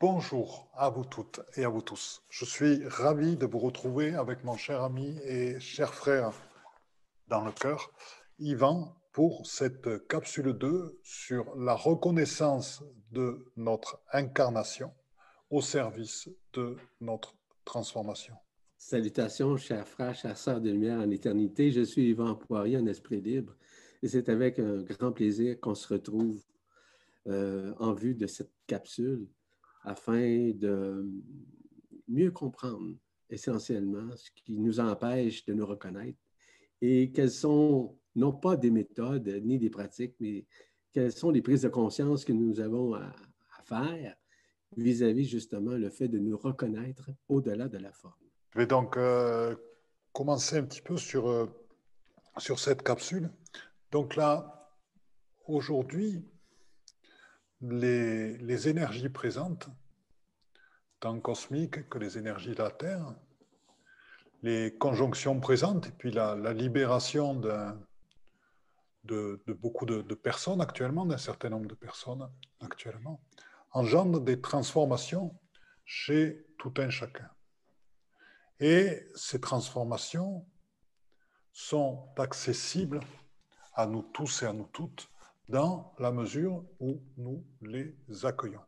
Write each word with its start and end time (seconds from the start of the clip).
bonjour 0.00 0.70
à 0.72 0.88
vous 0.88 1.04
toutes 1.04 1.42
et 1.56 1.64
à 1.64 1.68
vous 1.68 1.82
tous. 1.82 2.22
Je 2.30 2.46
suis 2.46 2.88
ravi 2.88 3.36
de 3.36 3.44
vous 3.44 3.58
retrouver 3.58 4.14
avec 4.14 4.44
mon 4.44 4.56
cher 4.56 4.82
ami 4.82 5.18
et 5.24 5.60
cher 5.60 5.92
frère 5.92 6.32
dans 7.28 7.44
le 7.44 7.52
cœur, 7.52 7.92
Yvan, 8.38 8.96
pour 9.12 9.46
cette 9.46 10.06
capsule 10.08 10.54
2 10.54 10.98
sur 11.02 11.54
la 11.56 11.74
reconnaissance 11.74 12.82
de 13.12 13.52
notre 13.58 14.00
incarnation 14.10 14.90
au 15.50 15.60
service 15.60 16.30
de 16.54 16.78
notre 17.02 17.34
transformation. 17.66 18.36
Salutations, 18.78 19.58
chers 19.58 19.86
frères, 19.86 20.14
chers 20.14 20.38
sœurs 20.38 20.62
de 20.62 20.70
lumière 20.70 21.00
en 21.00 21.10
éternité. 21.10 21.72
Je 21.72 21.82
suis 21.82 22.08
Yvan 22.08 22.36
Poirier, 22.36 22.78
un 22.78 22.86
esprit 22.86 23.20
libre, 23.20 23.54
et 24.02 24.08
c'est 24.08 24.30
avec 24.30 24.58
un 24.60 24.80
grand 24.80 25.12
plaisir 25.12 25.60
qu'on 25.60 25.74
se 25.74 25.92
retrouve 25.92 26.42
euh, 27.26 27.74
en 27.78 27.92
vue 27.92 28.14
de 28.14 28.26
cette 28.26 28.54
capsule 28.66 29.28
afin 29.82 30.50
de 30.52 31.08
mieux 32.08 32.30
comprendre 32.30 32.94
essentiellement 33.28 34.14
ce 34.16 34.30
qui 34.34 34.58
nous 34.58 34.80
empêche 34.80 35.44
de 35.44 35.54
nous 35.54 35.66
reconnaître 35.66 36.18
et 36.80 37.12
quelles 37.12 37.30
sont 37.30 37.96
non 38.16 38.32
pas 38.32 38.56
des 38.56 38.70
méthodes 38.70 39.28
ni 39.44 39.58
des 39.58 39.70
pratiques, 39.70 40.16
mais 40.20 40.46
quelles 40.92 41.12
sont 41.12 41.30
les 41.30 41.42
prises 41.42 41.62
de 41.62 41.68
conscience 41.68 42.24
que 42.24 42.32
nous 42.32 42.60
avons 42.60 42.94
à, 42.94 43.12
faire 43.64 44.16
vis-à-vis 44.76 45.26
justement 45.26 45.72
le 45.72 45.90
fait 45.90 46.08
de 46.08 46.18
nous 46.18 46.36
reconnaître 46.36 47.10
au-delà 47.28 47.68
de 47.68 47.78
la 47.78 47.92
forme. 47.92 48.14
Je 48.52 48.58
vais 48.58 48.66
donc 48.66 48.96
euh, 48.96 49.54
commencer 50.12 50.56
un 50.56 50.64
petit 50.64 50.82
peu 50.82 50.96
sur, 50.96 51.28
euh, 51.28 51.46
sur 52.38 52.58
cette 52.58 52.82
capsule. 52.82 53.30
Donc 53.92 54.16
là, 54.16 54.72
aujourd'hui, 55.46 56.24
les, 57.60 58.68
énergies 58.68 59.08
présentes, 59.08 59.68
tant 60.98 61.18
cosmiques 61.20 61.88
que 61.88 61.98
les 61.98 62.18
énergies 62.18 62.52
de 62.52 62.62
la 62.62 62.70
Terre, 62.70 63.14
les 64.42 64.76
conjonctions 64.78 65.38
présentes 65.40 65.88
et 65.88 65.92
puis 65.92 66.10
la, 66.10 66.52
libération 66.52 67.34
de, 67.34 69.54
beaucoup 69.54 69.86
de, 69.86 70.14
personnes 70.14 70.60
actuellement, 70.60 71.06
d'un 71.06 71.18
certain 71.18 71.50
nombre 71.50 71.68
de 71.68 71.74
personnes 71.74 72.28
actuellement, 72.60 73.20
engendrent 73.72 74.20
des 74.20 74.40
transformations 74.40 75.38
chez 75.84 76.46
tout 76.58 76.74
un 76.78 76.90
chacun. 76.90 77.30
Et 78.58 79.06
ces 79.14 79.40
transformations 79.40 80.46
sont 81.52 82.08
accessibles 82.16 83.00
à 83.74 83.86
nous 83.86 84.02
tous 84.02 84.42
et 84.42 84.46
à 84.46 84.52
nous 84.52 84.68
toutes 84.72 85.08
dans 85.50 85.92
la 85.98 86.12
mesure 86.12 86.64
où 86.78 87.02
nous 87.16 87.44
les 87.60 87.96
accueillons. 88.22 88.64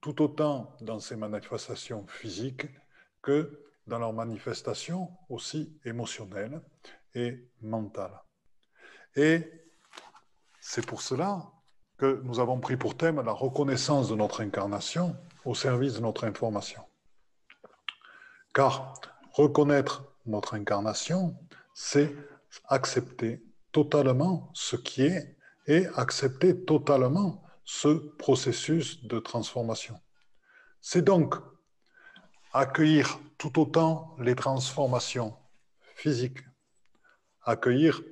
Tout 0.00 0.22
autant 0.22 0.74
dans 0.80 0.98
ces 0.98 1.14
manifestations 1.14 2.06
physiques 2.06 2.66
que 3.20 3.62
dans 3.86 3.98
leurs 3.98 4.14
manifestations 4.14 5.10
aussi 5.28 5.78
émotionnelles 5.84 6.62
et 7.14 7.48
mentales. 7.60 8.18
Et 9.14 9.50
c'est 10.60 10.84
pour 10.86 11.02
cela 11.02 11.52
que 11.98 12.20
nous 12.24 12.40
avons 12.40 12.60
pris 12.60 12.76
pour 12.76 12.96
thème 12.96 13.20
la 13.20 13.32
reconnaissance 13.32 14.08
de 14.08 14.14
notre 14.14 14.40
incarnation 14.40 15.16
au 15.44 15.54
service 15.54 15.94
de 15.94 16.00
notre 16.00 16.24
information. 16.24 16.82
Car 18.54 18.94
reconnaître 19.32 20.04
notre 20.24 20.54
incarnation, 20.54 21.36
c'est 21.74 22.14
accepter 22.68 23.42
totalement 23.70 24.50
ce 24.54 24.76
qui 24.76 25.02
est 25.02 25.35
et 25.66 25.86
accepter 25.96 26.64
totalement 26.64 27.42
ce 27.64 27.88
processus 28.18 29.04
de 29.04 29.18
transformation. 29.18 30.00
C'est 30.80 31.02
donc 31.02 31.34
accueillir 32.52 33.18
tout 33.38 33.58
autant 33.58 34.16
les 34.20 34.36
transformations 34.36 35.36
physiques, 35.96 36.38
accueillir 37.42 38.02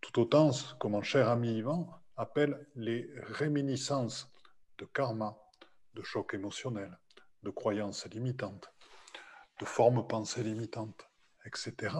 tout 0.00 0.20
autant 0.20 0.52
ce 0.52 0.74
que 0.74 0.86
mon 0.86 1.02
cher 1.02 1.28
ami 1.28 1.56
Yvan 1.56 1.88
appelle 2.16 2.68
les 2.74 3.10
réminiscences 3.16 4.30
de 4.76 4.84
karma, 4.84 5.38
de 5.94 6.02
chocs 6.02 6.34
émotionnels, 6.34 6.98
de 7.42 7.50
croyances 7.50 8.06
limitantes, 8.06 8.72
de 9.60 9.64
formes 9.64 10.06
pensées 10.06 10.42
limitantes, 10.42 11.08
etc. 11.46 11.96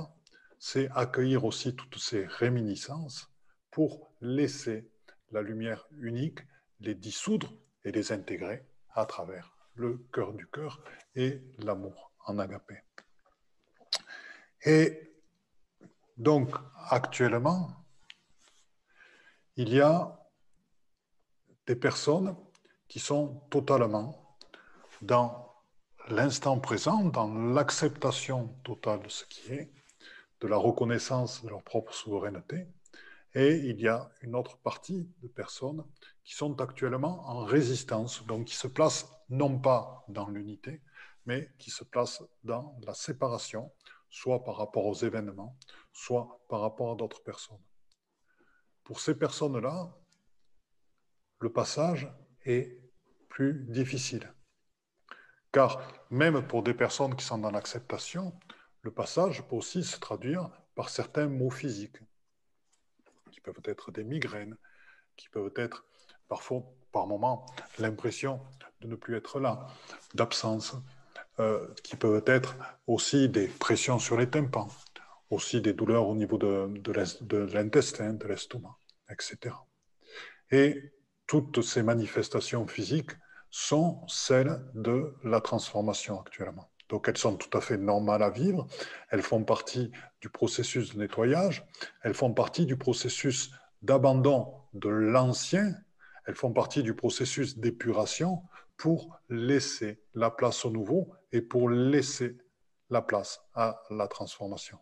C'est 0.59 0.89
accueillir 0.95 1.45
aussi 1.45 1.75
toutes 1.75 1.99
ces 1.99 2.27
réminiscences 2.27 3.31
pour 3.71 4.13
laisser 4.21 4.91
la 5.33 5.43
lumière 5.43 5.87
unique 5.99 6.41
les 6.81 6.95
dissoudre 6.95 7.53
et 7.85 7.93
les 7.93 8.13
intégrer 8.13 8.65
à 8.95 9.07
travers 9.07 9.57
le 9.75 9.99
cœur 10.13 10.33
du 10.33 10.47
cœur 10.49 10.83
et 11.15 11.43
l'amour 11.59 12.13
en 12.27 12.39
agapé. 12.39 12.83
Et 14.65 15.13
donc, 16.17 16.51
actuellement, 16.91 17.71
il 19.57 19.73
y 19.73 19.81
a 19.81 20.19
des 21.67 21.77
personnes 21.77 22.37
qui 22.89 22.99
sont 22.99 23.41
totalement 23.51 24.37
dans 25.03 25.55
l'instant 26.09 26.59
présent, 26.59 27.05
dans 27.05 27.33
l'acceptation 27.53 28.49
totale 28.65 29.03
de 29.03 29.09
ce 29.09 29.25
qui 29.27 29.53
est, 29.53 29.73
de 30.41 30.49
la 30.49 30.57
reconnaissance 30.57 31.45
de 31.45 31.51
leur 31.51 31.63
propre 31.63 31.93
souveraineté, 31.93 32.67
et 33.39 33.55
il 33.55 33.81
y 33.81 33.87
a 33.87 34.11
une 34.23 34.35
autre 34.35 34.59
partie 34.59 35.09
de 35.23 35.29
personnes 35.29 35.85
qui 36.25 36.35
sont 36.35 36.61
actuellement 36.61 37.25
en 37.29 37.45
résistance, 37.45 38.27
donc 38.27 38.47
qui 38.47 38.57
se 38.57 38.67
placent 38.67 39.09
non 39.29 39.61
pas 39.61 40.05
dans 40.09 40.29
l'unité, 40.29 40.83
mais 41.25 41.49
qui 41.57 41.71
se 41.71 41.85
placent 41.85 42.25
dans 42.43 42.77
la 42.85 42.95
séparation, 42.95 43.71
soit 44.11 44.43
par 44.43 44.57
rapport 44.57 44.87
aux 44.87 44.95
événements, 44.97 45.57
soit 45.93 46.41
par 46.49 46.63
rapport 46.63 46.91
à 46.91 46.97
d'autres 46.97 47.23
personnes. 47.23 47.63
Pour 48.83 48.99
ces 48.99 49.17
personnes-là, 49.17 49.97
le 51.39 51.53
passage 51.53 52.13
est 52.45 52.77
plus 53.29 53.67
difficile. 53.69 54.35
Car 55.53 55.81
même 56.11 56.45
pour 56.45 56.65
des 56.65 56.75
personnes 56.75 57.15
qui 57.15 57.25
sont 57.25 57.39
dans 57.39 57.53
l'acceptation, 57.53 58.37
le 58.83 58.91
passage 58.91 59.47
peut 59.47 59.55
aussi 59.55 59.85
se 59.85 60.01
traduire 60.01 60.51
par 60.75 60.89
certains 60.89 61.29
mots 61.29 61.51
physiques 61.51 61.99
qui 63.39 63.43
peuvent 63.43 63.63
être 63.65 63.93
des 63.93 64.05
migraines, 64.05 64.57
qui 65.17 65.29
peuvent 65.29 65.53
être 65.57 65.85
parfois, 66.29 66.63
par 66.93 67.07
moments, 67.07 67.47
l'impression 67.79 68.41
de 68.81 68.89
ne 68.89 68.97
plus 68.97 69.17
être 69.17 69.39
là, 69.39 69.67
d'absence, 70.15 70.75
euh, 71.39 71.69
qui 71.85 71.97
peuvent 71.97 72.23
être 72.27 72.57
aussi 72.87 73.29
des 73.29 73.47
pressions 73.47 73.99
sur 73.99 74.17
les 74.17 74.29
tympans, 74.29 74.69
aussi 75.31 75.61
des 75.61 75.73
douleurs 75.73 76.09
au 76.09 76.17
niveau 76.17 76.39
de, 76.39 76.69
de 76.81 77.37
l'intestin, 77.55 78.15
de 78.15 78.27
l'estomac, 78.27 78.77
etc. 79.11 79.55
Et 80.51 80.93
toutes 81.27 81.63
ces 81.63 81.83
manifestations 81.83 82.67
physiques 82.67 83.13
sont 83.51 84.07
celles 84.09 84.65
de 84.75 85.15
la 85.25 85.41
transformation 85.41 86.21
actuellement. 86.21 86.71
Donc 86.89 87.09
elles 87.09 87.19
sont 87.19 87.37
tout 87.37 87.57
à 87.57 87.61
fait 87.61 87.77
normales 87.77 88.23
à 88.23 88.31
vivre, 88.31 88.67
elles 89.11 89.23
font 89.23 89.45
partie 89.45 89.91
du 90.21 90.29
processus 90.29 90.95
de 90.95 90.99
nettoyage, 90.99 91.67
elles 92.03 92.15
font 92.15 92.33
partie 92.33 92.67
du 92.67 92.77
processus 92.77 93.51
d'abandon 93.83 94.55
de 94.73 94.89
l'ancien, 94.89 95.75
elles 96.27 96.35
font 96.35 96.53
partie 96.53 96.83
du 96.83 96.95
processus 96.95 97.59
d'épuration 97.59 98.43
pour 98.77 99.19
laisser 99.29 100.01
la 100.15 100.31
place 100.31 100.65
au 100.65 100.71
nouveau 100.71 101.13
et 101.33 101.43
pour 101.43 101.69
laisser 101.69 102.39
la 102.91 103.03
place 103.03 103.41
à 103.55 103.83
la 103.91 104.09
transformation. 104.09 104.79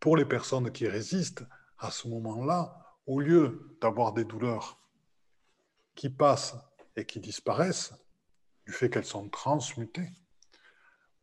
Pour 0.00 0.16
les 0.16 0.24
personnes 0.24 0.70
qui 0.72 0.88
résistent, 0.88 1.44
à 1.78 1.90
ce 1.90 2.08
moment-là, 2.08 2.76
au 3.06 3.20
lieu 3.20 3.76
d'avoir 3.80 4.12
des 4.12 4.24
douleurs 4.24 4.78
qui 5.94 6.10
passent 6.10 6.56
et 6.96 7.04
qui 7.04 7.20
disparaissent, 7.20 7.94
du 8.66 8.72
fait 8.72 8.90
qu'elles 8.90 9.04
sont 9.04 9.28
transmutées. 9.28 10.10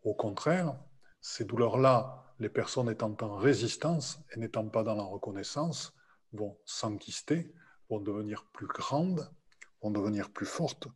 Au 0.04 0.14
contraire, 0.14 0.76
ces 1.22 1.46
douleurs-là, 1.46 2.34
les 2.40 2.50
personnes 2.50 2.90
étant 2.90 3.16
en 3.22 3.36
résistance 3.36 4.20
et 4.34 4.40
n'étant 4.40 4.68
pas 4.68 4.84
dans 4.84 4.96
la 4.96 5.04
reconnaissance, 5.04 5.94
vont 6.34 6.58
s'enquister, 6.66 7.54
vont 7.90 8.00
devenir 8.00 8.46
plus 8.54 8.68
grandes, 8.68 9.30
vont 9.82 9.92
devenir 9.92 10.30
plus 10.32 10.46
fortes. 10.46 10.88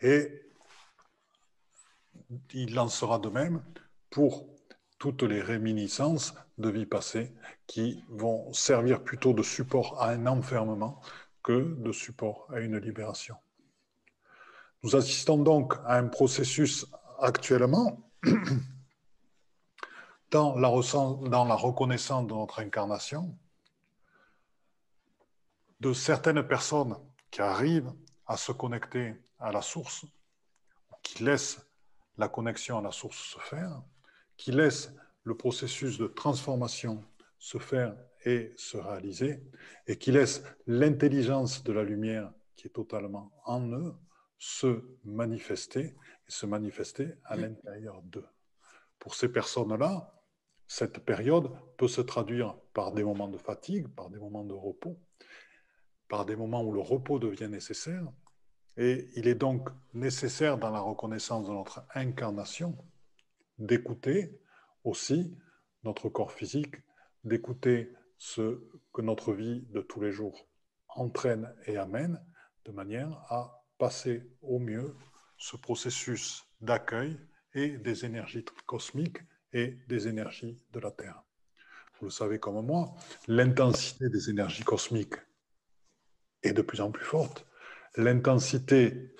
Et 0.00 0.48
il 2.52 2.78
en 2.78 2.88
sera 2.88 3.18
de 3.18 3.28
même 3.28 3.62
pour 4.10 4.48
toutes 4.98 5.22
les 5.22 5.40
réminiscences 5.40 6.34
de 6.58 6.68
vie 6.68 6.86
passée 6.86 7.32
qui 7.66 8.04
vont 8.08 8.52
servir 8.52 9.02
plutôt 9.02 9.32
de 9.32 9.42
support 9.42 10.00
à 10.00 10.10
un 10.10 10.26
enfermement 10.26 11.00
que 11.42 11.74
de 11.74 11.92
support 11.92 12.46
à 12.52 12.60
une 12.60 12.78
libération. 12.78 13.36
Nous 14.84 14.96
assistons 14.96 15.38
donc 15.38 15.74
à 15.84 15.96
un 15.96 16.08
processus 16.08 16.86
actuellement 17.20 18.10
dans 20.32 20.58
la, 20.58 20.68
reconnaissance 20.68 22.26
de 22.26 22.32
notre 22.32 22.58
incarnation 22.58 23.38
de 25.78 25.92
certaines 25.92 26.44
personnes 26.46 26.96
qui 27.30 27.42
arrivent 27.42 27.92
à 28.26 28.36
se 28.36 28.50
connecter 28.50 29.14
à 29.38 29.52
la 29.52 29.62
source, 29.62 30.04
qui 31.02 31.22
laisse 31.22 31.64
la 32.18 32.28
connexion 32.28 32.78
à 32.78 32.82
la 32.82 32.90
source 32.90 33.18
se 33.18 33.38
faire, 33.38 33.82
qui 34.36 34.50
laisse 34.50 34.92
le 35.22 35.36
processus 35.36 35.96
de 35.96 36.08
transformation 36.08 37.04
se 37.38 37.58
faire 37.58 37.94
et 38.24 38.52
se 38.56 38.78
réaliser, 38.78 39.44
et 39.86 39.96
qui 39.96 40.10
laisse 40.10 40.42
l'intelligence 40.66 41.62
de 41.62 41.72
la 41.72 41.84
lumière 41.84 42.32
qui 42.56 42.66
est 42.66 42.70
totalement 42.70 43.30
en 43.44 43.60
eux 43.72 43.94
se 44.44 44.82
manifester 45.04 45.94
et 46.26 46.30
se 46.30 46.46
manifester 46.46 47.14
à 47.26 47.36
l'intérieur 47.36 48.02
d'eux. 48.02 48.26
Pour 48.98 49.14
ces 49.14 49.30
personnes-là, 49.30 50.12
cette 50.66 50.98
période 51.04 51.52
peut 51.76 51.86
se 51.86 52.00
traduire 52.00 52.58
par 52.74 52.90
des 52.90 53.04
moments 53.04 53.28
de 53.28 53.38
fatigue, 53.38 53.86
par 53.94 54.10
des 54.10 54.18
moments 54.18 54.42
de 54.44 54.52
repos, 54.52 54.98
par 56.08 56.26
des 56.26 56.34
moments 56.34 56.64
où 56.64 56.72
le 56.72 56.80
repos 56.80 57.20
devient 57.20 57.48
nécessaire. 57.48 58.04
Et 58.76 59.10
il 59.14 59.28
est 59.28 59.36
donc 59.36 59.68
nécessaire 59.94 60.58
dans 60.58 60.70
la 60.70 60.80
reconnaissance 60.80 61.46
de 61.46 61.52
notre 61.52 61.86
incarnation 61.94 62.76
d'écouter 63.58 64.40
aussi 64.82 65.38
notre 65.84 66.08
corps 66.08 66.32
physique, 66.32 66.74
d'écouter 67.22 67.92
ce 68.18 68.60
que 68.92 69.02
notre 69.02 69.34
vie 69.34 69.62
de 69.70 69.82
tous 69.82 70.00
les 70.00 70.10
jours 70.10 70.48
entraîne 70.88 71.54
et 71.66 71.76
amène, 71.76 72.20
de 72.64 72.72
manière 72.72 73.08
à 73.28 73.61
passer 73.82 74.22
au 74.42 74.60
mieux 74.60 74.94
ce 75.36 75.56
processus 75.56 76.44
d'accueil 76.60 77.18
et 77.52 77.70
des 77.78 78.04
énergies 78.04 78.44
cosmiques 78.64 79.18
et 79.52 79.76
des 79.88 80.06
énergies 80.06 80.56
de 80.72 80.78
la 80.78 80.92
Terre. 80.92 81.20
Vous 81.98 82.06
le 82.06 82.12
savez 82.12 82.38
comme 82.38 82.64
moi, 82.64 82.94
l'intensité 83.26 84.08
des 84.08 84.30
énergies 84.30 84.62
cosmiques 84.62 85.16
est 86.44 86.52
de 86.52 86.62
plus 86.62 86.80
en 86.80 86.92
plus 86.92 87.04
forte. 87.04 87.44
L'intensité 87.96 89.16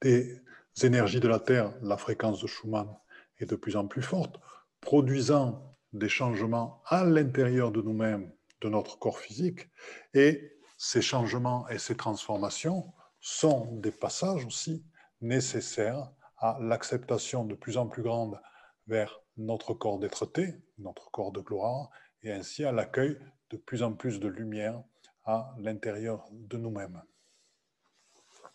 des 0.00 0.40
énergies 0.84 1.18
de 1.18 1.26
la 1.26 1.40
Terre, 1.40 1.74
la 1.82 1.96
fréquence 1.96 2.40
de 2.40 2.46
Schumann, 2.46 2.96
est 3.40 3.46
de 3.46 3.56
plus 3.56 3.74
en 3.74 3.88
plus 3.88 4.02
forte, 4.02 4.38
produisant 4.80 5.76
des 5.92 6.08
changements 6.08 6.84
à 6.86 7.02
l'intérieur 7.02 7.72
de 7.72 7.82
nous-mêmes, 7.82 8.30
de 8.60 8.68
notre 8.68 8.96
corps 9.00 9.18
physique. 9.18 9.68
Et 10.14 10.56
ces 10.78 11.02
changements 11.02 11.68
et 11.68 11.78
ces 11.78 11.96
transformations 11.96 12.94
sont 13.20 13.66
des 13.76 13.90
passages 13.90 14.44
aussi 14.44 14.84
nécessaires 15.20 16.10
à 16.38 16.58
l'acceptation 16.60 17.44
de 17.44 17.54
plus 17.54 17.76
en 17.76 17.86
plus 17.86 18.02
grande 18.02 18.40
vers 18.86 19.20
notre 19.36 19.74
corps 19.74 19.98
d'être-té, 19.98 20.54
notre 20.78 21.10
corps 21.10 21.32
de 21.32 21.40
gloire, 21.40 21.90
et 22.22 22.32
ainsi 22.32 22.64
à 22.64 22.72
l'accueil 22.72 23.18
de 23.50 23.56
plus 23.56 23.82
en 23.82 23.92
plus 23.92 24.20
de 24.20 24.28
lumière 24.28 24.82
à 25.24 25.54
l'intérieur 25.58 26.26
de 26.30 26.56
nous-mêmes. 26.56 27.02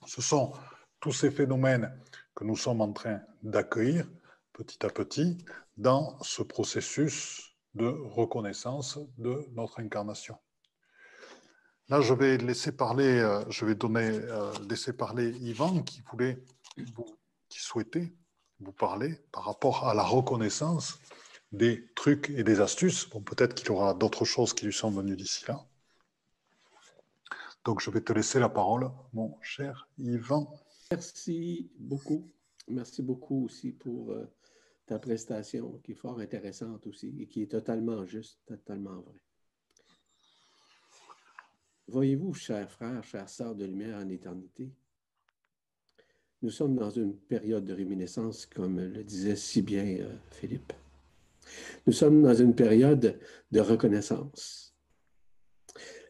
Ce 0.05 0.21
sont 0.21 0.53
tous 0.99 1.11
ces 1.11 1.31
phénomènes 1.31 1.91
que 2.33 2.43
nous 2.43 2.55
sommes 2.55 2.81
en 2.81 2.91
train 2.91 3.21
d'accueillir 3.43 4.07
petit 4.53 4.85
à 4.85 4.89
petit 4.89 5.37
dans 5.77 6.21
ce 6.21 6.41
processus 6.43 7.55
de 7.73 7.87
reconnaissance 7.87 8.99
de 9.17 9.45
notre 9.53 9.79
incarnation. 9.79 10.37
Là, 11.89 12.01
je 12.01 12.13
vais 12.13 12.37
laisser 12.37 12.71
parler, 12.71 13.19
euh, 13.19 13.43
je 13.49 13.63
vais 13.63 13.75
donner, 13.75 14.09
euh, 14.09 14.51
laisser 14.69 14.91
parler 14.93 15.29
Yvan 15.41 15.83
qui 15.83 16.01
voulait, 16.11 16.43
qui 17.47 17.59
souhaitait 17.59 18.11
vous 18.59 18.71
parler 18.71 19.21
par 19.31 19.45
rapport 19.45 19.87
à 19.87 19.93
la 19.93 20.03
reconnaissance 20.03 20.99
des 21.51 21.87
trucs 21.93 22.31
et 22.31 22.43
des 22.43 22.59
astuces. 22.59 23.07
Bon, 23.09 23.21
peut-être 23.21 23.53
qu'il 23.53 23.67
y 23.67 23.71
aura 23.71 23.93
d'autres 23.93 24.25
choses 24.25 24.53
qui 24.53 24.65
lui 24.65 24.73
sont 24.73 24.89
venues 24.89 25.15
d'ici 25.15 25.45
là. 25.47 25.63
Donc, 27.63 27.81
je 27.81 27.89
vais 27.91 28.01
te 28.01 28.13
laisser 28.13 28.39
la 28.39 28.49
parole, 28.49 28.89
mon 29.13 29.37
cher 29.41 29.87
Yvan. 29.99 30.51
Merci 30.91 31.69
beaucoup. 31.77 32.31
Merci 32.67 33.03
beaucoup 33.03 33.45
aussi 33.45 33.71
pour 33.71 34.11
euh, 34.11 34.25
ta 34.87 34.97
prestation 34.97 35.79
qui 35.83 35.91
est 35.91 35.95
fort 35.95 36.19
intéressante 36.19 36.87
aussi 36.87 37.15
et 37.19 37.27
qui 37.27 37.43
est 37.43 37.51
totalement 37.51 38.05
juste, 38.05 38.39
totalement 38.47 39.01
vraie. 39.01 39.21
Voyez-vous, 41.87 42.33
chers 42.33 42.69
frères, 42.69 43.03
chères 43.03 43.29
sœurs 43.29 43.55
de 43.55 43.65
lumière 43.65 43.97
en 43.97 44.09
éternité, 44.09 44.71
nous 46.41 46.49
sommes 46.49 46.75
dans 46.75 46.89
une 46.89 47.15
période 47.15 47.65
de 47.65 47.73
réminiscence, 47.73 48.45
comme 48.45 48.79
le 48.79 49.03
disait 49.03 49.35
si 49.35 49.61
bien 49.61 49.85
euh, 49.99 50.15
Philippe. 50.31 50.73
Nous 51.87 51.93
sommes 51.93 52.21
dans 52.21 52.33
une 52.33 52.55
période 52.55 53.19
de 53.51 53.59
reconnaissance. 53.59 54.75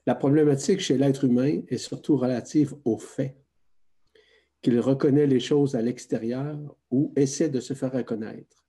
La 0.05 0.15
problématique 0.15 0.79
chez 0.79 0.97
l'être 0.97 1.25
humain 1.25 1.61
est 1.67 1.77
surtout 1.77 2.17
relative 2.17 2.75
au 2.85 2.97
fait 2.97 3.37
qu'il 4.61 4.79
reconnaît 4.79 5.27
les 5.27 5.39
choses 5.39 5.75
à 5.75 5.81
l'extérieur 5.81 6.57
ou 6.89 7.13
essaie 7.15 7.49
de 7.49 7.59
se 7.59 7.73
faire 7.73 7.91
reconnaître 7.91 8.65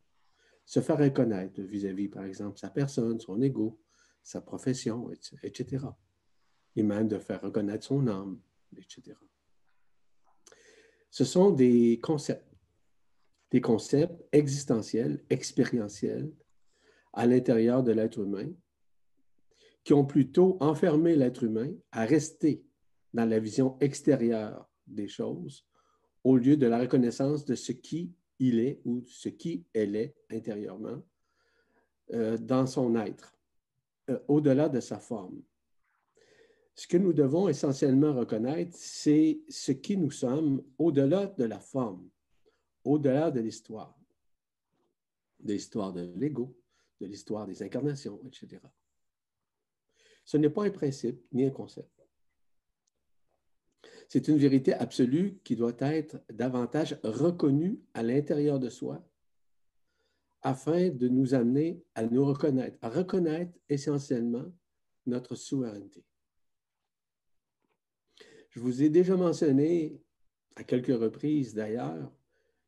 se 0.67 0.81
faire 0.81 0.99
reconnaître 0.99 1.63
vis-à-vis, 1.63 2.09
par 2.09 2.25
exemple, 2.25 2.59
sa 2.59 2.69
personne, 2.69 3.21
son 3.21 3.41
ego, 3.41 3.79
sa 4.23 4.41
profession, 4.41 5.11
etc. 5.45 5.87
Et 6.77 6.83
même 6.83 7.09
de 7.09 7.19
faire 7.19 7.41
reconnaître 7.41 7.85
son 7.85 8.07
âme, 8.07 8.39
etc. 8.77 9.17
Ce 11.11 11.25
sont 11.25 11.51
des 11.51 11.99
concepts, 12.03 12.47
des 13.51 13.61
concepts 13.61 14.23
existentiels, 14.33 15.25
expérientiels, 15.31 16.31
à 17.15 17.27
l'intérieur 17.27 17.83
de 17.83 17.93
l'être 17.93 18.19
humain, 18.21 18.53
qui 19.83 19.95
ont 19.95 20.05
plutôt 20.05 20.59
enfermé 20.61 21.17
l'être 21.17 21.45
humain 21.45 21.73
à 21.93 22.05
rester 22.05 22.63
dans 23.15 23.25
la 23.25 23.39
vision 23.39 23.79
extérieure 23.81 24.69
des 24.87 25.09
choses 25.09 25.65
au 26.27 26.37
lieu 26.37 26.57
de 26.57 26.67
la 26.67 26.81
reconnaissance 26.81 27.45
de 27.45 27.55
ce 27.55 27.71
qui 27.71 28.13
il 28.41 28.59
est 28.59 28.81
ou 28.85 29.05
ce 29.07 29.29
qui 29.29 29.65
elle 29.73 29.95
est 29.95 30.15
intérieurement 30.31 31.01
euh, 32.13 32.37
dans 32.37 32.67
son 32.67 32.97
être, 32.97 33.39
euh, 34.11 34.19
au-delà 34.29 34.69
de 34.69 34.81
sa 34.81 34.99
forme. 34.99 35.41
Ce 36.77 36.87
que 36.87 36.99
nous 36.99 37.15
devons 37.15 37.49
essentiellement 37.49 38.13
reconnaître, 38.13 38.77
c'est 38.77 39.41
ce 39.49 39.73
qui 39.73 39.97
nous 39.97 40.11
sommes 40.11 40.63
au-delà 40.79 41.27
de 41.27 41.45
la 41.45 41.59
forme, 41.59 42.07
au-delà 42.85 43.31
de 43.31 43.41
l'histoire, 43.41 43.99
de 45.41 45.55
l'histoire 45.55 45.95
de 45.95 46.13
l'ego, 46.17 46.55
de 47.01 47.07
l'histoire 47.07 47.47
des 47.47 47.63
incarnations, 47.63 48.21
etc. 48.27 48.61
Ce 50.27 50.37
n'est 50.37 50.51
pas 50.51 50.65
un 50.65 50.71
principe 50.71 51.25
ni 51.33 51.47
un 51.47 51.51
concept. 51.51 52.07
C'est 54.09 54.29
une 54.29 54.37
vérité 54.37 54.75
absolue 54.75 55.41
qui 55.45 55.57
doit 55.57 55.77
être 55.81 56.23
davantage 56.31 56.99
reconnue 57.03 57.81
à 57.95 58.03
l'intérieur 58.03 58.61
de 58.61 58.69
soi 58.69 59.03
afin 60.43 60.91
de 60.91 61.09
nous 61.09 61.35
amener 61.35 61.83
à 61.95 62.05
nous 62.05 62.25
reconnaître, 62.25 62.77
à 62.83 62.91
reconnaître 62.91 63.59
essentiellement 63.69 64.45
notre 65.07 65.35
souveraineté. 65.35 66.05
Je 68.57 68.61
vous 68.61 68.83
ai 68.83 68.89
déjà 68.89 69.17
mentionné 69.17 70.03
à 70.57 70.65
quelques 70.65 70.99
reprises 70.99 71.55
d'ailleurs 71.55 72.11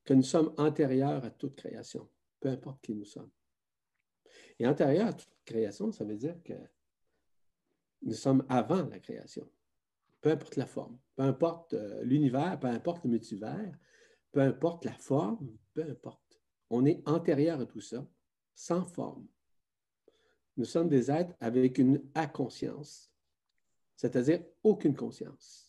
que 0.04 0.14
nous 0.14 0.22
sommes 0.22 0.54
antérieurs 0.58 1.24
à 1.24 1.30
toute 1.30 1.56
création, 1.56 2.08
peu 2.40 2.50
importe 2.50 2.82
qui 2.82 2.94
nous 2.94 3.06
sommes. 3.06 3.30
Et 4.58 4.66
antérieur 4.66 5.08
à 5.08 5.12
toute 5.14 5.32
création, 5.44 5.90
ça 5.90 6.04
veut 6.04 6.16
dire 6.16 6.36
que 6.44 6.52
nous 8.02 8.12
sommes 8.12 8.44
avant 8.48 8.84
la 8.84 8.98
création 9.00 9.50
peu 10.20 10.30
importe 10.30 10.56
la 10.56 10.66
forme, 10.66 10.98
peu 11.16 11.22
importe 11.22 11.74
euh, 11.74 12.02
l'univers, 12.02 12.58
peu 12.58 12.66
importe 12.66 13.04
le 13.04 13.10
multivers, 13.10 13.78
peu 14.32 14.40
importe 14.40 14.84
la 14.84 14.92
forme, 14.92 15.56
peu 15.74 15.82
importe. 15.82 16.40
On 16.70 16.84
est 16.84 17.02
antérieur 17.08 17.60
à 17.60 17.66
tout 17.66 17.80
ça, 17.80 18.06
sans 18.54 18.84
forme. 18.84 19.26
Nous 20.56 20.64
sommes 20.64 20.88
des 20.88 21.10
êtres 21.10 21.34
avec 21.40 21.78
une 21.78 22.02
inconscience, 22.14 23.12
c'est-à-dire 23.96 24.44
aucune 24.62 24.96
conscience, 24.96 25.67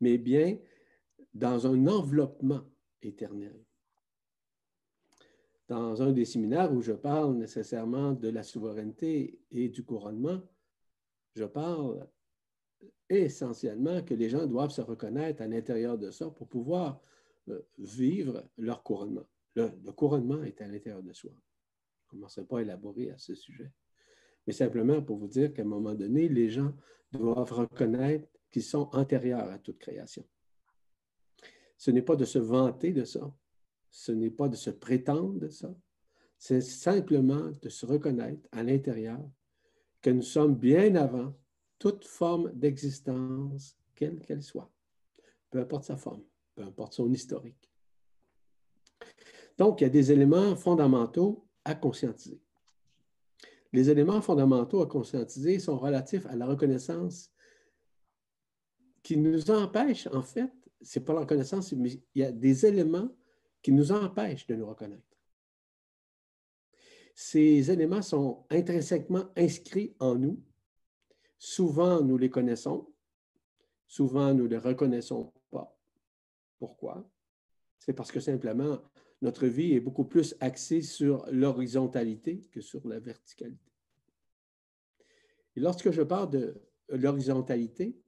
mais 0.00 0.18
bien 0.18 0.58
dans 1.32 1.66
un 1.66 1.86
enveloppement 1.86 2.62
éternel. 3.02 3.58
Dans 5.68 6.02
un 6.02 6.12
des 6.12 6.24
séminaires 6.24 6.72
où 6.72 6.82
je 6.82 6.92
parle 6.92 7.36
nécessairement 7.36 8.12
de 8.12 8.28
la 8.28 8.42
souveraineté 8.42 9.40
et 9.50 9.68
du 9.68 9.82
couronnement, 9.82 10.40
je 11.34 11.44
parle 11.44 12.06
essentiellement 13.08 14.02
que 14.02 14.14
les 14.14 14.28
gens 14.28 14.46
doivent 14.46 14.70
se 14.70 14.80
reconnaître 14.80 15.42
à 15.42 15.46
l'intérieur 15.46 15.98
de 15.98 16.10
ça 16.10 16.30
pour 16.30 16.48
pouvoir 16.48 17.00
euh, 17.48 17.62
vivre 17.78 18.44
leur 18.56 18.82
couronnement. 18.82 19.26
Le, 19.54 19.68
couronnement 19.92 20.42
est 20.42 20.60
à 20.60 20.66
l'intérieur 20.66 21.02
de 21.02 21.12
soi. 21.12 21.30
Je 21.32 22.06
ne 22.06 22.20
commencerai 22.20 22.44
pas 22.44 22.58
à 22.58 22.62
élaborer 22.62 23.10
à 23.10 23.18
ce 23.18 23.34
sujet. 23.34 23.70
Mais 24.46 24.52
simplement 24.52 25.02
pour 25.02 25.16
vous 25.16 25.28
dire 25.28 25.52
qu'à 25.52 25.62
un 25.62 25.66
moment 25.66 25.94
donné, 25.94 26.28
les 26.28 26.48
gens 26.48 26.72
doivent 27.12 27.52
reconnaître 27.52 28.28
qu'ils 28.54 28.62
sont 28.62 28.88
antérieurs 28.92 29.50
à 29.50 29.58
toute 29.58 29.80
création. 29.80 30.24
Ce 31.76 31.90
n'est 31.90 32.02
pas 32.02 32.14
de 32.14 32.24
se 32.24 32.38
vanter 32.38 32.92
de 32.92 33.02
ça. 33.02 33.34
Ce 33.90 34.12
n'est 34.12 34.30
pas 34.30 34.48
de 34.48 34.54
se 34.54 34.70
prétendre 34.70 35.40
de 35.40 35.48
ça. 35.48 35.74
C'est 36.38 36.60
simplement 36.60 37.50
de 37.60 37.68
se 37.68 37.84
reconnaître 37.84 38.48
à 38.52 38.62
l'intérieur 38.62 39.18
que 40.00 40.10
nous 40.10 40.22
sommes 40.22 40.54
bien 40.54 40.94
avant 40.94 41.34
toute 41.80 42.04
forme 42.04 42.52
d'existence, 42.52 43.76
quelle 43.96 44.20
qu'elle 44.20 44.44
soit, 44.44 44.70
peu 45.50 45.58
importe 45.58 45.86
sa 45.86 45.96
forme, 45.96 46.22
peu 46.54 46.62
importe 46.62 46.92
son 46.92 47.12
historique. 47.12 47.72
Donc, 49.58 49.80
il 49.80 49.84
y 49.84 49.86
a 49.88 49.90
des 49.90 50.12
éléments 50.12 50.54
fondamentaux 50.54 51.44
à 51.64 51.74
conscientiser. 51.74 52.40
Les 53.72 53.90
éléments 53.90 54.22
fondamentaux 54.22 54.80
à 54.80 54.86
conscientiser 54.86 55.58
sont 55.58 55.76
relatifs 55.76 56.26
à 56.26 56.36
la 56.36 56.46
reconnaissance 56.46 57.33
qui 59.04 59.18
nous 59.18 59.50
empêche, 59.50 60.08
en 60.08 60.22
fait, 60.22 60.50
c'est 60.80 61.04
pas 61.04 61.12
la 61.12 61.20
reconnaissance, 61.20 61.72
mais 61.74 61.90
il 62.14 62.22
y 62.22 62.24
a 62.24 62.32
des 62.32 62.64
éléments 62.66 63.14
qui 63.62 63.70
nous 63.70 63.92
empêchent 63.92 64.46
de 64.46 64.56
nous 64.56 64.66
reconnaître. 64.66 65.02
Ces 67.14 67.70
éléments 67.70 68.02
sont 68.02 68.46
intrinsèquement 68.50 69.26
inscrits 69.36 69.94
en 70.00 70.16
nous. 70.16 70.42
Souvent, 71.38 72.00
nous 72.00 72.16
les 72.16 72.30
connaissons. 72.30 72.92
Souvent, 73.86 74.32
nous 74.32 74.44
ne 74.44 74.48
les 74.48 74.58
reconnaissons 74.58 75.32
pas. 75.50 75.78
Pourquoi? 76.58 77.08
C'est 77.78 77.92
parce 77.92 78.10
que 78.10 78.20
simplement, 78.20 78.80
notre 79.20 79.46
vie 79.46 79.74
est 79.74 79.80
beaucoup 79.80 80.06
plus 80.06 80.34
axée 80.40 80.80
sur 80.80 81.26
l'horizontalité 81.30 82.40
que 82.50 82.62
sur 82.62 82.86
la 82.88 82.98
verticalité. 83.00 83.70
Et 85.56 85.60
lorsque 85.60 85.90
je 85.90 86.02
parle 86.02 86.30
de 86.30 86.62
l'horizontalité, 86.88 88.00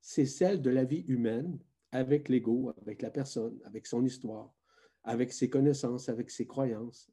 c'est 0.00 0.26
celle 0.26 0.62
de 0.62 0.70
la 0.70 0.84
vie 0.84 1.04
humaine 1.08 1.58
avec 1.92 2.28
l'ego, 2.28 2.72
avec 2.80 3.02
la 3.02 3.10
personne, 3.10 3.58
avec 3.64 3.86
son 3.86 4.04
histoire, 4.04 4.54
avec 5.02 5.32
ses 5.32 5.50
connaissances, 5.50 6.08
avec 6.08 6.30
ses 6.30 6.46
croyances, 6.46 7.10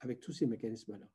avec 0.00 0.20
tous 0.20 0.32
ces 0.32 0.46
mécanismes-là. 0.46 1.08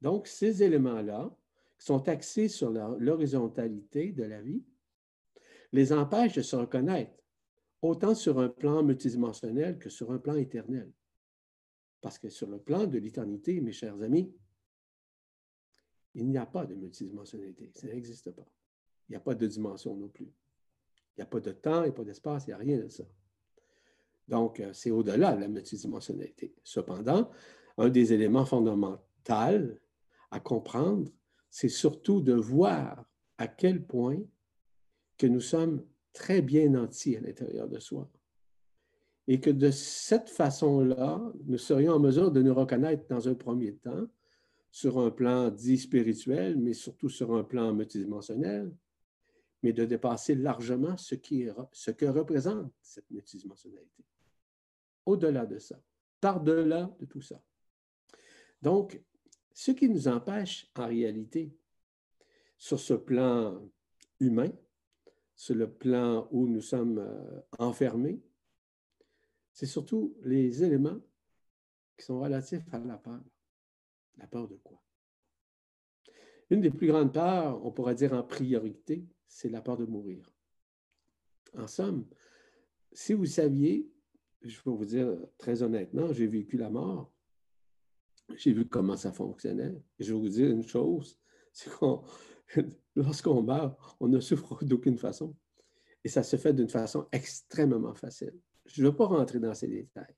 Donc, 0.00 0.26
ces 0.26 0.62
éléments-là, 0.62 1.36
qui 1.78 1.86
sont 1.86 2.08
axés 2.08 2.48
sur 2.48 2.70
l'horizontalité 2.70 4.12
de 4.12 4.24
la 4.24 4.40
vie, 4.40 4.64
les 5.72 5.92
empêchent 5.92 6.36
de 6.36 6.42
se 6.42 6.56
reconnaître, 6.56 7.12
autant 7.82 8.14
sur 8.14 8.38
un 8.38 8.48
plan 8.48 8.82
multidimensionnel 8.82 9.78
que 9.78 9.90
sur 9.90 10.10
un 10.12 10.18
plan 10.18 10.34
éternel. 10.36 10.90
Parce 12.00 12.18
que 12.18 12.28
sur 12.28 12.48
le 12.48 12.58
plan 12.58 12.86
de 12.86 12.98
l'éternité, 12.98 13.60
mes 13.60 13.72
chers 13.72 14.00
amis, 14.00 14.34
il 16.14 16.28
n'y 16.28 16.38
a 16.38 16.46
pas 16.46 16.64
de 16.64 16.74
multidimensionnalité, 16.74 17.70
ça 17.74 17.88
n'existe 17.88 18.30
pas. 18.30 18.46
Il 19.08 19.12
n'y 19.12 19.16
a 19.16 19.20
pas 19.20 19.34
de 19.34 19.46
dimension 19.46 19.94
non 19.96 20.08
plus. 20.08 20.26
Il 20.26 21.20
n'y 21.20 21.22
a 21.22 21.26
pas 21.26 21.40
de 21.40 21.52
temps, 21.52 21.82
il 21.82 21.84
n'y 21.84 21.88
a 21.90 21.92
pas 21.92 22.04
d'espace, 22.04 22.44
il 22.46 22.50
n'y 22.50 22.54
a 22.54 22.58
rien 22.58 22.78
de 22.78 22.88
ça. 22.88 23.04
Donc, 24.28 24.60
euh, 24.60 24.72
c'est 24.72 24.90
au-delà 24.90 25.34
de 25.34 25.40
la 25.40 25.48
multidimensionnalité. 25.48 26.54
Cependant, 26.64 27.30
un 27.78 27.88
des 27.88 28.12
éléments 28.12 28.44
fondamentaux 28.44 29.02
à 29.28 30.40
comprendre, 30.40 31.10
c'est 31.50 31.68
surtout 31.68 32.20
de 32.20 32.32
voir 32.32 33.04
à 33.38 33.48
quel 33.48 33.84
point 33.84 34.18
que 35.18 35.26
nous 35.26 35.40
sommes 35.40 35.84
très 36.12 36.42
bien 36.42 36.68
nantis 36.70 37.16
à 37.16 37.20
l'intérieur 37.20 37.68
de 37.68 37.78
soi. 37.78 38.10
Et 39.28 39.40
que 39.40 39.50
de 39.50 39.70
cette 39.70 40.30
façon-là, 40.30 41.20
nous 41.46 41.58
serions 41.58 41.94
en 41.94 41.98
mesure 41.98 42.30
de 42.30 42.42
nous 42.42 42.54
reconnaître 42.54 43.06
dans 43.08 43.28
un 43.28 43.34
premier 43.34 43.74
temps 43.74 44.06
sur 44.70 44.98
un 44.98 45.10
plan 45.10 45.50
dit 45.50 45.78
spirituel, 45.78 46.56
mais 46.58 46.74
surtout 46.74 47.08
sur 47.08 47.34
un 47.34 47.42
plan 47.42 47.72
multidimensionnel, 47.72 48.72
mais 49.66 49.72
de 49.72 49.84
dépasser 49.84 50.36
largement 50.36 50.96
ce, 50.96 51.16
ce 51.72 51.90
que 51.90 52.06
représente 52.06 52.72
cette 52.80 53.10
multidimensionnalité. 53.10 54.04
Au-delà 55.04 55.44
de 55.44 55.58
ça, 55.58 55.82
par-delà 56.20 56.96
de 57.00 57.04
tout 57.04 57.20
ça. 57.20 57.42
Donc, 58.62 59.02
ce 59.52 59.72
qui 59.72 59.88
nous 59.88 60.06
empêche 60.06 60.70
en 60.76 60.86
réalité, 60.86 61.52
sur 62.56 62.78
ce 62.78 62.94
plan 62.94 63.60
humain, 64.20 64.52
sur 65.34 65.56
le 65.56 65.68
plan 65.68 66.28
où 66.30 66.46
nous 66.46 66.60
sommes 66.60 66.98
euh, 66.98 67.40
enfermés, 67.58 68.22
c'est 69.52 69.66
surtout 69.66 70.16
les 70.22 70.62
éléments 70.62 71.00
qui 71.98 72.04
sont 72.04 72.20
relatifs 72.20 72.72
à 72.72 72.78
la 72.78 72.98
peur. 72.98 73.24
La 74.16 74.28
peur 74.28 74.46
de 74.46 74.54
quoi? 74.62 74.80
Une 76.50 76.60
des 76.60 76.70
plus 76.70 76.86
grandes 76.86 77.12
peurs, 77.12 77.66
on 77.66 77.72
pourrait 77.72 77.96
dire 77.96 78.12
en 78.12 78.22
priorité, 78.22 79.04
c'est 79.28 79.48
la 79.48 79.60
peur 79.60 79.76
de 79.76 79.84
mourir. 79.84 80.30
En 81.56 81.66
somme, 81.66 82.06
si 82.92 83.12
vous 83.12 83.26
saviez, 83.26 83.90
je 84.42 84.56
vais 84.56 84.76
vous 84.76 84.84
dire 84.84 85.16
très 85.38 85.62
honnêtement, 85.62 86.12
j'ai 86.12 86.26
vécu 86.26 86.56
la 86.56 86.70
mort, 86.70 87.12
j'ai 88.34 88.52
vu 88.52 88.66
comment 88.66 88.96
ça 88.96 89.12
fonctionnait. 89.12 89.74
je 89.98 90.12
vais 90.12 90.18
vous 90.18 90.28
dire 90.28 90.50
une 90.50 90.62
chose, 90.66 91.18
c'est 91.52 91.70
qu'on, 91.70 92.02
lorsqu'on 92.94 93.42
meurt, 93.42 93.78
on 94.00 94.08
ne 94.08 94.20
souffre 94.20 94.64
d'aucune 94.64 94.98
façon. 94.98 95.34
Et 96.04 96.08
ça 96.08 96.22
se 96.22 96.36
fait 96.36 96.52
d'une 96.52 96.68
façon 96.68 97.06
extrêmement 97.10 97.94
facile. 97.94 98.38
Je 98.66 98.82
ne 98.82 98.88
veux 98.88 98.96
pas 98.96 99.06
rentrer 99.06 99.40
dans 99.40 99.54
ces 99.54 99.68
détails. 99.68 100.14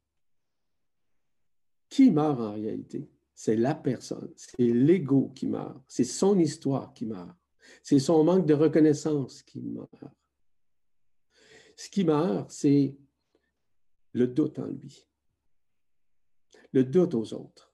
Qui 1.89 2.11
meurt 2.11 2.41
en 2.41 2.53
réalité? 2.53 3.11
C'est 3.35 3.57
la 3.57 3.75
personne, 3.75 4.33
c'est 4.37 4.59
l'ego 4.59 5.31
qui 5.35 5.47
meurt, 5.47 5.81
c'est 5.87 6.05
son 6.05 6.39
histoire 6.39 6.93
qui 6.93 7.07
meurt. 7.07 7.37
C'est 7.83 7.99
son 7.99 8.25
manque 8.25 8.47
de 8.47 8.55
reconnaissance 8.55 9.43
qui 9.43 9.61
meurt. 9.61 10.05
Ce 11.77 11.89
qui 11.89 12.05
meurt, 12.05 12.51
c'est 12.51 12.97
le 14.13 14.27
doute 14.27 14.59
en 14.59 14.67
lui, 14.67 15.07
le 16.73 16.85
doute 16.85 17.15
aux 17.15 17.35
autres. 17.35 17.73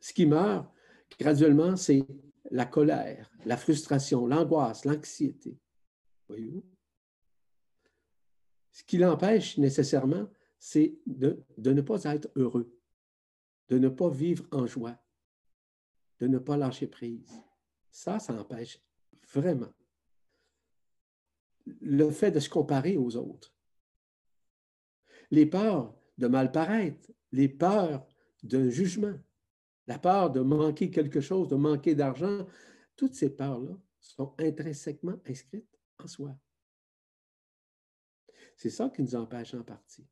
Ce 0.00 0.12
qui 0.12 0.26
meurt, 0.26 0.72
graduellement, 1.18 1.76
c'est 1.76 2.06
la 2.50 2.64
colère, 2.64 3.30
la 3.44 3.56
frustration, 3.56 4.26
l'angoisse, 4.26 4.84
l'anxiété. 4.84 5.58
Voyez-vous? 6.28 6.64
Ce 8.72 8.84
qui 8.84 8.98
l'empêche 8.98 9.58
nécessairement, 9.58 10.28
c'est 10.58 10.98
de, 11.06 11.44
ne 11.58 11.80
pas 11.80 12.04
être 12.04 12.28
heureux, 12.36 12.72
de 13.68 13.78
ne 13.78 13.88
pas 13.88 14.08
vivre 14.08 14.46
en 14.50 14.66
joie, 14.66 14.96
de 16.20 16.26
ne 16.26 16.38
pas 16.38 16.56
lâcher 16.56 16.86
prise. 16.86 17.30
Ça, 17.90 18.18
ça 18.18 18.34
empêche 18.34 18.80
Vraiment. 19.32 19.72
Le 21.80 22.10
fait 22.10 22.30
de 22.30 22.40
se 22.40 22.48
comparer 22.48 22.96
aux 22.96 23.16
autres. 23.16 23.54
Les 25.30 25.46
peurs 25.46 25.94
de 26.16 26.26
mal 26.26 26.50
paraître, 26.50 27.10
les 27.32 27.48
peurs 27.48 28.06
d'un 28.42 28.70
jugement, 28.70 29.18
la 29.86 29.98
peur 29.98 30.30
de 30.30 30.40
manquer 30.40 30.90
quelque 30.90 31.20
chose, 31.20 31.48
de 31.48 31.56
manquer 31.56 31.94
d'argent, 31.94 32.46
toutes 32.96 33.14
ces 33.14 33.30
peurs-là 33.30 33.78
sont 34.00 34.34
intrinsèquement 34.38 35.20
inscrites 35.26 35.78
en 35.98 36.06
soi. 36.06 36.36
C'est 38.56 38.70
ça 38.70 38.90
qui 38.90 39.02
nous 39.02 39.14
empêche 39.14 39.54
en 39.54 39.62
partie. 39.62 40.06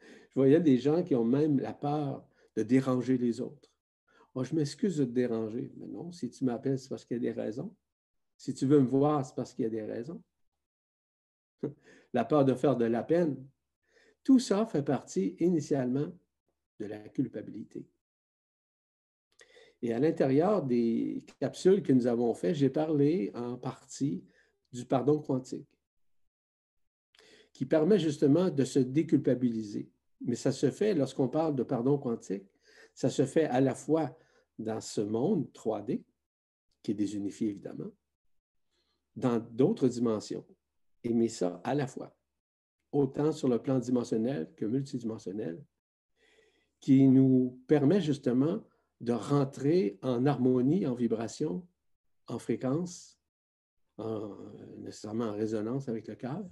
Je 0.00 0.34
voyais 0.34 0.60
des 0.60 0.78
gens 0.78 1.02
qui 1.02 1.14
ont 1.14 1.24
même 1.24 1.58
la 1.60 1.74
peur 1.74 2.26
de 2.56 2.62
déranger 2.62 3.18
les 3.18 3.40
autres. 3.40 3.70
Moi, 4.34 4.44
je 4.44 4.54
m'excuse 4.54 4.96
de 4.96 5.04
te 5.04 5.10
déranger, 5.10 5.72
mais 5.76 5.86
non, 5.86 6.10
si 6.10 6.30
tu 6.30 6.44
m'appelles, 6.44 6.78
c'est 6.78 6.88
parce 6.88 7.04
qu'il 7.04 7.22
y 7.22 7.28
a 7.28 7.32
des 7.32 7.40
raisons. 7.40 7.74
Si 8.44 8.52
tu 8.52 8.66
veux 8.66 8.78
me 8.78 8.86
voir, 8.86 9.24
c'est 9.24 9.34
parce 9.34 9.54
qu'il 9.54 9.62
y 9.62 9.68
a 9.68 9.70
des 9.70 9.80
raisons. 9.80 10.22
la 12.12 12.26
peur 12.26 12.44
de 12.44 12.52
faire 12.52 12.76
de 12.76 12.84
la 12.84 13.02
peine. 13.02 13.42
Tout 14.22 14.38
ça 14.38 14.66
fait 14.66 14.82
partie 14.82 15.34
initialement 15.40 16.12
de 16.78 16.84
la 16.84 16.98
culpabilité. 17.08 17.88
Et 19.80 19.94
à 19.94 19.98
l'intérieur 19.98 20.62
des 20.62 21.24
capsules 21.40 21.82
que 21.82 21.94
nous 21.94 22.06
avons 22.06 22.34
faites, 22.34 22.56
j'ai 22.56 22.68
parlé 22.68 23.30
en 23.34 23.56
partie 23.56 24.22
du 24.70 24.84
pardon 24.84 25.22
quantique, 25.22 25.80
qui 27.50 27.64
permet 27.64 27.98
justement 27.98 28.50
de 28.50 28.64
se 28.66 28.78
déculpabiliser. 28.78 29.88
Mais 30.20 30.36
ça 30.36 30.52
se 30.52 30.70
fait, 30.70 30.92
lorsqu'on 30.92 31.28
parle 31.28 31.56
de 31.56 31.62
pardon 31.62 31.96
quantique, 31.96 32.44
ça 32.94 33.08
se 33.08 33.24
fait 33.24 33.46
à 33.46 33.62
la 33.62 33.74
fois 33.74 34.14
dans 34.58 34.82
ce 34.82 35.00
monde 35.00 35.48
3D, 35.54 36.02
qui 36.82 36.90
est 36.90 36.94
désunifié 36.94 37.48
évidemment, 37.48 37.90
dans 39.16 39.38
d'autres 39.38 39.88
dimensions 39.88 40.44
et 41.02 41.12
met 41.12 41.28
ça 41.28 41.60
à 41.64 41.74
la 41.74 41.86
fois, 41.86 42.16
autant 42.92 43.32
sur 43.32 43.48
le 43.48 43.60
plan 43.60 43.78
dimensionnel 43.78 44.52
que 44.56 44.64
multidimensionnel, 44.64 45.62
qui 46.80 47.08
nous 47.08 47.62
permet 47.66 48.00
justement 48.00 48.62
de 49.00 49.12
rentrer 49.12 49.98
en 50.02 50.26
harmonie, 50.26 50.86
en 50.86 50.94
vibration, 50.94 51.66
en 52.26 52.38
fréquence, 52.38 53.18
en, 53.98 54.36
nécessairement 54.78 55.26
en 55.26 55.32
résonance 55.32 55.88
avec 55.88 56.08
le 56.08 56.14
cœur. 56.14 56.44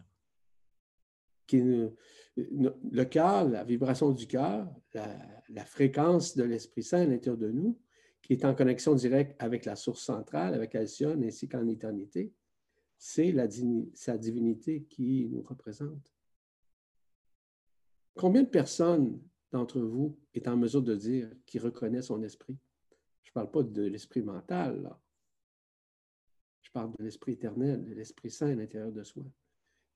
Le 1.51 3.05
cœur, 3.05 3.49
la 3.49 3.65
vibration 3.65 4.11
du 4.11 4.27
cœur, 4.27 4.75
la, 4.95 5.19
la, 5.51 5.65
fréquence 5.65 6.35
de 6.35 6.45
l'Esprit 6.45 6.83
Saint 6.83 7.03
à 7.03 7.07
l'intérieur 7.07 7.37
de 7.37 7.51
nous, 7.51 7.79
qui 8.23 8.33
est 8.33 8.45
en 8.45 8.55
connexion 8.55 8.95
directe 8.95 9.35
avec 9.39 9.65
la 9.65 9.77
source 9.77 10.03
centrale, 10.03 10.55
avec 10.55 10.75
Alcyone, 10.75 11.25
ainsi 11.25 11.49
qu'en 11.49 11.67
éternité, 11.67 12.33
c'est 13.05 13.35
sa 13.95 14.17
divinité 14.17 14.85
qui 14.85 15.29
nous 15.29 15.43
représente. 15.43 16.09
Combien 18.15 18.45
de 18.45 18.49
personnes 18.49 19.21
d'entre 19.51 19.81
vous 19.81 20.17
est 20.35 20.47
en 20.47 20.57
mesure 20.57 20.83
de 20.83 20.95
dire 20.95 21.29
qu'il 21.45 21.63
reconnaît 21.63 22.01
son 22.01 22.23
esprit? 22.23 22.57
Je 23.25 23.31
ne 23.31 23.35
parle 23.35 23.51
pas 23.51 23.65
de 23.65 23.83
l'esprit 23.83 24.23
mental. 24.23 24.89
Je 26.61 26.71
parle 26.71 26.93
de 26.97 27.03
l'esprit 27.03 27.33
éternel, 27.33 27.85
de 27.85 27.93
l'esprit 27.93 28.31
saint 28.31 28.53
à 28.53 28.55
l'intérieur 28.55 28.93
de 28.93 29.03
soi, 29.03 29.25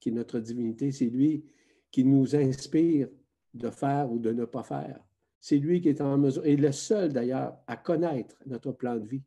qui 0.01 0.09
est 0.09 0.13
notre 0.13 0.41
divinité. 0.41 0.91
C'est 0.91 1.07
lui 1.07 1.45
qui 1.93 2.03
nous 2.03 2.35
inspire 2.35 3.09
de 3.55 3.71
faire 3.71 4.11
ou 4.11 4.19
de 4.19 4.33
ne 4.33 4.47
pas 4.47 4.65
faire. 4.65 5.01
C'est 5.39 5.59
lui 5.59 5.81
qui 5.81 5.91
est 5.91 6.01
en 6.01 6.19
mesure, 6.19 6.45
et 6.45 6.57
le 6.57 6.73
seul 6.73 7.13
d'ailleurs, 7.13 7.57
à 7.69 7.77
connaître 7.77 8.35
notre 8.47 8.73
plan 8.73 8.97
de 8.97 9.07
vie, 9.07 9.23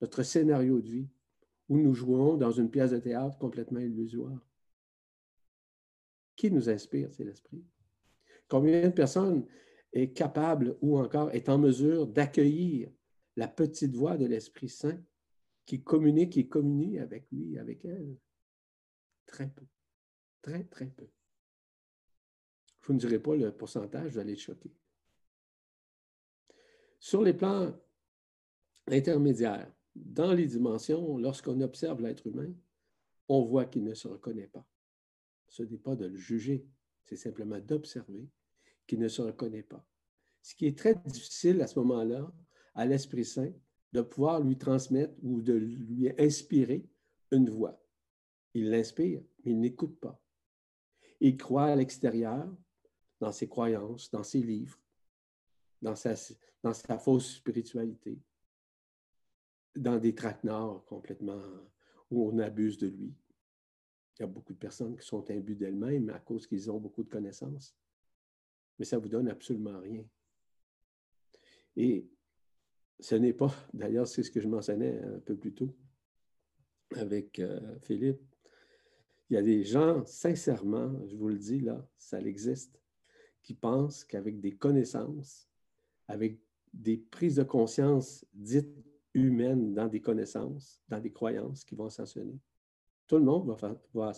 notre 0.00 0.24
scénario 0.24 0.80
de 0.80 0.90
vie, 0.90 1.08
où 1.70 1.78
nous 1.78 1.94
jouons 1.94 2.36
dans 2.36 2.50
une 2.50 2.68
pièce 2.68 2.90
de 2.90 2.98
théâtre 2.98 3.38
complètement 3.38 3.78
illusoire. 3.78 4.44
Qui 6.34 6.50
nous 6.50 6.68
inspire? 6.68 7.14
C'est 7.14 7.24
l'Esprit? 7.24 7.64
Combien 8.48 8.88
de 8.88 8.92
personnes 8.92 9.46
est 9.92 10.12
capable 10.12 10.76
ou 10.82 10.98
encore 10.98 11.30
est 11.30 11.48
en 11.48 11.58
mesure 11.58 12.08
d'accueillir 12.08 12.90
la 13.36 13.46
petite 13.46 13.94
voix 13.94 14.16
de 14.16 14.26
l'Esprit 14.26 14.68
Saint 14.68 15.00
qui 15.64 15.80
communique 15.84 16.36
et 16.36 16.48
communie 16.48 16.98
avec 16.98 17.30
lui, 17.30 17.56
avec 17.56 17.84
elle? 17.84 18.16
Très 19.26 19.48
peu. 19.48 19.64
Très, 20.42 20.64
très 20.64 20.86
peu. 20.86 21.06
Je 22.80 22.86
vous 22.88 22.94
ne 22.94 22.98
dirai 22.98 23.20
pas 23.20 23.36
le 23.36 23.56
pourcentage, 23.56 24.10
vous 24.10 24.18
allez 24.18 24.32
être 24.32 24.40
choqué. 24.40 24.74
Sur 26.98 27.22
les 27.22 27.34
plans 27.34 27.72
intermédiaires, 28.88 29.72
dans 29.94 30.32
les 30.32 30.46
dimensions, 30.46 31.18
lorsqu'on 31.18 31.60
observe 31.60 32.00
l'être 32.00 32.26
humain, 32.26 32.52
on 33.28 33.44
voit 33.44 33.64
qu'il 33.64 33.84
ne 33.84 33.94
se 33.94 34.08
reconnaît 34.08 34.48
pas. 34.48 34.66
Ce 35.48 35.62
n'est 35.62 35.78
pas 35.78 35.96
de 35.96 36.06
le 36.06 36.16
juger, 36.16 36.66
c'est 37.04 37.16
simplement 37.16 37.58
d'observer 37.58 38.28
qu'il 38.86 39.00
ne 39.00 39.08
se 39.08 39.22
reconnaît 39.22 39.62
pas. 39.62 39.84
Ce 40.42 40.54
qui 40.54 40.66
est 40.66 40.78
très 40.78 40.94
difficile 40.94 41.60
à 41.60 41.66
ce 41.66 41.78
moment-là, 41.80 42.32
à 42.74 42.86
l'Esprit 42.86 43.24
Saint, 43.24 43.52
de 43.92 44.00
pouvoir 44.00 44.40
lui 44.40 44.56
transmettre 44.56 45.14
ou 45.22 45.42
de 45.42 45.54
lui 45.54 46.10
inspirer 46.18 46.88
une 47.32 47.50
voix. 47.50 47.80
Il 48.54 48.70
l'inspire, 48.70 49.22
mais 49.44 49.52
il 49.52 49.60
n'écoute 49.60 49.98
pas. 50.00 50.20
Il 51.20 51.36
croit 51.36 51.66
à 51.66 51.76
l'extérieur, 51.76 52.48
dans 53.20 53.32
ses 53.32 53.48
croyances, 53.48 54.10
dans 54.10 54.22
ses 54.22 54.40
livres, 54.40 54.78
dans 55.82 55.94
sa, 55.94 56.14
dans 56.62 56.72
sa 56.72 56.98
fausse 56.98 57.36
spiritualité, 57.36 58.18
dans 59.76 59.98
des 59.98 60.14
traquenards 60.14 60.84
complètement 60.86 61.42
où 62.10 62.28
on 62.28 62.38
abuse 62.38 62.78
de 62.78 62.88
lui. 62.88 63.14
Il 64.18 64.22
y 64.22 64.24
a 64.24 64.26
beaucoup 64.26 64.52
de 64.52 64.58
personnes 64.58 64.96
qui 64.96 65.06
sont 65.06 65.30
imbues 65.30 65.54
d'elles-mêmes 65.54 66.10
à 66.10 66.18
cause 66.18 66.46
qu'ils 66.46 66.70
ont 66.70 66.78
beaucoup 66.78 67.02
de 67.02 67.08
connaissances. 67.08 67.74
Mais 68.78 68.84
ça 68.84 68.96
ne 68.96 69.02
vous 69.02 69.08
donne 69.08 69.28
absolument 69.28 69.78
rien. 69.80 70.04
Et 71.76 72.06
ce 72.98 73.14
n'est 73.14 73.32
pas, 73.32 73.54
d'ailleurs, 73.74 74.06
c'est 74.06 74.22
ce 74.22 74.30
que 74.30 74.40
je 74.40 74.48
mentionnais 74.48 75.00
un 75.02 75.20
peu 75.20 75.36
plus 75.36 75.54
tôt 75.54 75.74
avec 76.96 77.38
euh, 77.38 77.78
Philippe. 77.82 78.20
Il 79.28 79.34
y 79.34 79.36
a 79.36 79.42
des 79.42 79.62
gens, 79.62 80.04
sincèrement, 80.06 80.92
je 81.06 81.14
vous 81.14 81.28
le 81.28 81.38
dis 81.38 81.60
là, 81.60 81.88
ça 81.96 82.20
existe, 82.20 82.82
qui 83.42 83.54
pensent 83.54 84.04
qu'avec 84.04 84.40
des 84.40 84.56
connaissances, 84.56 85.48
avec 86.08 86.40
des 86.74 86.96
prises 86.96 87.36
de 87.36 87.44
conscience 87.44 88.26
dites 88.34 88.74
humaines 89.14 89.74
dans 89.74 89.88
des 89.88 90.00
connaissances, 90.00 90.80
dans 90.88 91.00
des 91.00 91.12
croyances 91.12 91.64
qui 91.64 91.74
vont 91.74 91.86
ascensionner. 91.86 92.38
Tout 93.06 93.16
le 93.16 93.24
monde 93.24 93.48
va, 93.48 93.76
va 93.94 94.12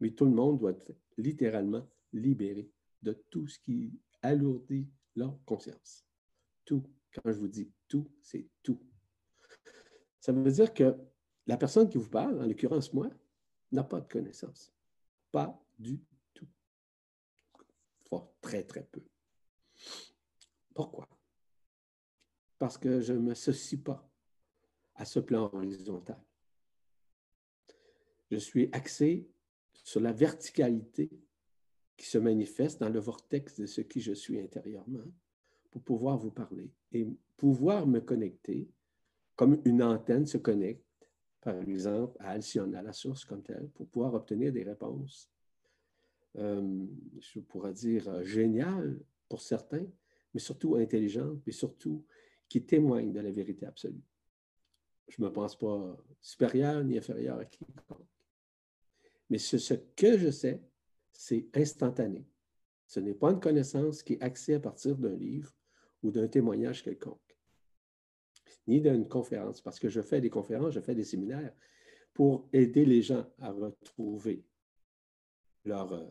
mais 0.00 0.10
tout 0.10 0.24
le 0.24 0.30
monde 0.30 0.58
doit 0.58 0.70
être 0.70 0.94
littéralement 1.16 1.86
libéré 2.12 2.70
de 3.02 3.12
tout 3.30 3.46
ce 3.46 3.58
qui 3.58 3.92
alourdit 4.22 4.88
leur 5.16 5.36
conscience. 5.44 6.04
Tout. 6.64 6.82
Quand 7.12 7.32
je 7.32 7.38
vous 7.38 7.48
dis 7.48 7.70
tout, 7.86 8.10
c'est 8.20 8.48
tout. 8.62 8.80
Ça 10.20 10.32
veut 10.32 10.50
dire 10.50 10.72
que 10.72 10.96
la 11.46 11.56
personne 11.56 11.88
qui 11.88 11.98
vous 11.98 12.08
parle, 12.08 12.40
en 12.40 12.46
l'occurrence 12.46 12.92
moi, 12.92 13.08
n'a 13.70 13.84
pas 13.84 14.00
de 14.00 14.08
connaissance. 14.08 14.72
Pas 15.30 15.60
du 15.78 16.00
tout. 16.32 16.48
très, 18.40 18.64
très 18.64 18.84
peu. 18.84 19.02
Pourquoi? 20.74 21.08
Parce 22.58 22.78
que 22.78 23.00
je 23.00 23.12
ne 23.12 23.18
m'associe 23.18 23.80
pas 23.80 24.08
à 24.94 25.04
ce 25.04 25.20
plan 25.20 25.50
horizontal. 25.52 26.20
Je 28.30 28.36
suis 28.36 28.68
axé 28.72 29.28
sur 29.82 30.00
la 30.00 30.12
verticalité 30.12 31.10
qui 31.96 32.06
se 32.06 32.18
manifeste 32.18 32.80
dans 32.80 32.88
le 32.88 33.00
vortex 33.00 33.58
de 33.60 33.66
ce 33.66 33.80
qui 33.80 34.00
je 34.00 34.12
suis 34.12 34.40
intérieurement 34.40 35.04
pour 35.70 35.82
pouvoir 35.82 36.16
vous 36.16 36.30
parler 36.30 36.70
et 36.92 37.06
pouvoir 37.36 37.86
me 37.86 38.00
connecter 38.00 38.68
comme 39.36 39.60
une 39.64 39.82
antenne 39.82 40.26
se 40.26 40.38
connecte, 40.38 41.10
par 41.40 41.56
exemple, 41.56 42.16
à 42.20 42.30
Alcyone, 42.30 42.74
à 42.74 42.82
la 42.82 42.92
source 42.92 43.24
comme 43.24 43.42
telle, 43.42 43.68
pour 43.74 43.88
pouvoir 43.88 44.14
obtenir 44.14 44.52
des 44.52 44.62
réponses, 44.62 45.30
euh, 46.36 46.86
je 47.18 47.40
pourrais 47.40 47.72
dire, 47.72 48.08
euh, 48.08 48.22
géniales 48.22 49.00
pour 49.28 49.40
certains, 49.40 49.86
mais 50.32 50.40
surtout 50.40 50.76
intelligentes, 50.76 51.40
mais 51.46 51.52
surtout 51.52 52.04
qui 52.60 52.78
de 52.78 53.20
la 53.20 53.30
vérité 53.32 53.66
absolue. 53.66 54.02
Je 55.08 55.20
ne 55.20 55.26
me 55.26 55.32
pense 55.32 55.58
pas 55.58 55.96
supérieur 56.20 56.84
ni 56.84 56.96
inférieur 56.96 57.38
à 57.38 57.44
quiconque. 57.44 58.06
Mais 59.28 59.38
ce, 59.38 59.74
que 59.74 60.18
je 60.18 60.30
sais, 60.30 60.62
c'est 61.12 61.48
instantané. 61.54 62.24
Ce 62.86 63.00
n'est 63.00 63.14
pas 63.14 63.32
une 63.32 63.40
connaissance 63.40 64.02
qui 64.02 64.14
est 64.14 64.22
axée 64.22 64.54
à 64.54 64.60
partir 64.60 64.96
d'un 64.96 65.16
livre 65.16 65.52
ou 66.02 66.10
d'un 66.10 66.28
témoignage 66.28 66.84
quelconque, 66.84 67.36
ni 68.66 68.80
d'une 68.80 69.08
conférence, 69.08 69.60
parce 69.60 69.80
que 69.80 69.88
je 69.88 70.00
fais 70.00 70.20
des 70.20 70.30
conférences, 70.30 70.74
je 70.74 70.80
fais 70.80 70.94
des 70.94 71.04
séminaires 71.04 71.52
pour 72.12 72.48
aider 72.52 72.84
les 72.84 73.02
gens 73.02 73.26
à 73.38 73.50
retrouver 73.50 74.44
leur 75.64 75.92
euh, 75.92 76.06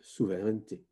souveraineté, 0.00 0.84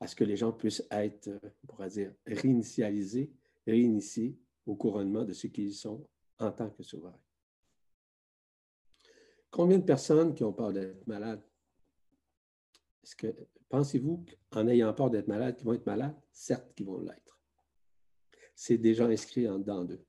à 0.00 0.08
ce 0.08 0.16
que 0.16 0.24
les 0.24 0.36
gens 0.36 0.52
puissent 0.52 0.86
être, 0.90 1.30
on 1.62 1.66
pourrait 1.66 1.90
dire, 1.90 2.12
réinitialisés, 2.26 3.30
réinitiés 3.66 4.38
au 4.66 4.76
couronnement 4.76 5.24
de 5.24 5.32
ce 5.32 5.46
qu'ils 5.46 5.74
sont 5.74 6.06
en 6.38 6.52
tant 6.52 6.70
que 6.70 6.82
souverains. 6.82 7.20
Combien 9.50 9.78
de 9.78 9.84
personnes 9.84 10.34
qui 10.34 10.44
ont 10.44 10.52
peur 10.52 10.72
d'être 10.72 11.06
malades? 11.06 11.42
Pensez-vous 13.68 14.24
qu'en 14.50 14.68
ayant 14.68 14.92
peur 14.94 15.10
d'être 15.10 15.28
malade, 15.28 15.56
qu'ils 15.56 15.66
vont 15.66 15.72
être 15.72 15.86
malades? 15.86 16.16
Certes 16.32 16.72
qu'ils 16.74 16.86
vont 16.86 17.00
l'être. 17.00 17.40
C'est 18.54 18.78
déjà 18.78 19.06
inscrit 19.06 19.48
en 19.48 19.58
dedans 19.58 19.84
d'eux. 19.84 20.04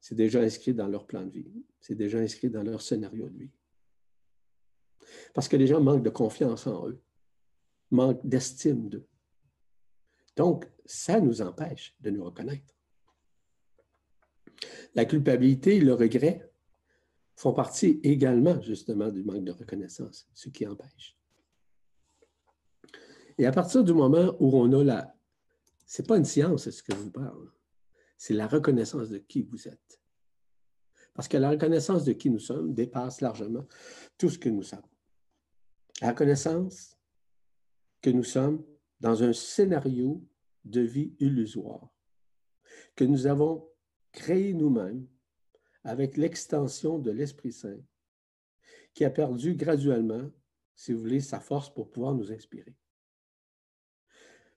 C'est 0.00 0.14
déjà 0.14 0.40
inscrit 0.40 0.74
dans 0.74 0.88
leur 0.88 1.06
plan 1.06 1.26
de 1.26 1.30
vie. 1.30 1.64
C'est 1.78 1.94
déjà 1.94 2.18
inscrit 2.18 2.50
dans 2.50 2.62
leur 2.62 2.80
scénario 2.80 3.28
de 3.28 3.38
vie. 3.38 3.50
Parce 5.34 5.46
que 5.46 5.56
les 5.56 5.66
gens 5.66 5.80
manquent 5.80 6.02
de 6.02 6.10
confiance 6.10 6.66
en 6.66 6.88
eux, 6.88 7.00
manquent 7.90 8.26
d'estime 8.26 8.88
d'eux. 8.88 9.06
Donc, 10.40 10.66
ça 10.86 11.20
nous 11.20 11.42
empêche 11.42 11.94
de 12.00 12.08
nous 12.08 12.24
reconnaître. 12.24 12.74
La 14.94 15.04
culpabilité 15.04 15.76
et 15.76 15.80
le 15.80 15.92
regret 15.92 16.50
font 17.36 17.52
partie 17.52 18.00
également 18.02 18.58
justement 18.62 19.10
du 19.10 19.22
manque 19.22 19.44
de 19.44 19.52
reconnaissance, 19.52 20.30
ce 20.32 20.48
qui 20.48 20.66
empêche. 20.66 21.14
Et 23.36 23.44
à 23.44 23.52
partir 23.52 23.84
du 23.84 23.92
moment 23.92 24.34
où 24.40 24.56
on 24.56 24.72
a 24.80 24.82
la... 24.82 25.14
Ce 25.86 26.00
n'est 26.00 26.06
pas 26.06 26.16
une 26.16 26.24
science, 26.24 26.70
ce 26.70 26.82
que 26.82 26.94
je 26.94 27.00
vous 27.00 27.10
parle. 27.10 27.52
C'est 28.16 28.32
la 28.32 28.46
reconnaissance 28.46 29.10
de 29.10 29.18
qui 29.18 29.42
vous 29.42 29.68
êtes. 29.68 30.00
Parce 31.12 31.28
que 31.28 31.36
la 31.36 31.50
reconnaissance 31.50 32.06
de 32.06 32.14
qui 32.14 32.30
nous 32.30 32.38
sommes 32.38 32.72
dépasse 32.72 33.20
largement 33.20 33.66
tout 34.16 34.30
ce 34.30 34.38
que 34.38 34.48
nous 34.48 34.62
sommes. 34.62 34.88
La 36.00 36.08
reconnaissance 36.08 36.96
que 38.00 38.08
nous 38.08 38.24
sommes 38.24 38.64
dans 39.00 39.22
un 39.22 39.32
scénario 39.32 40.22
de 40.64 40.80
vie 40.80 41.14
illusoire, 41.18 41.88
que 42.96 43.04
nous 43.04 43.26
avons 43.26 43.68
créé 44.12 44.52
nous-mêmes 44.54 45.06
avec 45.84 46.16
l'extension 46.16 46.98
de 46.98 47.10
l'Esprit 47.10 47.52
Saint, 47.52 47.80
qui 48.94 49.04
a 49.04 49.10
perdu 49.10 49.54
graduellement, 49.54 50.30
si 50.74 50.92
vous 50.92 51.00
voulez, 51.00 51.20
sa 51.20 51.40
force 51.40 51.72
pour 51.72 51.90
pouvoir 51.90 52.14
nous 52.14 52.32
inspirer. 52.32 52.76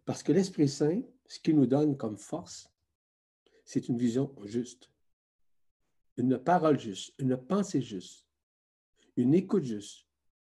Parce 0.06 0.24
que 0.24 0.34
l'Esprit 0.34 0.68
Saint, 0.68 1.02
ce 1.28 1.40
qu'il 1.40 1.56
nous 1.56 1.66
donne 1.66 1.96
comme 1.98 2.18
force, 2.18 2.70
c'est 3.64 3.88
une 3.88 3.98
vision 3.98 4.36
juste, 4.44 4.90
une 6.18 6.38
parole 6.38 6.80
juste, 6.80 7.14
une 7.20 7.38
pensée 7.38 7.82
juste, 7.82 8.28
une 9.16 9.34
écoute 9.34 9.64
juste, 9.64 10.06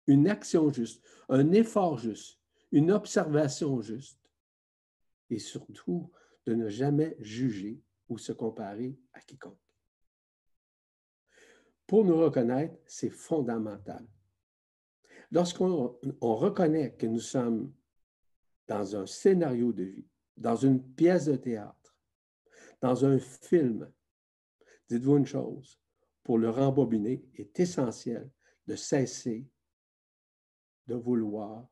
une 0.06 0.28
action 0.28 0.72
juste, 0.72 1.02
un 1.28 1.52
effort 1.52 1.98
juste, 1.98 2.38
une 2.72 2.92
observation 2.92 3.80
juste, 3.80 4.19
et 5.30 5.38
surtout 5.38 6.10
de 6.46 6.54
ne 6.54 6.68
jamais 6.68 7.16
juger 7.20 7.80
ou 8.08 8.18
se 8.18 8.32
comparer 8.32 8.98
à 9.12 9.20
quiconque. 9.20 9.58
Pour 11.86 12.04
nous 12.04 12.18
reconnaître, 12.18 12.76
c'est 12.86 13.10
fondamental. 13.10 14.06
Lorsqu'on 15.30 15.98
reconnaît 16.20 16.94
que 16.94 17.06
nous 17.06 17.20
sommes 17.20 17.72
dans 18.66 18.96
un 18.96 19.06
scénario 19.06 19.72
de 19.72 19.84
vie, 19.84 20.08
dans 20.36 20.56
une 20.56 20.82
pièce 20.94 21.26
de 21.26 21.36
théâtre, 21.36 21.96
dans 22.80 23.04
un 23.04 23.18
film, 23.18 23.92
dites-vous 24.88 25.18
une 25.18 25.26
chose, 25.26 25.80
pour 26.22 26.38
le 26.38 26.50
rembobiner, 26.50 27.24
est 27.34 27.58
essentiel 27.58 28.30
de 28.66 28.76
cesser 28.76 29.48
de 30.86 30.94
vouloir 30.94 31.68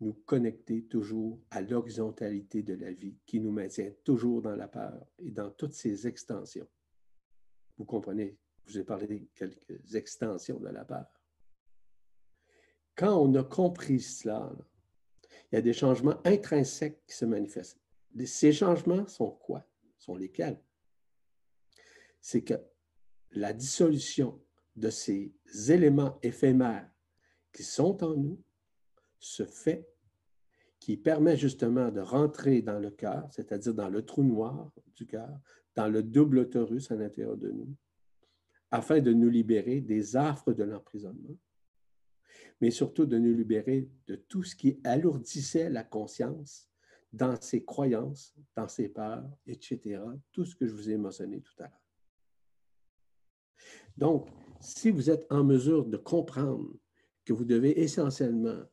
nous 0.00 0.14
connecter 0.26 0.84
toujours 0.84 1.40
à 1.50 1.60
l'horizontalité 1.60 2.62
de 2.62 2.74
la 2.74 2.92
vie 2.92 3.16
qui 3.26 3.40
nous 3.40 3.52
maintient 3.52 3.92
toujours 4.02 4.42
dans 4.42 4.56
la 4.56 4.68
peur 4.68 5.06
et 5.18 5.30
dans 5.30 5.50
toutes 5.50 5.72
ses 5.72 6.06
extensions. 6.06 6.68
Vous 7.78 7.84
comprenez, 7.84 8.36
je 8.66 8.72
vous 8.72 8.78
ai 8.80 8.84
parlé 8.84 9.06
de 9.06 9.28
quelques 9.34 9.94
extensions 9.94 10.58
de 10.58 10.68
la 10.68 10.84
peur. 10.84 11.06
Quand 12.96 13.18
on 13.18 13.34
a 13.34 13.44
compris 13.44 14.00
cela, 14.00 14.52
il 15.50 15.56
y 15.56 15.58
a 15.58 15.62
des 15.62 15.72
changements 15.72 16.20
intrinsèques 16.24 17.04
qui 17.06 17.16
se 17.16 17.24
manifestent. 17.24 17.80
Ces 18.24 18.52
changements 18.52 19.06
sont 19.08 19.30
quoi? 19.30 19.66
Sont 19.98 20.16
lesquels? 20.16 20.60
C'est 22.20 22.42
que 22.42 22.54
la 23.32 23.52
dissolution 23.52 24.40
de 24.76 24.90
ces 24.90 25.34
éléments 25.68 26.18
éphémères 26.22 26.90
qui 27.52 27.62
sont 27.62 28.02
en 28.04 28.14
nous 28.14 28.43
se 29.24 29.44
fait, 29.44 29.88
qui 30.78 30.96
permet 30.96 31.36
justement 31.36 31.90
de 31.90 32.00
rentrer 32.00 32.60
dans 32.60 32.78
le 32.78 32.90
cœur, 32.90 33.26
c'est-à-dire 33.32 33.72
dans 33.72 33.88
le 33.88 34.04
trou 34.04 34.22
noir 34.22 34.70
du 34.94 35.06
cœur, 35.06 35.40
dans 35.74 35.88
le 35.88 36.02
double 36.02 36.40
autorus 36.40 36.90
à 36.90 36.96
l'intérieur 36.96 37.36
de 37.36 37.50
nous, 37.50 37.74
afin 38.70 39.00
de 39.00 39.12
nous 39.12 39.30
libérer 39.30 39.80
des 39.80 40.16
affres 40.16 40.52
de 40.52 40.62
l'emprisonnement, 40.62 41.36
mais 42.60 42.70
surtout 42.70 43.06
de 43.06 43.16
nous 43.16 43.32
libérer 43.32 43.88
de 44.06 44.16
tout 44.16 44.42
ce 44.42 44.54
qui 44.54 44.78
alourdissait 44.84 45.70
la 45.70 45.84
conscience 45.84 46.68
dans 47.12 47.40
ses 47.40 47.64
croyances, 47.64 48.34
dans 48.54 48.68
ses 48.68 48.88
peurs, 48.88 49.24
etc., 49.46 50.02
tout 50.32 50.44
ce 50.44 50.54
que 50.54 50.66
je 50.66 50.74
vous 50.74 50.90
ai 50.90 50.98
mentionné 50.98 51.40
tout 51.40 51.54
à 51.60 51.62
l'heure. 51.62 51.84
Donc, 53.96 54.28
si 54.60 54.90
vous 54.90 55.08
êtes 55.08 55.26
en 55.30 55.44
mesure 55.44 55.86
de 55.86 55.96
comprendre 55.96 56.70
que 57.24 57.32
vous 57.32 57.44
devez 57.44 57.80
essentiellement, 57.80 58.64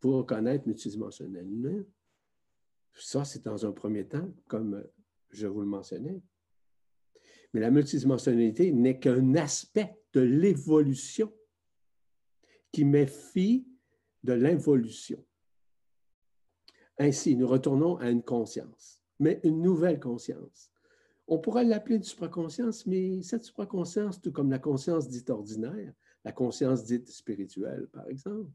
pour 0.00 0.26
connaître 0.26 0.66
multidimensionnellement, 0.66 1.84
ça, 2.94 3.24
c'est 3.24 3.44
dans 3.44 3.64
un 3.64 3.72
premier 3.72 4.06
temps, 4.06 4.28
comme 4.48 4.84
je 5.30 5.46
vous 5.46 5.60
le 5.60 5.66
mentionnais. 5.66 6.20
Mais 7.52 7.60
la 7.60 7.70
multidimensionnalité 7.70 8.72
n'est 8.72 8.98
qu'un 8.98 9.34
aspect 9.34 9.96
de 10.12 10.20
l'évolution 10.20 11.32
qui 12.72 12.84
met 12.84 13.06
fi 13.06 13.66
de 14.24 14.32
l'involution. 14.32 15.24
Ainsi, 16.98 17.36
nous 17.36 17.46
retournons 17.46 17.96
à 17.96 18.10
une 18.10 18.22
conscience, 18.22 19.02
mais 19.20 19.40
une 19.44 19.62
nouvelle 19.62 20.00
conscience. 20.00 20.70
On 21.28 21.38
pourrait 21.38 21.64
l'appeler 21.64 21.96
une 21.96 22.02
supraconscience, 22.02 22.86
mais 22.86 23.22
cette 23.22 23.44
supraconscience, 23.44 24.20
tout 24.20 24.32
comme 24.32 24.50
la 24.50 24.58
conscience 24.58 25.08
dite 25.08 25.30
ordinaire, 25.30 25.92
la 26.24 26.32
conscience 26.32 26.84
dite 26.84 27.08
spirituelle, 27.08 27.86
par 27.92 28.08
exemple, 28.08 28.50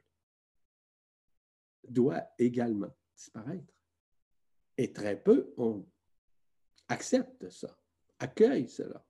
doit 1.87 2.23
également 2.37 2.93
disparaître. 3.15 3.73
Et 4.77 4.91
très 4.91 5.21
peu 5.21 5.53
on 5.57 5.85
accepte 6.89 7.49
ça, 7.49 7.77
accueille 8.19 8.69
cela. 8.69 9.05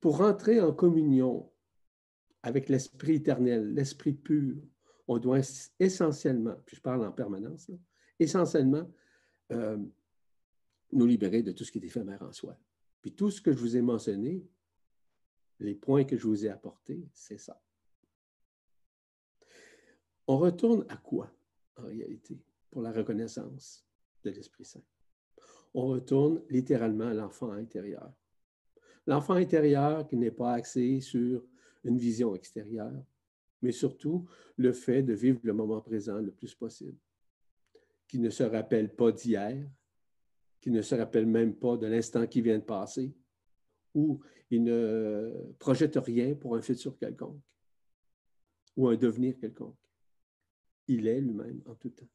Pour 0.00 0.18
rentrer 0.18 0.60
en 0.60 0.72
communion 0.72 1.50
avec 2.42 2.68
l'esprit 2.68 3.14
éternel, 3.14 3.72
l'esprit 3.72 4.12
pur, 4.12 4.56
on 5.08 5.18
doit 5.18 5.40
essentiellement, 5.78 6.56
puis 6.66 6.76
je 6.76 6.82
parle 6.82 7.04
en 7.04 7.12
permanence, 7.12 7.70
essentiellement 8.18 8.90
euh, 9.52 9.78
nous 10.92 11.06
libérer 11.06 11.42
de 11.42 11.52
tout 11.52 11.64
ce 11.64 11.72
qui 11.72 11.78
est 11.78 11.84
éphémère 11.84 12.22
en 12.22 12.32
soi. 12.32 12.58
Puis 13.02 13.12
tout 13.12 13.30
ce 13.30 13.40
que 13.40 13.52
je 13.52 13.58
vous 13.58 13.76
ai 13.76 13.82
mentionné, 13.82 14.46
les 15.58 15.74
points 15.74 16.04
que 16.04 16.16
je 16.16 16.26
vous 16.26 16.46
ai 16.46 16.48
apportés, 16.48 17.08
c'est 17.12 17.38
ça. 17.38 17.60
On 20.26 20.38
retourne 20.38 20.86
à 20.88 20.96
quoi, 20.96 21.30
en 21.76 21.84
réalité, 21.84 22.38
pour 22.70 22.82
la 22.82 22.92
reconnaissance 22.92 23.86
de 24.22 24.30
l'Esprit 24.30 24.64
Saint? 24.64 24.82
On 25.74 25.86
retourne 25.88 26.42
littéralement 26.48 27.08
à 27.08 27.14
l'enfant 27.14 27.50
intérieur. 27.50 28.10
L'enfant 29.06 29.34
intérieur 29.34 30.06
qui 30.06 30.16
n'est 30.16 30.30
pas 30.30 30.54
axé 30.54 31.00
sur 31.00 31.44
une 31.84 31.98
vision 31.98 32.34
extérieure, 32.34 33.04
mais 33.60 33.72
surtout 33.72 34.26
le 34.56 34.72
fait 34.72 35.02
de 35.02 35.12
vivre 35.12 35.40
le 35.42 35.52
moment 35.52 35.80
présent 35.80 36.18
le 36.18 36.30
plus 36.30 36.54
possible, 36.54 36.96
qui 38.06 38.18
ne 38.18 38.30
se 38.30 38.44
rappelle 38.44 38.94
pas 38.94 39.12
d'hier, 39.12 39.68
qui 40.60 40.70
ne 40.70 40.80
se 40.80 40.94
rappelle 40.94 41.26
même 41.26 41.54
pas 41.54 41.76
de 41.76 41.86
l'instant 41.86 42.26
qui 42.26 42.40
vient 42.40 42.58
de 42.58 42.64
passer, 42.64 43.12
ou 43.94 44.20
il 44.50 44.62
ne 44.62 45.52
projette 45.58 45.96
rien 45.96 46.34
pour 46.34 46.56
un 46.56 46.62
futur 46.62 46.96
quelconque 46.96 47.42
ou 48.76 48.88
un 48.88 48.96
devenir 48.96 49.36
quelconque. 49.38 49.83
Il 50.88 51.06
est 51.06 51.20
lui-même 51.20 51.62
en 51.66 51.74
tout 51.74 51.90
temps. 51.90 52.08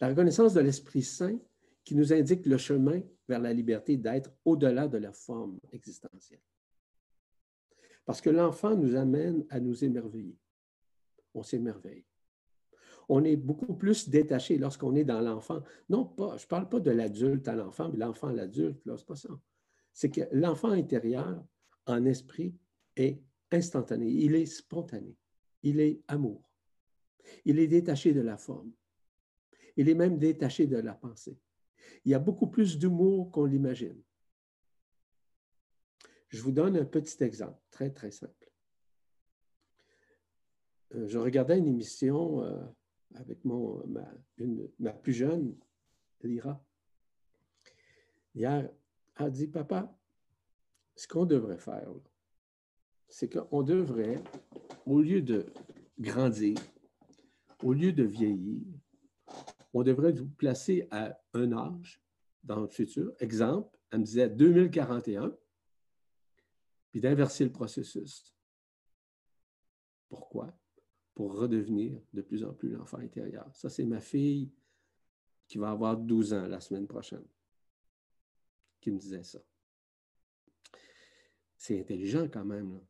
La 0.00 0.08
reconnaissance 0.08 0.54
de 0.54 0.60
l'Esprit 0.60 1.02
Saint 1.02 1.38
qui 1.84 1.94
nous 1.94 2.12
indique 2.12 2.46
le 2.46 2.58
chemin 2.58 3.00
vers 3.28 3.40
la 3.40 3.52
liberté 3.52 3.96
d'être 3.96 4.30
au-delà 4.44 4.88
de 4.88 4.98
la 4.98 5.12
forme 5.12 5.58
existentielle. 5.72 6.42
Parce 8.04 8.20
que 8.20 8.30
l'enfant 8.30 8.74
nous 8.76 8.94
amène 8.94 9.44
à 9.50 9.60
nous 9.60 9.84
émerveiller. 9.84 10.38
On 11.34 11.42
s'émerveille. 11.42 12.04
On 13.08 13.24
est 13.24 13.36
beaucoup 13.36 13.74
plus 13.74 14.08
détaché 14.08 14.58
lorsqu'on 14.58 14.94
est 14.96 15.04
dans 15.04 15.20
l'enfant. 15.20 15.62
Non, 15.88 16.04
pas, 16.04 16.36
je 16.36 16.44
ne 16.44 16.48
parle 16.48 16.68
pas 16.68 16.80
de 16.80 16.90
l'adulte 16.90 17.48
à 17.48 17.54
l'enfant, 17.54 17.90
mais 17.90 17.98
l'enfant 17.98 18.28
à 18.28 18.32
l'adulte, 18.32 18.84
là, 18.84 18.96
c'est 18.96 19.06
pas 19.06 19.16
ça. 19.16 19.30
C'est 19.92 20.10
que 20.10 20.22
l'enfant 20.32 20.70
intérieur, 20.70 21.42
en 21.86 22.04
esprit, 22.04 22.54
est 22.96 23.22
instantané. 23.50 24.10
Il 24.10 24.34
est 24.34 24.46
spontané. 24.46 25.16
Il 25.62 25.80
est 25.80 26.02
amour. 26.06 26.47
Il 27.44 27.58
est 27.58 27.68
détaché 27.68 28.12
de 28.12 28.20
la 28.20 28.36
forme. 28.36 28.72
Il 29.76 29.88
est 29.88 29.94
même 29.94 30.18
détaché 30.18 30.66
de 30.66 30.76
la 30.76 30.94
pensée. 30.94 31.38
Il 32.04 32.10
y 32.10 32.14
a 32.14 32.18
beaucoup 32.18 32.48
plus 32.48 32.78
d'humour 32.78 33.30
qu'on 33.30 33.44
l'imagine. 33.44 34.02
Je 36.28 36.42
vous 36.42 36.52
donne 36.52 36.76
un 36.76 36.84
petit 36.84 37.22
exemple, 37.22 37.58
très, 37.70 37.90
très 37.90 38.10
simple. 38.10 38.50
Euh, 40.94 41.06
je 41.06 41.18
regardais 41.18 41.58
une 41.58 41.68
émission 41.68 42.42
euh, 42.42 42.64
avec 43.14 43.38
ma 43.44 44.92
plus 44.92 45.12
jeune, 45.12 45.56
Lyra. 46.22 46.62
Hier, 48.34 48.70
elle 49.18 49.26
a 49.26 49.30
dit, 49.30 49.46
papa, 49.46 49.96
ce 50.96 51.08
qu'on 51.08 51.24
devrait 51.24 51.58
faire, 51.58 51.88
c'est 53.08 53.32
qu'on 53.32 53.62
devrait, 53.62 54.22
au 54.86 55.00
lieu 55.00 55.22
de 55.22 55.46
grandir, 55.98 56.58
au 57.62 57.72
lieu 57.72 57.92
de 57.92 58.04
vieillir, 58.04 58.62
on 59.74 59.82
devrait 59.82 60.12
vous 60.12 60.28
placer 60.28 60.86
à 60.90 61.20
un 61.34 61.52
âge 61.52 62.00
dans 62.42 62.60
le 62.60 62.68
futur. 62.68 63.12
Exemple, 63.18 63.76
elle 63.90 64.00
me 64.00 64.04
disait 64.04 64.28
2041, 64.28 65.36
puis 66.90 67.00
d'inverser 67.00 67.44
le 67.44 67.52
processus. 67.52 68.34
Pourquoi? 70.08 70.56
Pour 71.14 71.36
redevenir 71.36 72.00
de 72.12 72.22
plus 72.22 72.44
en 72.44 72.54
plus 72.54 72.70
l'enfant 72.70 72.98
intérieur. 72.98 73.48
Ça, 73.54 73.68
c'est 73.68 73.84
ma 73.84 74.00
fille 74.00 74.50
qui 75.46 75.58
va 75.58 75.70
avoir 75.70 75.96
12 75.96 76.32
ans 76.32 76.46
la 76.46 76.60
semaine 76.60 76.86
prochaine 76.86 77.24
qui 78.80 78.90
me 78.90 78.98
disait 78.98 79.24
ça. 79.24 79.40
C'est 81.56 81.80
intelligent 81.80 82.28
quand 82.28 82.44
même. 82.44 82.80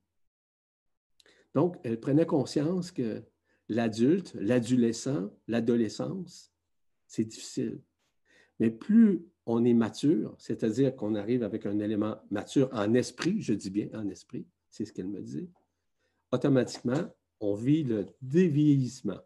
Donc, 1.55 1.77
elle 1.83 1.99
prenait 1.99 2.27
conscience 2.27 2.93
que 2.93 3.25
l'adulte, 3.69 4.35
l'adolescent, 4.35 5.31
l'adolescence, 5.47 6.53
c'est 7.07 7.25
difficile. 7.25 7.81
Mais 8.61 8.71
plus 8.71 9.25
on 9.47 9.65
est 9.65 9.75
mature, 9.75 10.35
c'est-à-dire 10.39 10.95
qu'on 10.95 11.15
arrive 11.15 11.43
avec 11.43 11.65
un 11.65 11.79
élément 11.79 12.17
mature 12.31 12.69
en 12.73 12.93
esprit, 12.95 13.41
je 13.41 13.55
dis 13.55 13.71
bien 13.71 13.89
en 13.95 14.09
esprit, 14.09 14.47
c'est 14.69 14.85
ce 14.85 14.93
qu'elle 14.93 15.09
me 15.09 15.23
dit, 15.23 15.49
automatiquement, 16.33 17.09
on 17.41 17.55
vit 17.55 17.85
le 17.85 18.07
dévieillissement, 18.21 19.21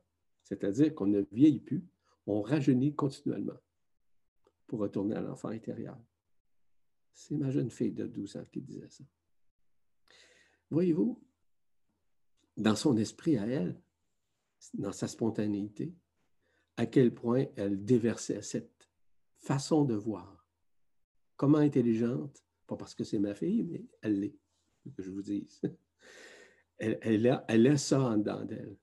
c'est-à-dire 0.44 0.94
qu'on 0.94 1.06
ne 1.06 1.24
vieillit 1.32 1.60
plus, 1.60 1.84
on 2.26 2.40
rajeunit 2.40 2.94
continuellement 2.94 3.58
pour 4.66 4.80
retourner 4.80 5.16
à 5.16 5.20
l'enfant 5.20 5.48
intérieur. 5.48 5.98
C'est 7.12 7.36
ma 7.36 7.50
jeune 7.50 7.70
fille 7.70 7.92
de 7.92 8.06
12 8.06 8.36
ans 8.36 8.46
qui 8.50 8.60
disait 8.60 8.88
ça. 8.88 9.04
Voyez-vous, 10.70 11.20
dans 12.56 12.76
son 12.76 12.96
esprit 12.96 13.36
à 13.38 13.46
elle, 13.46 13.78
dans 14.74 14.92
sa 14.92 15.08
spontanéité, 15.08 15.94
à 16.76 16.86
quel 16.86 17.12
point 17.14 17.46
elle 17.56 17.84
déversait 17.84 18.42
cette 18.42 18.88
façon 19.38 19.84
de 19.84 19.94
voir. 19.94 20.46
Comment 21.36 21.58
intelligente, 21.58 22.42
pas 22.66 22.76
parce 22.76 22.94
que 22.94 23.04
c'est 23.04 23.18
ma 23.18 23.34
fille, 23.34 23.64
mais 23.64 23.84
elle 24.00 24.20
l'est, 24.20 24.38
que 24.96 25.02
je 25.02 25.10
vous 25.10 25.22
dise. 25.22 25.60
Elle, 26.78 27.28
a 27.28 27.76
ça 27.76 28.00
en 28.00 28.16
dedans 28.16 28.44
d'elle. 28.44 28.76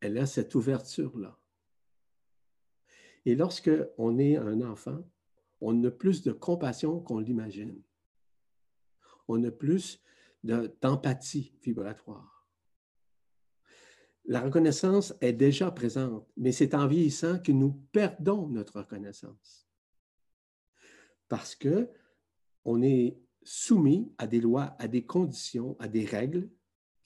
Elle 0.00 0.16
a 0.16 0.24
cette 0.24 0.54
ouverture-là. 0.54 1.38
Et 3.26 3.34
lorsque 3.34 3.70
on 3.98 4.18
est 4.18 4.36
un 4.36 4.62
enfant, 4.62 5.04
on 5.60 5.84
a 5.84 5.90
plus 5.90 6.22
de 6.22 6.32
compassion 6.32 7.00
qu'on 7.00 7.18
l'imagine. 7.18 7.78
On 9.28 9.44
a 9.44 9.50
plus 9.50 10.02
d'empathie 10.42 11.52
vibratoire. 11.62 12.33
La 14.26 14.40
reconnaissance 14.40 15.14
est 15.20 15.34
déjà 15.34 15.70
présente, 15.70 16.26
mais 16.36 16.52
c'est 16.52 16.74
en 16.74 16.86
vieillissant 16.86 17.38
que 17.38 17.52
nous 17.52 17.72
perdons 17.92 18.48
notre 18.48 18.78
reconnaissance. 18.78 19.68
Parce 21.28 21.54
que 21.54 21.90
on 22.64 22.82
est 22.82 23.18
soumis 23.42 24.10
à 24.16 24.26
des 24.26 24.40
lois, 24.40 24.74
à 24.78 24.88
des 24.88 25.04
conditions, 25.04 25.76
à 25.78 25.88
des 25.88 26.06
règles 26.06 26.48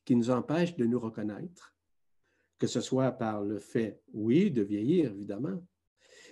qui 0.05 0.15
nous 0.15 0.31
empêchent 0.31 0.77
de 0.77 0.87
nous 0.87 1.01
reconnaître, 1.01 1.75
que 2.59 2.69
ce 2.69 2.81
soit 2.81 3.13
par 3.13 3.43
le 3.43 3.59
fait, 3.59 4.01
oui, 4.13 4.51
de 4.51 4.63
vieillir, 4.63 5.11
évidemment, 5.11 5.61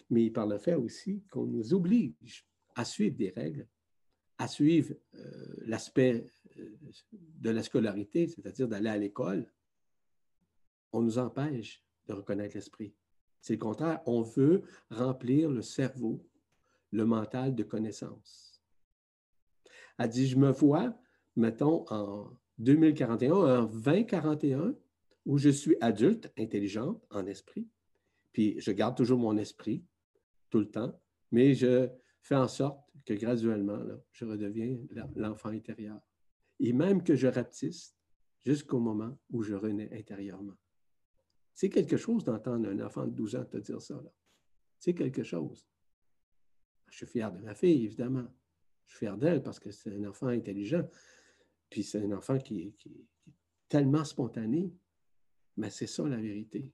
mais 0.08 0.30
par 0.30 0.46
le 0.46 0.58
fait 0.58 0.74
aussi 0.74 1.24
qu'on 1.30 1.46
nous 1.46 1.74
oblige 1.74 2.46
à 2.76 2.84
suivre 2.84 3.16
des 3.16 3.30
règles, 3.30 3.66
à 4.38 4.46
suivre 4.46 4.94
euh, 5.14 5.54
l'aspect 5.66 6.30
euh, 6.58 6.76
de 7.12 7.50
la 7.50 7.62
scolarité, 7.62 8.28
c'est-à-dire 8.28 8.68
d'aller 8.68 8.90
à 8.90 8.98
l'école, 8.98 9.50
on 10.92 11.02
nous 11.02 11.18
empêche 11.18 11.82
de 12.06 12.12
reconnaître 12.12 12.54
l'esprit. 12.54 12.94
C'est 13.40 13.54
le 13.54 13.58
contraire, 13.58 14.00
on 14.06 14.22
veut 14.22 14.62
remplir 14.90 15.50
le 15.50 15.62
cerveau, 15.62 16.26
le 16.90 17.04
mental 17.04 17.54
de 17.54 17.62
connaissance. 17.62 18.62
Elle 19.98 20.08
dit, 20.08 20.26
je 20.26 20.36
me 20.36 20.50
vois, 20.50 20.96
mettons, 21.36 21.84
en 21.90 22.30
2041, 22.58 23.34
en 23.34 23.64
2041, 23.66 24.74
où 25.26 25.38
je 25.38 25.48
suis 25.48 25.76
adulte, 25.80 26.32
intelligente, 26.38 27.04
en 27.10 27.26
esprit, 27.26 27.68
puis 28.32 28.60
je 28.60 28.70
garde 28.70 28.96
toujours 28.96 29.18
mon 29.18 29.36
esprit 29.36 29.84
tout 30.50 30.58
le 30.58 30.70
temps, 30.70 30.98
mais 31.32 31.54
je 31.54 31.88
fais 32.20 32.36
en 32.36 32.48
sorte 32.48 32.80
que 33.04 33.14
graduellement, 33.14 33.80
je 34.12 34.24
redeviens 34.24 34.76
l'enfant 35.14 35.50
intérieur. 35.50 36.00
Et 36.58 36.72
même 36.72 37.02
que 37.02 37.14
je 37.14 37.26
rapetisse 37.26 37.94
jusqu'au 38.44 38.78
moment 38.78 39.18
où 39.30 39.42
je 39.42 39.54
renais 39.54 39.88
intérieurement. 39.92 40.56
C'est 41.56 41.70
quelque 41.70 41.96
chose 41.96 42.22
d'entendre 42.22 42.68
un 42.68 42.80
enfant 42.80 43.06
de 43.06 43.12
12 43.12 43.36
ans 43.36 43.44
te 43.46 43.56
dire 43.56 43.80
ça. 43.80 43.98
C'est 44.78 44.94
quelque 44.94 45.22
chose. 45.22 45.66
Je 46.90 46.98
suis 46.98 47.06
fier 47.06 47.32
de 47.32 47.38
ma 47.38 47.54
fille, 47.54 47.86
évidemment. 47.86 48.26
Je 48.84 48.94
suis 48.94 49.06
fier 49.06 49.16
d'elle 49.16 49.42
parce 49.42 49.58
que 49.58 49.70
c'est 49.70 49.90
un 49.90 50.04
enfant 50.04 50.26
intelligent. 50.26 50.86
Puis 51.70 51.82
c'est 51.82 52.02
un 52.02 52.12
enfant 52.12 52.38
qui, 52.38 52.74
est 52.84 53.06
tellement 53.70 54.04
spontané. 54.04 54.70
Mais 55.56 55.70
c'est 55.70 55.86
ça 55.86 56.06
la 56.06 56.18
vérité. 56.18 56.70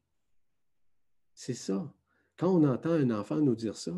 C'est 1.32 1.54
ça. 1.54 1.94
Quand 2.36 2.52
on 2.52 2.64
entend 2.64 2.90
un 2.90 3.10
enfant 3.12 3.36
nous 3.36 3.54
dire 3.54 3.76
ça, 3.76 3.92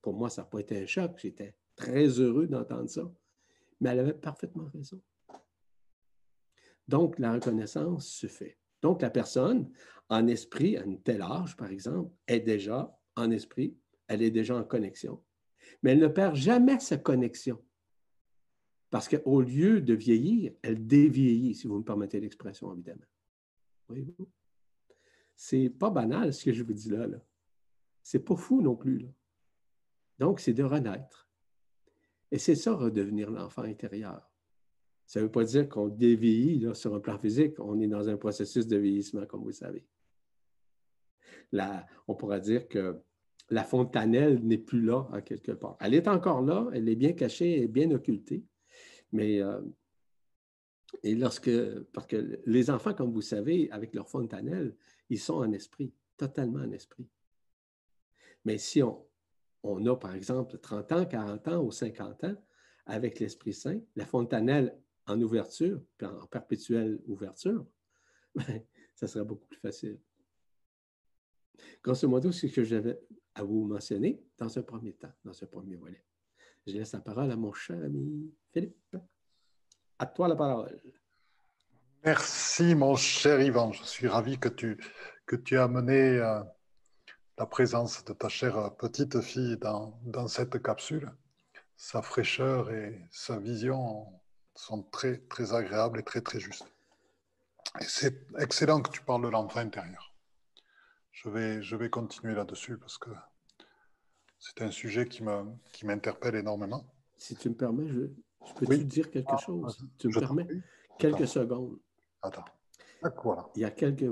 pour 0.00 0.14
moi, 0.14 0.30
ça 0.30 0.42
n'a 0.42 0.46
pas 0.46 0.60
été 0.60 0.80
un 0.80 0.86
choc. 0.86 1.18
J'étais 1.18 1.56
très 1.74 2.06
heureux 2.06 2.46
d'entendre 2.46 2.88
ça. 2.88 3.12
Mais 3.80 3.90
elle 3.90 3.98
avait 3.98 4.14
parfaitement 4.14 4.70
raison. 4.72 5.02
Donc, 6.86 7.18
la 7.18 7.32
reconnaissance 7.32 8.06
se 8.06 8.28
fait. 8.28 8.61
Donc, 8.82 9.00
la 9.00 9.10
personne, 9.10 9.70
en 10.08 10.26
esprit, 10.26 10.76
à 10.76 10.82
un 10.82 10.96
tel 10.96 11.22
âge, 11.22 11.56
par 11.56 11.70
exemple, 11.70 12.12
est 12.26 12.40
déjà 12.40 12.98
en 13.16 13.30
esprit, 13.30 13.76
elle 14.08 14.22
est 14.22 14.30
déjà 14.30 14.56
en 14.56 14.64
connexion. 14.64 15.22
Mais 15.82 15.92
elle 15.92 16.00
ne 16.00 16.08
perd 16.08 16.34
jamais 16.34 16.78
sa 16.80 16.98
connexion. 16.98 17.62
Parce 18.90 19.08
qu'au 19.08 19.40
lieu 19.40 19.80
de 19.80 19.94
vieillir, 19.94 20.52
elle 20.62 20.86
dévieillit, 20.86 21.54
si 21.54 21.66
vous 21.66 21.78
me 21.78 21.84
permettez 21.84 22.20
l'expression, 22.20 22.72
évidemment. 22.74 23.06
Voyez-vous? 23.88 24.28
C'est 25.34 25.70
pas 25.70 25.90
banal 25.90 26.34
ce 26.34 26.44
que 26.44 26.52
je 26.52 26.62
vous 26.62 26.74
dis 26.74 26.90
là. 26.90 27.06
là. 27.06 27.18
C'est 28.02 28.24
pas 28.24 28.36
fou 28.36 28.60
non 28.60 28.76
plus. 28.76 29.08
Donc, 30.18 30.40
c'est 30.40 30.52
de 30.52 30.62
renaître. 30.62 31.28
Et 32.30 32.38
c'est 32.38 32.54
ça, 32.54 32.74
redevenir 32.74 33.30
l'enfant 33.30 33.62
intérieur. 33.62 34.31
Ça 35.12 35.20
ne 35.20 35.26
veut 35.26 35.30
pas 35.30 35.44
dire 35.44 35.68
qu'on 35.68 35.88
dévieillit 35.88 36.66
sur 36.72 36.94
un 36.94 36.98
plan 36.98 37.18
physique. 37.18 37.60
On 37.60 37.78
est 37.82 37.86
dans 37.86 38.08
un 38.08 38.16
processus 38.16 38.66
de 38.66 38.78
vieillissement, 38.78 39.26
comme 39.26 39.42
vous 39.42 39.52
savez. 39.52 39.84
Là, 41.52 41.86
on 42.08 42.14
pourra 42.14 42.40
dire 42.40 42.66
que 42.66 42.98
la 43.50 43.62
fontanelle 43.62 44.42
n'est 44.42 44.56
plus 44.56 44.80
là, 44.80 45.06
en 45.12 45.20
quelque 45.20 45.52
part. 45.52 45.76
Elle 45.80 45.92
est 45.92 46.08
encore 46.08 46.40
là, 46.40 46.66
elle 46.72 46.88
est 46.88 46.96
bien 46.96 47.12
cachée 47.12 47.60
et 47.60 47.68
bien 47.68 47.90
occultée. 47.90 48.42
Mais 49.12 49.42
euh, 49.42 49.60
lorsque, 51.04 51.50
parce 51.92 52.06
que 52.06 52.40
les 52.46 52.70
enfants, 52.70 52.94
comme 52.94 53.12
vous 53.12 53.20
savez, 53.20 53.70
avec 53.70 53.94
leur 53.94 54.08
fontanelle, 54.08 54.74
ils 55.10 55.20
sont 55.20 55.34
en 55.34 55.52
esprit, 55.52 55.92
totalement 56.16 56.60
en 56.60 56.72
esprit. 56.72 57.06
Mais 58.46 58.56
si 58.56 58.82
on, 58.82 59.04
on 59.62 59.84
a, 59.84 59.94
par 59.94 60.14
exemple, 60.14 60.56
30 60.56 60.92
ans, 60.92 61.04
40 61.04 61.48
ans 61.48 61.62
ou 61.62 61.70
50 61.70 62.24
ans, 62.24 62.36
avec 62.86 63.20
l'Esprit 63.20 63.52
Saint, 63.52 63.78
la 63.94 64.06
fontanelle 64.06 64.81
en 65.06 65.20
ouverture, 65.20 65.80
puis 65.96 66.06
en 66.06 66.26
perpétuelle 66.26 67.00
ouverture, 67.06 67.66
ben, 68.34 68.62
ça 68.94 69.06
serait 69.06 69.24
beaucoup 69.24 69.46
plus 69.46 69.60
facile. 69.60 69.98
Grosso 71.82 72.08
modo, 72.08 72.32
c'est 72.32 72.48
ce 72.48 72.54
que 72.54 72.64
j'avais 72.64 72.98
à 73.34 73.42
vous 73.42 73.64
mentionner 73.66 74.22
dans 74.38 74.56
un 74.58 74.62
premier 74.62 74.92
temps, 74.94 75.12
dans 75.24 75.32
ce 75.32 75.44
premier 75.44 75.76
volet. 75.76 76.04
Je 76.66 76.74
laisse 76.74 76.92
la 76.92 77.00
parole 77.00 77.30
à 77.30 77.36
mon 77.36 77.52
cher 77.52 77.82
ami 77.82 78.32
Philippe. 78.52 78.96
À 79.98 80.06
toi 80.06 80.28
la 80.28 80.36
parole. 80.36 80.80
Merci, 82.04 82.74
mon 82.74 82.96
cher 82.96 83.40
Yvan. 83.40 83.72
Je 83.72 83.84
suis 83.84 84.08
ravi 84.08 84.38
que 84.38 84.48
tu, 84.48 84.78
que 85.26 85.36
tu 85.36 85.56
as 85.56 85.64
amené 85.64 86.18
euh, 86.18 86.42
la 87.38 87.46
présence 87.46 88.04
de 88.04 88.12
ta 88.12 88.28
chère 88.28 88.76
petite 88.76 89.20
fille 89.20 89.56
dans, 89.56 89.98
dans 90.04 90.28
cette 90.28 90.60
capsule. 90.62 91.10
Sa 91.76 92.02
fraîcheur 92.02 92.70
et 92.70 93.00
sa 93.10 93.38
vision 93.38 94.06
sont 94.54 94.82
très, 94.82 95.18
très 95.18 95.54
agréables 95.54 96.00
et 96.00 96.02
très, 96.02 96.20
très 96.20 96.40
justes. 96.40 96.66
Et 97.80 97.84
c'est 97.84 98.26
excellent 98.38 98.80
que 98.82 98.90
tu 98.90 99.00
parles 99.02 99.22
de 99.22 99.28
l'enfant 99.28 99.60
intérieur. 99.60 100.14
Je 101.10 101.28
vais, 101.28 101.62
je 101.62 101.76
vais 101.76 101.90
continuer 101.90 102.34
là-dessus 102.34 102.78
parce 102.78 102.98
que 102.98 103.10
c'est 104.38 104.62
un 104.62 104.70
sujet 104.70 105.06
qui 105.06 105.22
m'interpelle 105.22 106.34
qui 106.34 106.40
énormément. 106.40 106.84
Si 107.16 107.36
tu 107.36 107.48
me 107.48 107.54
permets, 107.54 107.88
je, 107.88 108.54
peux 108.54 108.66
te 108.66 108.74
dire 108.82 109.10
quelque 109.10 109.32
ah, 109.32 109.36
chose? 109.36 109.78
Tu 109.98 110.08
me 110.08 110.18
permets? 110.18 110.48
quelques 110.98 111.28
secondes. 111.28 111.78
Attends. 112.22 112.44
Voilà. 113.22 113.48
Il 113.54 113.62
y 113.62 113.64
a 113.64 113.70
quelques, 113.70 114.10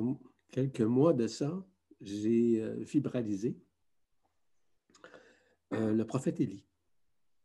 quelques 0.50 0.81
mois 0.81 1.12
de 1.12 1.26
ça, 1.26 1.64
j'ai 2.00 2.62
euh, 2.62 2.76
vibralisé 2.79 3.57
euh, 5.72 5.92
le 5.92 6.05
prophète 6.05 6.40
Élie. 6.40 6.66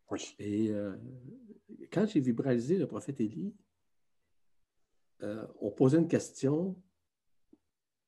Oui. 0.10 0.36
Et 0.40 0.70
euh, 0.70 0.96
quand 1.92 2.06
j'ai 2.08 2.20
vibralisé 2.20 2.78
le 2.78 2.88
prophète 2.88 3.20
Élie, 3.20 3.54
euh, 5.24 5.46
on 5.60 5.72
posait 5.72 5.98
une 5.98 6.08
question 6.08 6.76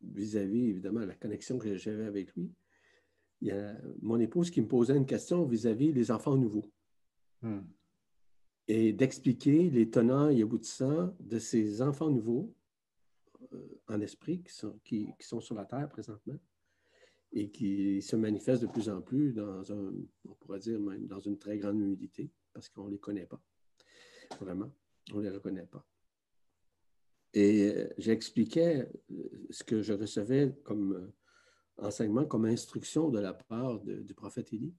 vis-à-vis, 0.02 0.70
évidemment, 0.70 1.00
la 1.00 1.16
connexion 1.16 1.58
que 1.58 1.76
j'avais 1.76 2.06
avec 2.06 2.34
lui. 2.36 2.52
Il 3.42 3.50
y 3.50 3.52
a 3.52 3.76
mon 4.02 4.20
épouse 4.20 4.50
qui 4.50 4.62
me 4.62 4.68
posait 4.68 4.96
une 4.96 5.06
question 5.06 5.46
vis-à-vis 5.46 5.94
des 5.94 6.12
enfants 6.12 6.36
nouveaux. 6.36 6.72
Hmm. 7.42 7.62
Et 8.68 8.94
d'expliquer 8.94 9.70
les 9.70 9.90
tenants 9.90 10.30
et 10.30 10.42
aboutissants 10.42 11.16
de 11.20 11.40
ces 11.40 11.82
enfants 11.82 12.10
nouveaux 12.10 12.54
euh, 13.54 13.80
en 13.88 14.02
esprit 14.02 14.42
qui 14.42 14.54
sont, 14.54 14.80
qui, 14.84 15.08
sont 15.20 15.40
sur 15.40 15.56
la 15.56 15.66
terre 15.66 15.88
présentement 15.88 16.38
et 17.32 17.50
qui 17.50 18.02
se 18.02 18.16
manifestent 18.16 18.64
de 18.64 18.68
plus 18.68 18.90
en 18.90 19.02
plus 19.02 19.34
dans 19.34 19.72
un, 19.72 19.94
on 20.28 20.34
pourrait 20.36 20.60
dire 20.60 20.80
même 20.80 21.08
dans 21.08 21.20
une 21.20 21.38
très 21.38 21.58
grande 21.58 21.80
humilité 21.80 22.32
parce 22.54 22.70
qu'on 22.70 22.86
ne 22.86 22.92
les 22.92 23.00
connaît 23.00 23.26
pas. 23.26 23.42
Vraiment, 24.40 24.72
on 25.14 25.18
ne 25.18 25.24
les 25.24 25.30
reconnaît 25.30 25.66
pas. 25.66 25.86
Et 27.34 27.70
euh, 27.70 27.88
j'expliquais 27.98 28.90
euh, 29.12 29.48
ce 29.50 29.64
que 29.64 29.82
je 29.82 29.94
recevais 29.94 30.56
comme 30.64 30.94
euh, 30.94 31.86
enseignement, 31.86 32.26
comme 32.26 32.46
instruction 32.46 33.10
de 33.10 33.20
la 33.20 33.34
part 33.34 33.80
du 33.80 34.14
prophète 34.14 34.54
Élie. 34.54 34.74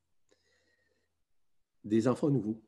Des 1.84 2.08
enfants 2.08 2.30
nouveaux. 2.30 2.61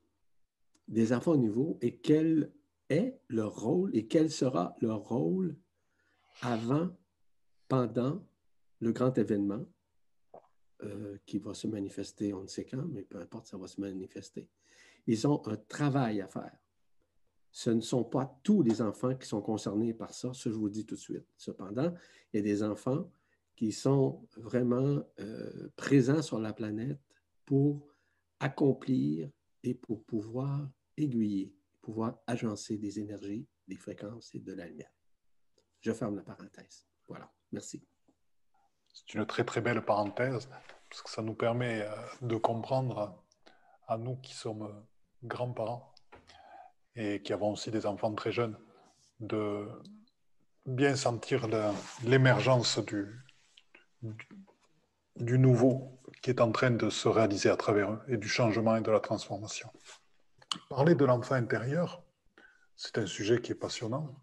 Des 0.86 1.12
enfants 1.12 1.36
nouveaux 1.36 1.78
et 1.80 1.96
quel 1.96 2.52
est 2.88 3.20
leur 3.28 3.60
rôle 3.60 3.94
et 3.96 4.06
quel 4.06 4.30
sera 4.30 4.76
leur 4.80 5.08
rôle 5.08 5.56
avant, 6.42 6.96
pendant 7.68 8.24
le 8.80 8.92
grand 8.92 9.16
événement 9.18 9.64
qui 11.26 11.38
va 11.38 11.52
se 11.52 11.66
manifester, 11.66 12.32
on 12.32 12.42
ne 12.42 12.46
sait 12.46 12.64
quand, 12.64 12.86
mais 12.88 13.02
peu 13.02 13.18
importe, 13.18 13.46
ça 13.46 13.58
va 13.58 13.66
se 13.68 13.80
manifester. 13.80 14.48
Ils 15.06 15.26
ont 15.26 15.46
un 15.46 15.56
travail 15.56 16.20
à 16.22 16.28
faire 16.28 16.56
ce 17.52 17.70
ne 17.70 17.80
sont 17.80 18.04
pas 18.04 18.38
tous 18.42 18.62
les 18.62 18.80
enfants 18.80 19.14
qui 19.14 19.26
sont 19.26 19.42
concernés 19.42 19.92
par 19.92 20.14
ça, 20.14 20.32
ça 20.32 20.50
je 20.50 20.54
vous 20.54 20.68
dis 20.68 20.86
tout 20.86 20.94
de 20.94 21.00
suite. 21.00 21.26
Cependant, 21.36 21.92
il 22.32 22.36
y 22.36 22.40
a 22.40 22.42
des 22.42 22.62
enfants 22.62 23.10
qui 23.56 23.72
sont 23.72 24.26
vraiment 24.36 25.02
euh, 25.18 25.68
présents 25.76 26.22
sur 26.22 26.38
la 26.38 26.52
planète 26.52 26.98
pour 27.44 27.86
accomplir 28.38 29.28
et 29.62 29.74
pour 29.74 30.04
pouvoir 30.04 30.68
aiguiller, 30.96 31.52
pouvoir 31.82 32.18
agencer 32.26 32.78
des 32.78 33.00
énergies, 33.00 33.46
des 33.68 33.76
fréquences 33.76 34.34
et 34.34 34.38
de 34.38 34.52
la 34.52 34.66
lumière. 34.66 34.90
Je 35.80 35.92
ferme 35.92 36.16
la 36.16 36.22
parenthèse. 36.22 36.86
Voilà. 37.08 37.30
Merci. 37.52 37.82
C'est 38.92 39.14
une 39.14 39.26
très 39.26 39.44
très 39.44 39.60
belle 39.60 39.84
parenthèse 39.84 40.48
parce 40.88 41.02
que 41.02 41.10
ça 41.10 41.22
nous 41.22 41.34
permet 41.34 41.82
euh, 41.82 41.94
de 42.22 42.36
comprendre 42.36 43.22
à 43.86 43.98
nous 43.98 44.16
qui 44.16 44.34
sommes 44.34 44.84
grands-parents 45.22 45.89
et 46.96 47.22
qui 47.22 47.32
avons 47.32 47.52
aussi 47.52 47.70
des 47.70 47.86
enfants 47.86 48.14
très 48.14 48.32
jeunes, 48.32 48.56
de, 49.20 49.68
bien 50.66 50.96
sentir 50.96 51.46
l'émergence 52.04 52.78
du, 52.78 53.24
nouveau 55.16 56.00
qui 56.22 56.30
est 56.30 56.40
en 56.40 56.52
train 56.52 56.70
de 56.70 56.90
se 56.90 57.08
réaliser 57.08 57.48
à 57.48 57.56
travers 57.56 57.92
eux 57.92 58.00
et 58.08 58.16
du 58.16 58.28
changement 58.28 58.76
et 58.76 58.80
de 58.80 58.90
la 58.90 59.00
transformation. 59.00 59.70
Parler 60.68 60.94
de 60.94 61.04
l'enfant 61.04 61.34
intérieur, 61.36 62.02
c'est 62.76 62.98
un 62.98 63.06
sujet 63.06 63.40
qui 63.40 63.52
est 63.52 63.56
passionnant, 63.56 64.14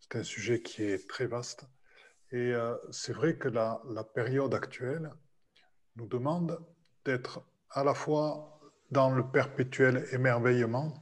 c'est 0.00 0.18
un 0.18 0.24
sujet 0.24 0.62
qui 0.62 0.82
est 0.82 1.08
très 1.08 1.26
vaste. 1.26 1.64
Et 2.30 2.52
euh, 2.52 2.76
c'est 2.90 3.12
vrai 3.12 3.36
que 3.36 3.48
la, 3.48 3.80
période 4.14 4.54
actuelle 4.54 5.10
nous 5.96 6.06
demande 6.06 6.58
d'être 7.04 7.42
à 7.70 7.84
la 7.84 7.94
fois 7.94 8.60
dans 8.90 9.10
le 9.10 9.26
perpétuel 9.30 10.06
émerveillement 10.12 11.01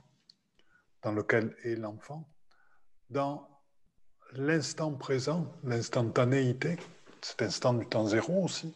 dans 1.03 1.13
lequel 1.13 1.57
est 1.65 1.77
l'enfant, 1.77 2.29
dans 3.09 3.49
l'instant 4.33 4.93
présent, 4.95 5.53
l'instantanéité, 5.65 6.77
cet 7.23 7.43
instant 7.43 7.75
du 7.75 7.87
temps 7.87 8.07
zéro 8.07 8.45
aussi, 8.45 8.75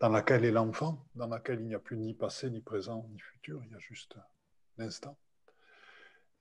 dans 0.00 0.08
laquelle 0.08 0.44
est 0.44 0.50
l'enfant, 0.50 1.06
dans 1.14 1.28
laquelle 1.28 1.60
il 1.60 1.66
n'y 1.66 1.74
a 1.74 1.78
plus 1.78 1.96
ni 1.96 2.14
passé, 2.14 2.50
ni 2.50 2.60
présent, 2.60 3.06
ni 3.10 3.18
futur, 3.18 3.62
il 3.64 3.72
y 3.72 3.74
a 3.74 3.78
juste 3.78 4.16
l'instant. 4.76 5.16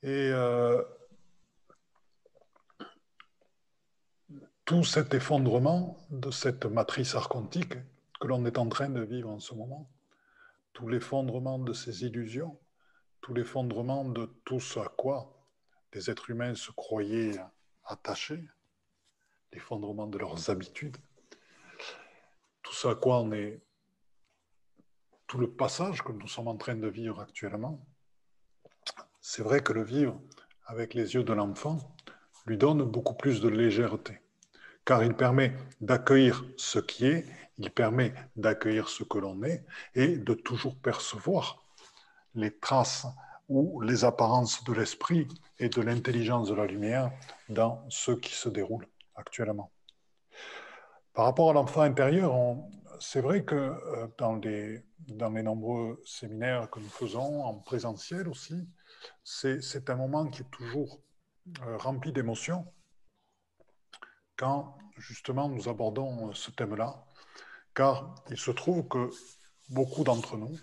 Et 0.03 0.29
euh, 0.31 0.83
tout 4.65 4.83
cet 4.83 5.13
effondrement 5.13 5.97
de 6.09 6.31
cette 6.31 6.65
matrice 6.65 7.15
archontique 7.15 7.75
que 8.19 8.27
l'on 8.27 8.45
est 8.45 8.57
en 8.57 8.67
train 8.67 8.89
de 8.89 9.01
vivre 9.01 9.29
en 9.29 9.39
ce 9.39 9.53
moment, 9.53 9.89
tout 10.73 10.87
l'effondrement 10.87 11.59
de 11.59 11.71
ces 11.71 12.03
illusions, 12.03 12.59
tout 13.25 13.33
l'effondrement 13.33 14.05
de 14.05 14.27
tout 14.45 14.59
ce 14.59 14.77
à 14.77 14.87
quoi 14.87 15.33
les 15.93 16.11
êtres 16.11 16.29
humains 16.29 16.53
se 16.53 16.69
croyaient 16.69 17.39
attachés, 17.83 18.47
l'effondrement 19.51 20.05
de 20.05 20.19
leurs 20.19 20.51
habitudes, 20.51 20.97
tout 22.61 22.73
ce 22.73 22.87
à 22.87 22.93
quoi 22.93 23.21
on 23.21 23.31
est, 23.31 23.59
tout 25.25 25.39
le 25.39 25.49
passage 25.49 26.03
que 26.03 26.11
nous 26.11 26.27
sommes 26.27 26.49
en 26.49 26.55
train 26.55 26.75
de 26.75 26.87
vivre 26.87 27.19
actuellement, 27.19 27.83
c'est 29.21 29.41
vrai 29.41 29.63
que 29.63 29.73
le 29.73 29.83
vivre 29.83 30.21
avec 30.67 30.93
les 30.93 31.15
yeux 31.15 31.23
de 31.23 31.33
l'enfant 31.33 31.79
lui 32.45 32.59
donne 32.59 32.83
beaucoup 32.83 33.15
plus 33.15 33.41
de 33.41 33.49
légèreté, 33.49 34.21
car 34.85 35.03
il 35.03 35.15
permet 35.15 35.55
d'accueillir 35.81 36.45
ce 36.57 36.77
qui 36.77 37.07
est, 37.07 37.25
il 37.57 37.71
permet 37.71 38.13
d'accueillir 38.35 38.87
ce 38.87 39.03
que 39.03 39.17
l'on 39.17 39.41
est 39.41 39.65
et 39.95 40.15
de 40.15 40.35
toujours 40.35 40.75
percevoir 40.75 41.64
les 42.35 42.57
traces 42.57 43.07
ou 43.47 43.81
les 43.81 44.05
apparences 44.05 44.63
de 44.63 44.73
l'esprit 44.73 45.27
et 45.59 45.69
de 45.69 45.81
l'intelligence 45.81 46.49
de 46.49 46.55
la 46.55 46.65
lumière 46.65 47.11
dans 47.49 47.85
ce 47.89 48.11
qui 48.11 48.33
se 48.33 48.49
déroule 48.49 48.87
actuellement. 49.15 49.71
Par 51.13 51.25
rapport 51.25 51.49
à 51.49 51.53
l'enfant 51.53 51.81
intérieur, 51.81 52.33
c'est 52.99 53.21
vrai 53.21 53.43
que 53.43 53.55
euh, 53.55 54.07
dans 54.17 54.35
les, 54.35 54.83
nombreux 55.07 56.01
séminaires 56.05 56.69
que 56.69 56.79
nous 56.79 56.89
faisons, 56.89 57.43
en 57.43 57.55
présentiel 57.59 58.27
aussi, 58.27 58.67
c'est 59.23 59.89
un 59.89 59.95
moment 59.95 60.27
qui 60.27 60.41
est 60.41 60.51
toujours 60.51 60.99
euh, 61.61 61.77
rempli 61.77 62.11
d'émotions 62.11 62.65
quand 64.35 64.77
justement 64.97 65.47
nous 65.47 65.69
abordons 65.69 66.33
ce 66.33 66.51
thème-là, 66.51 67.05
car 67.73 68.15
il 68.29 68.37
se 68.37 68.51
trouve 68.51 68.87
que 68.87 69.09
beaucoup 69.69 70.03
d'entre 70.03 70.37
nous, 70.37 70.57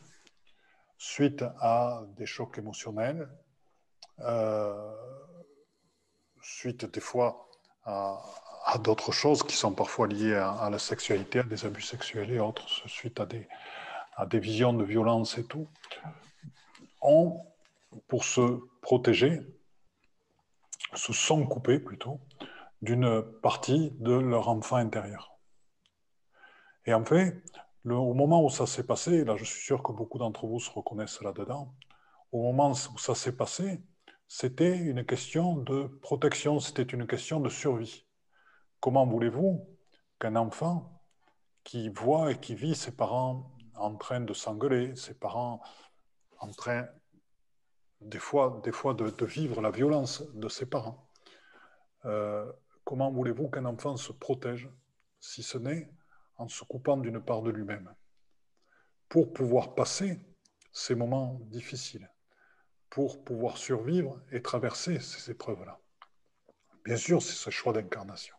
suite 1.02 1.44
à 1.58 2.04
des 2.16 2.26
chocs 2.26 2.56
émotionnels, 2.58 3.28
euh, 4.20 4.94
suite 6.40 6.84
des 6.84 7.00
fois 7.00 7.48
à, 7.84 8.22
d'autres 8.84 9.10
choses 9.10 9.42
qui 9.42 9.56
sont 9.56 9.72
parfois 9.72 10.06
liées 10.06 10.36
à, 10.36 10.70
la 10.70 10.78
sexualité, 10.78 11.40
à 11.40 11.42
des 11.42 11.66
abus 11.66 11.82
sexuels 11.82 12.30
et 12.30 12.38
autres, 12.38 12.68
suite 12.88 13.18
à 13.18 13.26
des, 13.26 13.48
à 14.14 14.26
des 14.26 14.38
visions 14.38 14.72
de 14.72 14.84
violence 14.84 15.38
et 15.38 15.44
tout, 15.44 15.66
ont, 17.00 17.44
pour 18.06 18.22
se 18.22 18.60
protéger, 18.80 19.40
se 20.94 21.12
sont 21.12 21.44
coupés 21.44 21.80
plutôt 21.80 22.20
d'une 22.80 23.22
partie 23.42 23.90
de 23.98 24.14
leur 24.14 24.48
enfant 24.48 24.76
intérieur. 24.76 25.36
Et 26.86 26.94
en 26.94 27.04
fait, 27.04 27.42
au 27.84 28.14
moment 28.14 28.44
où 28.44 28.50
ça 28.50 28.66
s'est 28.66 28.86
passé, 28.86 29.24
là 29.24 29.36
je 29.36 29.44
suis 29.44 29.60
sûr 29.60 29.82
que 29.82 29.92
beaucoup 29.92 30.18
d'entre 30.18 30.46
vous 30.46 30.60
se 30.60 30.70
reconnaissent 30.70 31.20
là-dedans, 31.22 31.74
au 32.30 32.42
moment 32.42 32.70
où 32.70 32.98
ça 32.98 33.14
s'est 33.14 33.36
passé, 33.36 33.82
c'était 34.28 34.76
une 34.76 35.04
question 35.04 35.56
de 35.56 35.86
protection, 36.00 36.60
c'était 36.60 36.82
une 36.82 37.06
question 37.06 37.40
de 37.40 37.48
survie. 37.48 38.06
Comment 38.80 39.06
voulez-vous 39.06 39.68
qu'un 40.18 40.36
enfant 40.36 41.02
qui 41.64 41.88
voit 41.90 42.32
et 42.32 42.40
qui 42.40 42.54
vit 42.54 42.74
ses 42.74 42.96
parents 42.96 43.50
en 43.74 43.96
train 43.96 44.20
de 44.20 44.32
s'engueuler, 44.32 44.96
ses 44.96 45.14
parents 45.14 45.60
en 46.38 46.50
train 46.50 46.86
des 48.00 48.18
fois, 48.18 48.60
des 48.64 48.72
fois 48.72 48.94
de, 48.94 49.24
vivre 49.24 49.60
la 49.60 49.70
violence 49.70 50.24
de 50.34 50.48
ses 50.48 50.66
parents, 50.66 51.08
euh, 52.04 52.50
comment 52.84 53.10
voulez-vous 53.10 53.48
qu'un 53.48 53.64
enfant 53.64 53.96
se 53.96 54.12
protège 54.12 54.68
si 55.20 55.42
ce 55.42 55.58
n'est 55.58 55.88
en 56.42 56.48
se 56.48 56.64
coupant 56.64 56.96
d'une 56.96 57.20
part 57.20 57.42
de 57.42 57.50
lui-même, 57.50 57.94
pour 59.08 59.32
pouvoir 59.32 59.76
passer 59.76 60.18
ces 60.72 60.96
moments 60.96 61.38
difficiles, 61.44 62.10
pour 62.90 63.22
pouvoir 63.22 63.58
survivre 63.58 64.20
et 64.32 64.42
traverser 64.42 64.98
ces 64.98 65.30
épreuves-là. 65.30 65.78
Bien 66.84 66.96
sûr, 66.96 67.22
c'est 67.22 67.36
ce 67.36 67.50
choix 67.50 67.72
d'incarnation. 67.72 68.34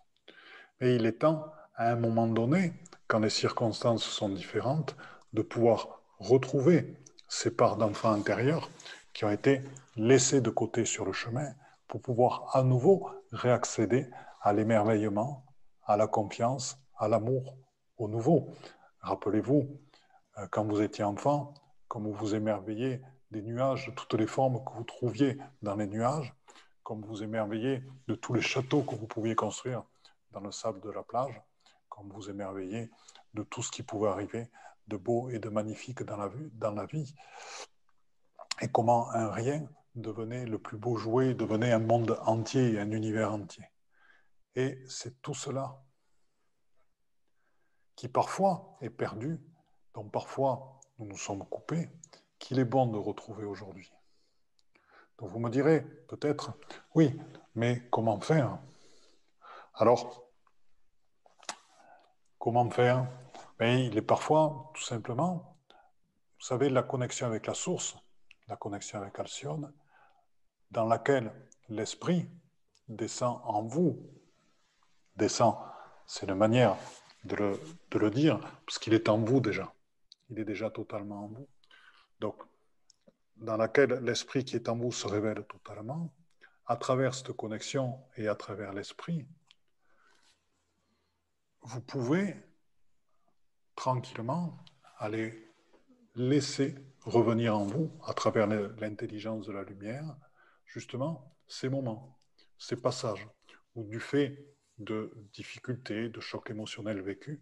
Mais 0.82 0.96
il 0.96 1.06
est 1.06 1.20
temps, 1.20 1.50
à 1.76 1.92
un 1.92 1.96
moment 1.96 2.28
donné, 2.28 2.74
quand 3.08 3.20
les 3.20 3.30
circonstances 3.30 4.04
sont 4.04 4.30
différentes, 4.30 4.98
de 5.32 5.42
pouvoir 5.42 6.02
retrouver 6.20 6.98
ces 7.30 7.56
parts 7.56 7.78
d'enfants 7.78 8.12
intérieurs 8.12 8.70
qui 9.13 9.24
ont 9.24 9.32
été 9.32 9.62
laissées 9.96 10.42
de 10.42 10.50
côté 10.50 10.84
sur 10.84 11.06
le 11.06 11.13
chemin 11.13 11.54
pour 11.88 12.02
pouvoir 12.02 12.50
à 12.54 12.63
nouveau 12.63 13.10
réaccéder 13.32 14.10
à 14.42 14.52
l'émerveillement, 14.52 15.46
à 15.86 15.96
la 15.96 16.08
confiance, 16.08 16.78
à 16.98 17.08
l'amour, 17.08 17.58
au 17.98 18.08
nouveau. 18.08 18.48
Rappelez-vous, 19.02 19.68
euh, 20.38 20.48
quand 20.52 20.66
vous 20.66 20.82
étiez 20.82 21.04
enfant, 21.04 21.54
comme 21.88 22.04
vous 22.04 22.14
vous 22.14 22.36
émerveillez 22.36 23.02
des 23.32 23.42
nuages, 23.42 23.88
de 23.88 23.92
toutes 23.92 24.14
les 24.14 24.28
formes 24.28 24.64
que 24.64 24.72
vous 24.74 24.84
trouviez 24.84 25.38
dans 25.62 25.76
les 25.76 25.88
nuages, 25.88 26.34
comme 26.84 27.04
vous 27.04 27.24
émerveillez 27.24 27.84
de 28.08 28.16
tous 28.16 28.34
les 28.34 28.42
châteaux 28.42 28.84
que 28.84 28.96
vous 28.96 29.08
pouviez 29.08 29.36
construire 29.36 29.84
dans 30.32 30.42
le 30.42 30.52
sable 30.52 30.82
de 30.82 30.90
la 30.90 31.04
plage, 31.04 31.42
comme 31.90 32.12
vous 32.12 32.30
émerveillez 32.30 32.90
de 33.34 33.44
tout 33.44 33.64
ce 33.64 33.72
qui 33.72 33.84
pouvait 33.84 34.10
arriver 34.10 34.50
de 34.88 34.98
beau 34.98 35.30
et 35.30 35.40
de 35.40 35.50
magnifique 35.50 36.04
dans 36.04 36.18
la, 36.18 36.30
dans 36.54 36.72
la 36.72 36.86
vie, 36.86 37.16
et 38.62 38.68
comment 38.68 39.10
un 39.12 39.32
rien 39.32 39.68
devenait 39.96 40.46
le 40.46 40.60
plus 40.60 40.78
beau 40.78 40.98
jouet, 40.98 41.34
devenait 41.34 41.72
un 41.72 41.80
monde 41.80 42.18
entier, 42.26 42.80
un 42.80 42.92
univers 42.92 43.34
entier. 43.34 43.66
Et 44.56 44.84
c'est 44.88 45.22
tout 45.22 45.34
cela 45.34 45.83
qui 47.96 48.08
parfois 48.08 48.78
est 48.82 48.90
perdu, 48.90 49.40
dont 49.94 50.08
parfois 50.08 50.80
nous 51.00 51.06
nous 51.06 51.18
sommes 51.18 51.46
coupés, 51.46 51.90
qu'il 52.40 52.60
est 52.60 52.66
bon 52.66 52.88
de 52.88 52.98
retrouver 52.98 53.46
aujourd'hui. 53.46 53.92
Donc 55.18 55.30
vous 55.30 55.40
me 55.40 55.50
direz 55.50 55.82
peut-être, 55.82 56.54
oui, 56.96 57.20
mais 57.56 57.88
comment 57.90 58.20
faire? 58.20 58.60
Alors, 59.76 60.28
comment 62.39 62.70
faire? 62.70 63.08
Ben, 63.58 63.80
Il 63.80 63.98
est 63.98 64.02
parfois, 64.02 64.72
tout 64.74 64.84
simplement, 64.84 65.58
vous 66.39 66.46
savez, 66.46 66.70
la 66.70 66.84
connexion 66.84 67.28
avec 67.28 67.48
la 67.48 67.54
source, 67.54 67.96
la 68.48 68.58
connexion 68.58 69.00
avec 69.00 69.18
Alcyone, 69.18 69.74
dans 70.72 70.86
laquelle 70.86 71.32
l'esprit 71.70 72.30
descend 72.89 73.39
en 73.46 73.62
vous, 73.64 73.98
descend, 75.16 75.56
c'est 76.06 76.28
une 76.28 76.36
manière 76.36 76.76
de 77.24 77.36
le, 77.36 77.59
de 77.91 77.99
le 77.99 78.11
dire, 78.11 78.39
parce 78.65 78.80
qu'il 78.80 78.93
est 78.93 79.09
en 79.09 79.19
vous 79.19 79.39
déjà. 79.39 79.74
Il 80.30 80.39
est 80.39 80.45
déjà 80.45 80.69
totalement 80.69 81.26
en 81.26 81.28
vous. 81.28 81.47
Donc, 82.19 82.41
dans 83.38 83.57
laquelle 83.57 83.99
l'esprit 84.03 84.45
qui 84.45 84.55
est 84.55 84.69
en 84.69 84.78
vous 84.78 84.91
se 84.91 85.07
révèle 85.07 85.45
totalement, 85.45 86.13
à 86.65 86.78
travers 86.78 87.13
cette 87.13 87.34
connexion 87.34 87.99
et 88.15 88.28
à 88.28 88.36
travers 88.36 88.74
l'esprit, 88.74 89.28
vous 91.61 91.82
pouvez 91.82 92.36
tranquillement 93.76 94.57
aller 94.97 95.49
laisser 96.15 96.76
revenir 97.01 97.57
en 97.57 97.65
vous, 97.65 97.91
à 98.05 98.13
travers 98.13 98.47
l'intelligence 98.47 99.47
de 99.47 99.51
la 99.51 99.63
lumière, 99.63 100.15
justement, 100.65 101.36
ces 101.47 101.69
moments, 101.69 102.17
ces 102.57 102.76
passages, 102.76 103.28
où 103.76 103.84
du 103.84 103.99
fait 103.99 104.53
de 104.84 105.12
difficultés, 105.34 106.10
de 106.10 106.20
chocs 106.20 106.50
émotionnels 106.50 107.02
vécus, 107.02 107.40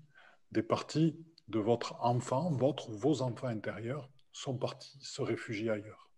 des 0.51 0.63
parties 0.63 1.19
de 1.47 1.59
votre 1.59 1.95
enfant, 2.01 2.51
votre, 2.51 2.91
vos 2.91 3.21
enfants 3.21 3.47
intérieurs, 3.47 4.09
sont 4.31 4.57
partis 4.57 4.97
se 5.01 5.21
réfugier 5.21 5.69
ailleurs 5.69 6.11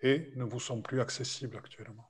et 0.00 0.32
ne 0.36 0.44
vous 0.44 0.60
sont 0.60 0.82
plus 0.82 1.00
accessibles 1.00 1.56
actuellement. 1.56 2.08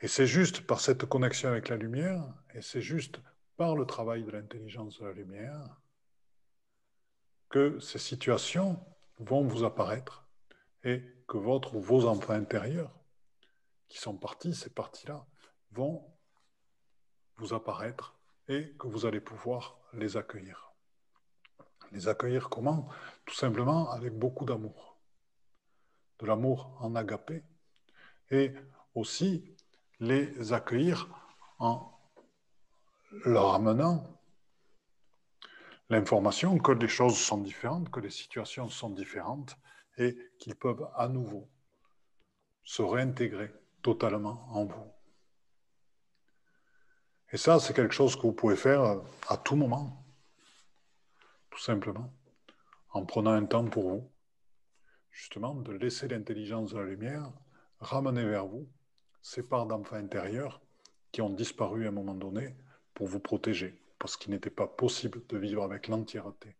Et 0.00 0.08
c'est 0.08 0.26
juste 0.26 0.66
par 0.66 0.80
cette 0.80 1.04
connexion 1.06 1.48
avec 1.48 1.68
la 1.68 1.76
lumière, 1.76 2.24
et 2.54 2.62
c'est 2.62 2.80
juste 2.80 3.20
par 3.56 3.76
le 3.76 3.84
travail 3.86 4.24
de 4.24 4.30
l'intelligence 4.30 4.98
de 4.98 5.06
la 5.06 5.12
lumière, 5.12 5.80
que 7.50 7.78
ces 7.78 7.98
situations 7.98 8.84
vont 9.18 9.46
vous 9.46 9.64
apparaître 9.64 10.26
et 10.82 11.04
que 11.28 11.36
votre 11.36 11.76
ou 11.76 11.80
vos 11.80 12.06
enfants 12.06 12.32
intérieurs, 12.32 12.98
qui 13.88 13.98
sont 13.98 14.16
partis, 14.16 14.54
ces 14.54 14.70
parties-là, 14.70 15.26
vont 15.72 16.04
vous 17.36 17.54
apparaître 17.54 18.14
et 18.48 18.74
que 18.78 18.86
vous 18.86 19.06
allez 19.06 19.20
pouvoir 19.20 19.78
les 19.92 20.16
accueillir. 20.16 20.72
Les 21.92 22.08
accueillir 22.08 22.48
comment? 22.48 22.88
Tout 23.24 23.34
simplement 23.34 23.90
avec 23.90 24.18
beaucoup 24.18 24.44
d'amour. 24.44 24.96
De 26.18 26.26
l'amour 26.26 26.76
en 26.80 26.94
agapé 26.94 27.42
et 28.30 28.52
aussi 28.94 29.54
les 30.00 30.52
accueillir 30.52 31.08
en 31.58 31.92
leur 33.24 33.54
amenant 33.54 34.04
l'information 35.90 36.58
que 36.58 36.72
les 36.72 36.88
choses 36.88 37.18
sont 37.18 37.38
différentes, 37.38 37.90
que 37.90 38.00
les 38.00 38.10
situations 38.10 38.68
sont 38.68 38.90
différentes 38.90 39.56
et 39.98 40.16
qu'ils 40.38 40.56
peuvent 40.56 40.88
à 40.94 41.08
nouveau 41.08 41.50
se 42.64 42.82
réintégrer 42.82 43.52
totalement 43.82 44.48
en 44.50 44.64
vous. 44.64 45.01
Et 47.32 47.38
ça, 47.38 47.58
c'est 47.58 47.72
quelque 47.74 47.94
chose 47.94 48.14
que 48.14 48.22
vous 48.22 48.32
pouvez 48.32 48.56
faire 48.56 49.00
à 49.28 49.36
tout 49.38 49.56
moment, 49.56 50.04
tout 51.50 51.60
simplement, 51.60 52.12
en 52.90 53.06
prenant 53.06 53.32
un 53.32 53.46
temps 53.46 53.64
pour 53.64 53.88
vous, 53.88 54.10
justement, 55.10 55.54
de 55.54 55.72
laisser 55.72 56.08
l'intelligence 56.08 56.72
de 56.72 56.78
la 56.78 56.84
lumière 56.84 57.32
ramener 57.80 58.24
vers 58.24 58.46
vous 58.46 58.68
ces 59.22 59.42
parts 59.42 59.66
d'enfants 59.66 59.96
intérieurs 59.96 60.60
qui 61.10 61.22
ont 61.22 61.30
disparu 61.30 61.86
à 61.86 61.88
un 61.88 61.92
moment 61.92 62.14
donné 62.14 62.54
pour 62.92 63.06
vous 63.06 63.20
protéger, 63.20 63.80
parce 63.98 64.16
qu'il 64.16 64.32
n'était 64.32 64.50
pas 64.50 64.66
possible 64.66 65.22
de 65.28 65.38
vivre 65.38 65.62
avec 65.62 65.88
l'entièreté 65.88 66.56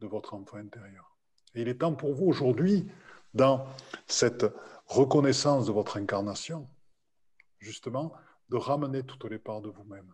de 0.00 0.06
votre 0.06 0.34
enfant 0.34 0.56
intérieur. 0.56 1.16
Et 1.54 1.62
il 1.62 1.68
est 1.68 1.78
temps 1.78 1.94
pour 1.94 2.14
vous 2.14 2.26
aujourd'hui, 2.26 2.88
dans 3.34 3.66
cette 4.06 4.46
reconnaissance 4.86 5.66
de 5.66 5.72
votre 5.72 5.96
incarnation, 5.96 6.68
justement, 7.58 8.12
de 8.48 8.56
ramener 8.56 9.04
toutes 9.04 9.24
les 9.24 9.38
parts 9.38 9.60
de 9.60 9.70
vous-même. 9.70 10.12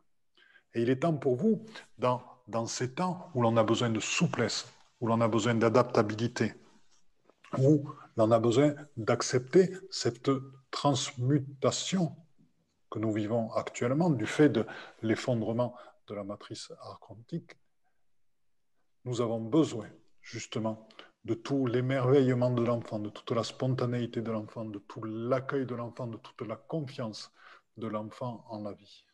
Et 0.75 0.83
il 0.83 0.91
est 0.91 1.01
temps 1.01 1.17
pour 1.17 1.37
vous, 1.37 1.65
dans, 1.99 2.23
dans 2.47 2.67
ces 2.67 2.95
temps 2.95 3.31
où 3.35 3.43
l'on 3.43 3.57
a 3.57 3.65
besoin 3.65 3.91
de 3.91 4.01
souplesse, 4.01 4.73
où 5.01 5.07
l'on 5.07 5.21
a 5.21 5.29
besoin 5.29 5.55
d'adaptabilité, 5.55 6.55
où 7.59 7.91
l'on 8.17 8.31
a 8.31 8.39
besoin 8.39 8.75
d'accepter 8.97 9.73
cette 9.91 10.31
transmutation 10.71 12.15
que 12.91 12.99
nous 12.99 13.13
vivons 13.13 13.53
actuellement 13.53 14.11
du 14.11 14.27
fait 14.27 14.49
de 14.49 14.67
l'effondrement 15.03 15.75
de 16.07 16.15
la 16.15 16.25
matrice 16.25 16.73
archontique, 16.81 17.57
nous 19.05 19.21
avons 19.21 19.41
besoin 19.41 19.89
justement 20.23 20.89
de 21.25 21.35
tout 21.35 21.67
l'émerveillement 21.67 22.51
de 22.51 22.63
l'enfant, 22.63 22.99
de 22.99 23.11
toute 23.11 23.31
la 23.33 23.45
spontanéité 23.45 24.23
de 24.23 24.31
l'enfant, 24.31 24.65
de 24.65 24.79
tout 24.79 25.03
l'accueil 25.05 25.67
de 25.67 25.75
l'enfant, 25.75 26.07
de 26.07 26.17
toute 26.17 26.47
la 26.47 26.57
confiance 26.57 27.33
de 27.77 27.87
l'enfant 27.87 28.45
en 28.49 28.63
la 28.63 28.73
vie. 28.73 29.05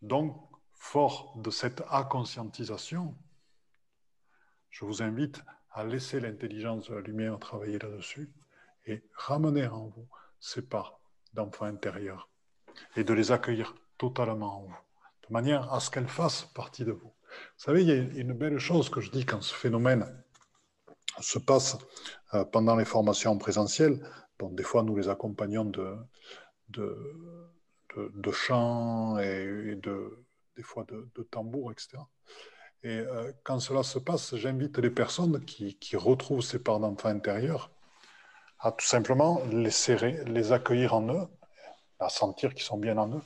Donc, 0.00 0.36
fort 0.74 1.34
de 1.36 1.50
cette 1.50 1.82
acconscientisation, 1.88 3.16
je 4.70 4.84
vous 4.84 5.02
invite 5.02 5.42
à 5.70 5.84
laisser 5.84 6.18
l'intelligence 6.18 6.88
de 6.88 6.94
la 6.94 7.00
lumière 7.00 7.38
travailler 7.38 7.78
là-dessus 7.78 8.32
et 8.86 9.04
ramener 9.14 9.66
en 9.66 9.86
vous 9.86 10.08
ces 10.40 10.62
parts 10.62 11.00
d'enfants 11.34 11.66
intérieurs 11.66 12.28
et 12.96 13.04
de 13.04 13.14
les 13.14 13.30
accueillir 13.30 13.74
totalement 13.96 14.58
en 14.58 14.62
vous, 14.62 14.76
de 15.28 15.32
manière 15.32 15.72
à 15.72 15.78
ce 15.78 15.90
qu'elles 15.90 16.08
fassent 16.08 16.46
partie 16.46 16.84
de 16.84 16.92
vous. 16.92 17.12
Vous 17.28 17.64
savez, 17.64 17.82
il 17.82 17.88
y 17.88 17.92
a 17.92 18.20
une 18.20 18.32
belle 18.32 18.58
chose 18.58 18.90
que 18.90 19.00
je 19.00 19.10
dis 19.10 19.24
quand 19.24 19.40
ce 19.40 19.54
phénomène 19.54 20.04
se 21.20 21.38
passe 21.38 21.78
euh, 22.34 22.44
pendant 22.44 22.76
les 22.76 22.84
formations 22.84 23.38
présentielles. 23.38 24.02
Bon, 24.38 24.50
des 24.50 24.62
fois, 24.62 24.82
nous 24.82 24.96
les 24.96 25.08
accompagnons 25.08 25.64
de, 25.64 25.96
de, 26.72 28.32
chants 28.32 29.18
et, 29.18 29.76
de, 29.76 30.24
des 30.56 30.62
fois 30.62 30.84
de, 30.84 31.22
tambours, 31.30 31.72
etc. 31.72 31.98
Et 32.84 32.98
euh, 32.98 33.32
quand 33.44 33.60
cela 33.60 33.82
se 33.82 33.98
passe, 33.98 34.34
j'invite 34.36 34.78
les 34.78 34.90
personnes 34.90 35.44
qui, 35.44 35.78
qui 35.78 35.96
retrouvent 35.96 36.42
ces 36.42 36.58
parts 36.58 36.80
d'enfants 36.80 37.10
intérieurs 37.10 37.70
à 38.58 38.70
tout 38.72 38.86
simplement 38.86 39.40
les 39.50 39.70
serrer, 39.70 40.24
les 40.26 40.52
accueillir 40.52 40.94
en 40.94 41.12
eux, 41.12 41.26
à 41.98 42.08
sentir 42.08 42.54
qu'ils 42.54 42.64
sont 42.64 42.78
bien 42.78 42.96
en 42.96 43.16
eux. 43.16 43.22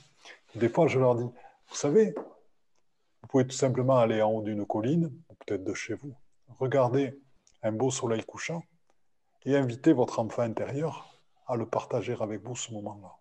Des 0.55 0.69
fois, 0.69 0.87
je 0.87 0.99
leur 0.99 1.15
dis, 1.15 1.23
vous 1.23 1.75
savez, 1.75 2.15
vous 3.21 3.27
pouvez 3.27 3.45
tout 3.45 3.55
simplement 3.55 3.97
aller 3.97 4.21
en 4.21 4.31
haut 4.31 4.41
d'une 4.41 4.65
colline, 4.65 5.11
peut-être 5.45 5.63
de 5.63 5.73
chez 5.73 5.93
vous, 5.93 6.15
regarder 6.59 7.19
un 7.61 7.71
beau 7.71 7.91
soleil 7.91 8.23
couchant 8.23 8.63
et 9.45 9.55
inviter 9.55 9.93
votre 9.93 10.19
enfant 10.19 10.41
intérieur 10.41 11.21
à 11.45 11.55
le 11.55 11.67
partager 11.67 12.15
avec 12.19 12.41
vous 12.41 12.55
ce 12.55 12.71
moment-là. 12.73 13.16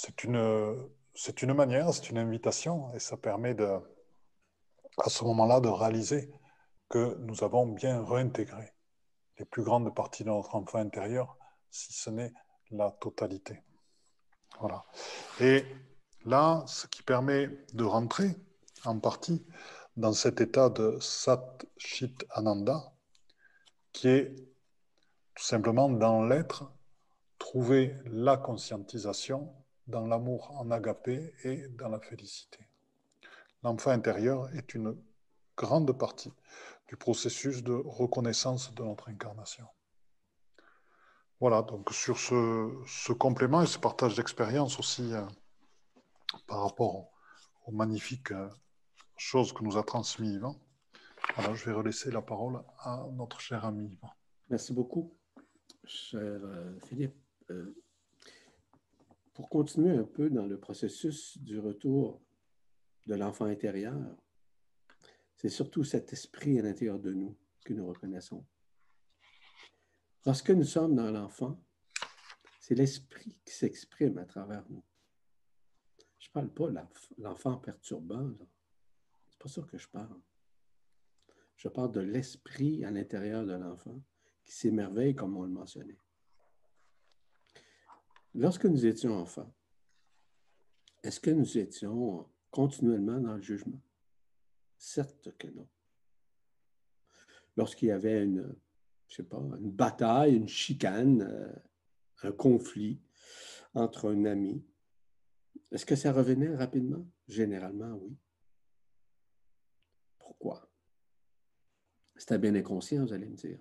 C'est 0.00 0.22
une, 0.22 0.88
c'est 1.12 1.42
une 1.42 1.54
manière, 1.54 1.92
c'est 1.92 2.10
une 2.10 2.18
invitation 2.18 2.94
et 2.94 3.00
ça 3.00 3.16
permet 3.16 3.54
de, 3.54 3.66
à 4.96 5.08
ce 5.08 5.24
moment-là 5.24 5.58
de 5.58 5.66
réaliser 5.66 6.32
que 6.88 7.16
nous 7.18 7.42
avons 7.42 7.66
bien 7.66 8.04
réintégré 8.04 8.72
les 9.40 9.44
plus 9.44 9.64
grandes 9.64 9.92
parties 9.92 10.22
de 10.22 10.28
notre 10.28 10.54
enfant 10.54 10.78
intérieur, 10.78 11.36
si 11.72 11.92
ce 11.92 12.10
n'est 12.10 12.32
la 12.70 12.92
totalité. 12.92 13.60
Voilà. 14.60 14.84
Et 15.40 15.64
là, 16.24 16.62
ce 16.68 16.86
qui 16.86 17.02
permet 17.02 17.48
de 17.72 17.82
rentrer 17.82 18.36
en 18.84 19.00
partie 19.00 19.44
dans 19.96 20.12
cet 20.12 20.40
état 20.40 20.70
de 20.70 20.96
Sat 21.00 21.58
Chit 21.76 22.14
Ananda, 22.30 22.92
qui 23.92 24.06
est 24.06 24.32
tout 25.34 25.44
simplement 25.44 25.88
dans 25.88 26.24
l'être, 26.24 26.72
trouver 27.40 27.96
la 28.04 28.36
conscientisation 28.36 29.57
dans 29.88 30.06
l'amour 30.06 30.52
en 30.52 30.70
agapé 30.70 31.34
et 31.44 31.66
dans 31.68 31.88
la 31.88 31.98
félicité. 31.98 32.58
L'enfant 33.62 33.90
intérieur 33.90 34.48
est 34.54 34.74
une 34.74 34.96
grande 35.56 35.98
partie 35.98 36.32
du 36.86 36.96
processus 36.96 37.62
de 37.62 37.72
reconnaissance 37.72 38.72
de 38.74 38.84
notre 38.84 39.08
incarnation. 39.08 39.66
Voilà, 41.40 41.62
donc 41.62 41.92
sur 41.92 42.18
ce, 42.18 43.12
complément 43.12 43.62
et 43.62 43.66
ce 43.66 43.78
partage 43.78 44.14
d'expérience 44.16 44.78
aussi 44.78 45.12
euh, 45.12 45.22
par 46.46 46.62
rapport 46.62 47.10
aux, 47.66 47.72
magnifiques 47.72 48.32
euh, 48.32 48.48
choses 49.16 49.52
que 49.52 49.62
nous 49.62 49.76
a 49.76 49.82
transmis 49.82 50.34
Yvan, 50.34 50.56
alors 51.36 51.54
je 51.54 51.64
vais 51.66 51.72
relaisser 51.72 52.10
la 52.10 52.22
parole 52.22 52.62
à 52.78 53.06
notre 53.12 53.40
cher 53.40 53.64
ami 53.64 53.92
Yvan. 53.92 54.10
Merci 54.48 54.72
beaucoup, 54.72 55.16
cher 55.84 56.20
euh, 56.20 56.78
Philippe 56.86 57.16
pour 59.38 59.48
continuer 59.48 59.96
un 59.96 60.02
peu 60.02 60.30
dans 60.30 60.46
le 60.46 60.58
processus 60.58 61.38
du 61.38 61.60
retour 61.60 62.20
de 63.06 63.14
l'enfant 63.14 63.44
intérieur, 63.44 64.16
c'est 65.36 65.48
surtout 65.48 65.84
cet 65.84 66.12
esprit 66.12 66.58
à 66.58 66.62
l'intérieur 66.62 66.98
de 66.98 67.12
nous 67.12 67.38
que 67.64 67.72
nous 67.72 67.86
reconnaissons. 67.86 68.44
Lorsque 70.26 70.50
nous 70.50 70.64
sommes 70.64 70.96
dans 70.96 71.12
l'enfant, 71.12 71.56
c'est 72.58 72.74
l'esprit 72.74 73.38
qui 73.44 73.54
s'exprime 73.54 74.18
à 74.18 74.24
travers 74.24 74.68
nous. 74.70 74.82
Je 76.18 76.30
ne 76.30 76.32
parle 76.32 76.52
pas 76.52 76.84
l'enfant 77.18 77.58
perturbant, 77.58 78.32
c'est 79.28 79.38
pas 79.38 79.48
ça 79.48 79.62
que 79.62 79.78
je 79.78 79.88
parle. 79.88 80.20
Je 81.54 81.68
parle 81.68 81.92
de 81.92 82.00
l'esprit 82.00 82.84
à 82.84 82.90
l'intérieur 82.90 83.46
de 83.46 83.52
l'enfant 83.52 84.02
qui 84.44 84.50
s'émerveille 84.50 85.14
comme 85.14 85.36
on 85.36 85.44
le 85.44 85.52
mentionnait. 85.52 86.00
Lorsque 88.38 88.66
nous 88.66 88.86
étions 88.86 89.14
enfants, 89.14 89.52
est-ce 91.02 91.18
que 91.18 91.32
nous 91.32 91.58
étions 91.58 92.24
continuellement 92.52 93.18
dans 93.18 93.34
le 93.34 93.42
jugement? 93.42 93.82
Certes 94.78 95.36
que 95.36 95.48
non. 95.48 95.68
Lorsqu'il 97.56 97.88
y 97.88 97.90
avait 97.90 98.22
une, 98.22 98.54
je 99.08 99.16
sais 99.16 99.22
pas, 99.24 99.38
une 99.38 99.72
bataille, 99.72 100.36
une 100.36 100.46
chicane, 100.46 101.22
euh, 101.22 101.52
un 102.22 102.30
conflit 102.30 103.00
entre 103.74 104.08
un 104.08 104.24
ami, 104.24 104.64
est-ce 105.72 105.84
que 105.84 105.96
ça 105.96 106.12
revenait 106.12 106.54
rapidement? 106.54 107.04
Généralement, 107.26 107.98
oui. 108.00 108.16
Pourquoi? 110.16 110.70
C'était 112.14 112.38
bien 112.38 112.54
inconscient, 112.54 113.04
vous 113.04 113.12
allez 113.12 113.26
me 113.26 113.34
dire. 113.34 113.58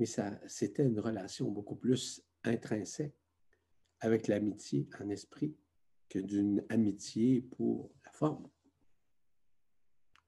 Mais 0.00 0.06
c'était 0.48 0.84
une 0.84 0.98
relation 0.98 1.48
beaucoup 1.48 1.76
plus 1.76 2.24
intrinsèque 2.42 3.19
avec 4.00 4.28
l'amitié 4.28 4.88
en 5.00 5.08
esprit 5.08 5.54
que 6.08 6.18
d'une 6.18 6.64
amitié 6.68 7.42
pour 7.42 7.90
la 8.04 8.12
forme. 8.12 8.48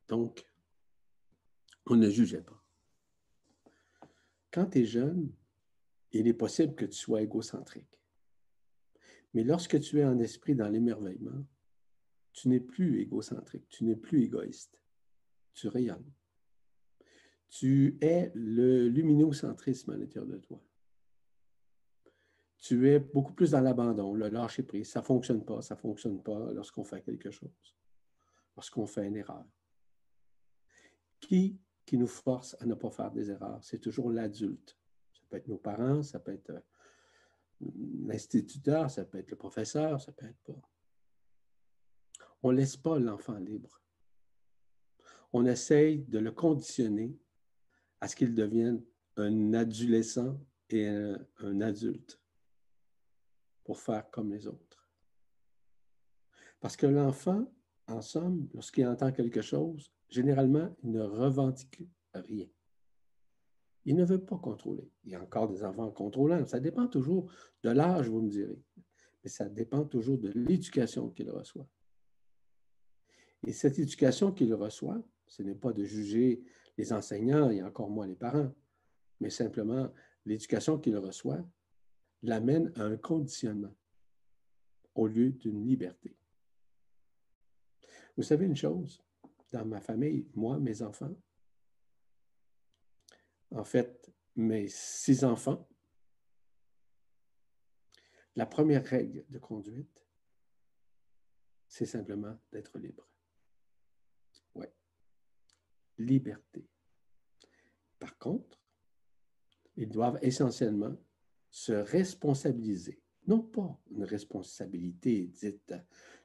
Donc, 0.09 0.47
on 1.87 1.97
ne 1.97 2.09
jugeait 2.09 2.43
pas. 2.43 2.63
Quand 4.53 4.67
tu 4.67 4.81
es 4.81 4.85
jeune, 4.85 5.33
il 6.13 6.29
est 6.29 6.35
possible 6.35 6.75
que 6.75 6.85
tu 6.85 6.97
sois 6.97 7.23
égocentrique. 7.23 7.99
Mais 9.35 9.45
lorsque 9.45 9.81
tu 9.81 9.99
es 9.99 10.05
en 10.05 10.19
esprit 10.19 10.55
dans 10.55 10.69
l'émerveillement, 10.69 11.47
tu 12.33 12.49
n'es 12.49 12.61
plus 12.61 13.01
égocentrique, 13.01 13.69
tu 13.69 13.85
n'es 13.85 13.97
plus 13.97 14.23
égoïste. 14.23 14.79
Tu 15.55 15.69
rayonnes. 15.69 16.13
Tu 17.49 17.99
es 18.01 18.31
le 18.35 18.89
luminocentrisme 18.89 19.91
à 19.91 19.97
l'intérieur 19.97 20.27
de 20.27 20.39
toi. 20.39 20.63
Tu 22.63 22.89
es 22.89 23.01
beaucoup 23.01 23.33
plus 23.33 23.51
dans 23.51 23.61
l'abandon, 23.61 24.15
le 24.15 24.29
lâcher 24.29 24.63
prise. 24.63 24.89
Ça 24.89 25.01
ne 25.01 25.05
fonctionne 25.05 25.45
pas, 25.45 25.61
ça 25.63 25.75
ne 25.75 25.81
fonctionne 25.81 26.23
pas 26.23 26.53
lorsqu'on 26.53 26.85
fait 26.85 27.03
quelque 27.03 27.33
chose, 27.33 27.77
lorsqu'on 28.55 28.87
fait 28.87 29.05
une 29.05 29.17
erreur. 29.17 29.45
Qui 31.19 31.59
qui 31.85 31.99
nous 31.99 32.07
force 32.07 32.57
à 32.61 32.67
ne 32.67 32.75
pas 32.75 32.93
faire 32.93 33.11
des 33.11 33.33
erreurs? 33.33 33.59
C'est 33.63 33.81
toujours 33.81 34.13
l'adulte. 34.13 34.79
Ça 35.13 35.23
peut 35.29 35.39
être 35.39 35.49
nos 35.49 35.59
parents, 35.59 36.05
ça 36.05 36.21
peut 36.21 36.33
être 36.33 36.51
euh, 36.51 36.61
l'instituteur, 38.07 38.89
ça 38.89 39.05
peut 39.05 39.19
être 39.19 39.33
le 39.33 39.37
professeur, 39.37 40.01
ça 40.01 40.13
peut 40.13 40.27
être 40.27 40.41
pas. 40.45 40.63
On 42.45 42.53
ne 42.53 42.59
laisse 42.59 42.77
pas 42.77 42.97
l'enfant 42.97 43.39
libre. 43.39 43.83
On 45.33 45.47
essaye 45.47 46.05
de 46.05 46.21
le 46.21 46.31
conditionner 46.31 47.19
à 48.01 48.07
ce 48.07 48.15
qu'il 48.15 48.35
devienne 48.35 48.85
un 49.17 49.53
adolescent 49.53 50.39
et 50.71 50.87
un, 50.87 51.61
adulte 51.61 52.22
pour 53.65 53.81
faire 53.81 54.11
comme 54.11 54.31
les 54.33 54.47
autres. 54.47 54.89
Parce 56.61 56.77
que 56.77 56.87
l'enfant, 56.87 57.53
en 57.89 58.01
somme, 58.01 58.49
lorsqu'il 58.55 58.87
entend 58.87 59.13
quelque 59.13 59.43
chose, 59.43 59.93
généralement, 60.09 60.75
il 60.83 60.93
ne 60.93 61.03
revendique 61.03 61.83
rien. 62.15 62.47
Il 63.85 63.97
ne 63.97 64.05
veut 64.05 64.25
pas 64.25 64.39
contrôler. 64.39 64.89
Il 65.05 65.11
y 65.11 65.15
a 65.15 65.21
encore 65.21 65.49
des 65.49 65.65
enfants 65.65 65.91
contrôlants. 65.91 66.47
Ça 66.47 66.61
dépend 66.61 66.87
toujours 66.87 67.33
de 67.65 67.71
l'âge, 67.71 68.09
vous 68.09 68.23
me 68.23 68.31
direz. 68.31 68.63
Mais 69.23 69.31
ça 69.31 69.49
dépend 69.49 69.85
toujours 69.85 70.19
de 70.19 70.29
l'éducation 70.29 71.11
qu'il 71.11 71.31
reçoit. 71.31 71.67
Et 73.45 73.53
cette 73.53 73.79
éducation 73.79 74.31
qu'il 74.33 74.55
reçoit, 74.55 75.03
ce 75.27 75.43
n'est 75.43 75.57
pas 75.57 75.73
de 75.73 75.85
juger 75.85 76.45
les 76.79 76.93
enseignants 76.93 77.51
et 77.51 77.63
encore 77.63 77.91
moins 77.91 78.07
les 78.07 78.15
parents, 78.15 78.53
mais 79.21 79.31
simplement 79.31 79.93
l'éducation 80.25 80.79
qu'il 80.79 80.97
reçoit 80.97 81.45
l'amène 82.23 82.73
à 82.77 82.83
un 82.83 82.97
conditionnement 82.97 83.75
au 84.95 85.07
lieu 85.07 85.31
d'une 85.31 85.67
liberté. 85.67 86.17
Vous 88.17 88.23
savez 88.23 88.47
une 88.47 88.57
chose, 88.57 89.03
dans 89.53 89.65
ma 89.65 89.81
famille, 89.81 90.29
moi, 90.35 90.59
mes 90.59 90.83
enfants, 90.83 91.15
en 93.51 93.65
fait, 93.65 94.11
mes 94.37 94.69
six 94.69 95.25
enfants, 95.25 95.69
la 98.35 98.47
première 98.47 98.85
règle 98.85 99.25
de 99.29 99.39
conduite, 99.39 100.07
c'est 101.69 101.87
simplement 101.87 102.39
d'être 102.51 102.79
libre. 102.79 103.07
Oui. 104.55 104.67
Liberté. 105.99 106.67
Par 107.99 108.17
contre, 108.19 108.59
ils 109.77 109.89
doivent 109.89 110.19
essentiellement 110.23 110.97
se 111.53 111.73
responsabiliser. 111.73 112.99
Non 113.27 113.41
pas 113.41 113.79
une 113.91 114.05
responsabilité 114.05 115.27
dite 115.27 115.75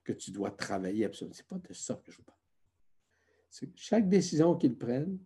que 0.03 0.13
tu 0.13 0.31
dois 0.31 0.51
travailler 0.51 1.05
absolument. 1.05 1.35
Ce 1.35 1.41
n'est 1.41 1.47
pas 1.47 1.67
de 1.67 1.73
ça 1.73 2.01
que 2.03 2.11
je 2.11 2.21
parle. 2.21 2.37
Chaque 3.75 4.09
décision 4.09 4.55
qu'ils 4.55 4.77
prennent, 4.77 5.19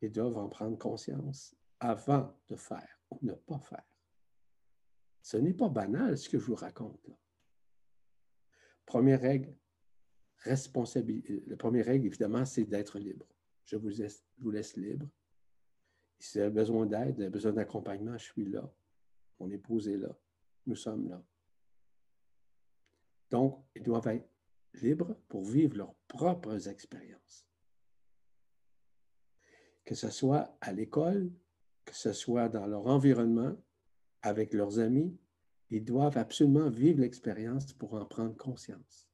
ils 0.00 0.10
doivent 0.10 0.38
en 0.38 0.48
prendre 0.48 0.78
conscience 0.78 1.54
avant 1.78 2.34
de 2.48 2.56
faire 2.56 2.98
ou 3.10 3.18
ne 3.22 3.34
pas 3.34 3.60
faire. 3.60 3.84
Ce 5.20 5.36
n'est 5.36 5.54
pas 5.54 5.68
banal 5.68 6.16
ce 6.16 6.28
que 6.28 6.38
je 6.38 6.46
vous 6.46 6.54
raconte. 6.54 7.10
Première 8.86 9.20
règle, 9.20 9.54
responsabilité. 10.38 11.44
La 11.46 11.56
première 11.56 11.86
règle, 11.86 12.06
évidemment, 12.06 12.44
c'est 12.44 12.64
d'être 12.64 12.98
libre. 12.98 13.26
Je 13.64 13.76
vous, 13.76 13.88
laisse, 13.88 14.24
vous 14.38 14.50
libre. 14.50 15.06
Si 16.18 16.38
vous 16.38 16.42
avez 16.44 16.50
besoin 16.50 16.86
d'aide, 16.86 17.22
vous 17.22 17.30
besoin 17.30 17.52
d'accompagnement, 17.52 18.16
je 18.16 18.24
suis 18.24 18.46
là. 18.46 18.68
Épouse 19.50 19.88
est 19.88 19.96
là. 19.96 20.16
Nous 20.66 20.76
sommes 20.76 21.08
là. 21.08 21.22
Donc, 23.30 23.64
ils 23.74 23.82
doivent 23.82 24.08
être 24.08 24.28
libres 24.74 25.16
pour 25.28 25.44
vivre 25.44 25.76
leurs 25.76 25.94
propres 26.08 26.68
expériences 26.68 27.46
que 29.84 29.94
ce 29.94 30.10
soit 30.10 30.56
à 30.60 30.72
l'école, 30.72 31.30
que 31.84 31.94
ce 31.94 32.12
soit 32.12 32.48
dans 32.48 32.66
leur 32.66 32.86
environnement, 32.86 33.56
avec 34.22 34.54
leurs 34.54 34.78
amis, 34.78 35.16
ils 35.70 35.84
doivent 35.84 36.18
absolument 36.18 36.70
vivre 36.70 37.00
l'expérience 37.00 37.72
pour 37.72 37.94
en 37.94 38.04
prendre 38.04 38.36
conscience. 38.36 39.08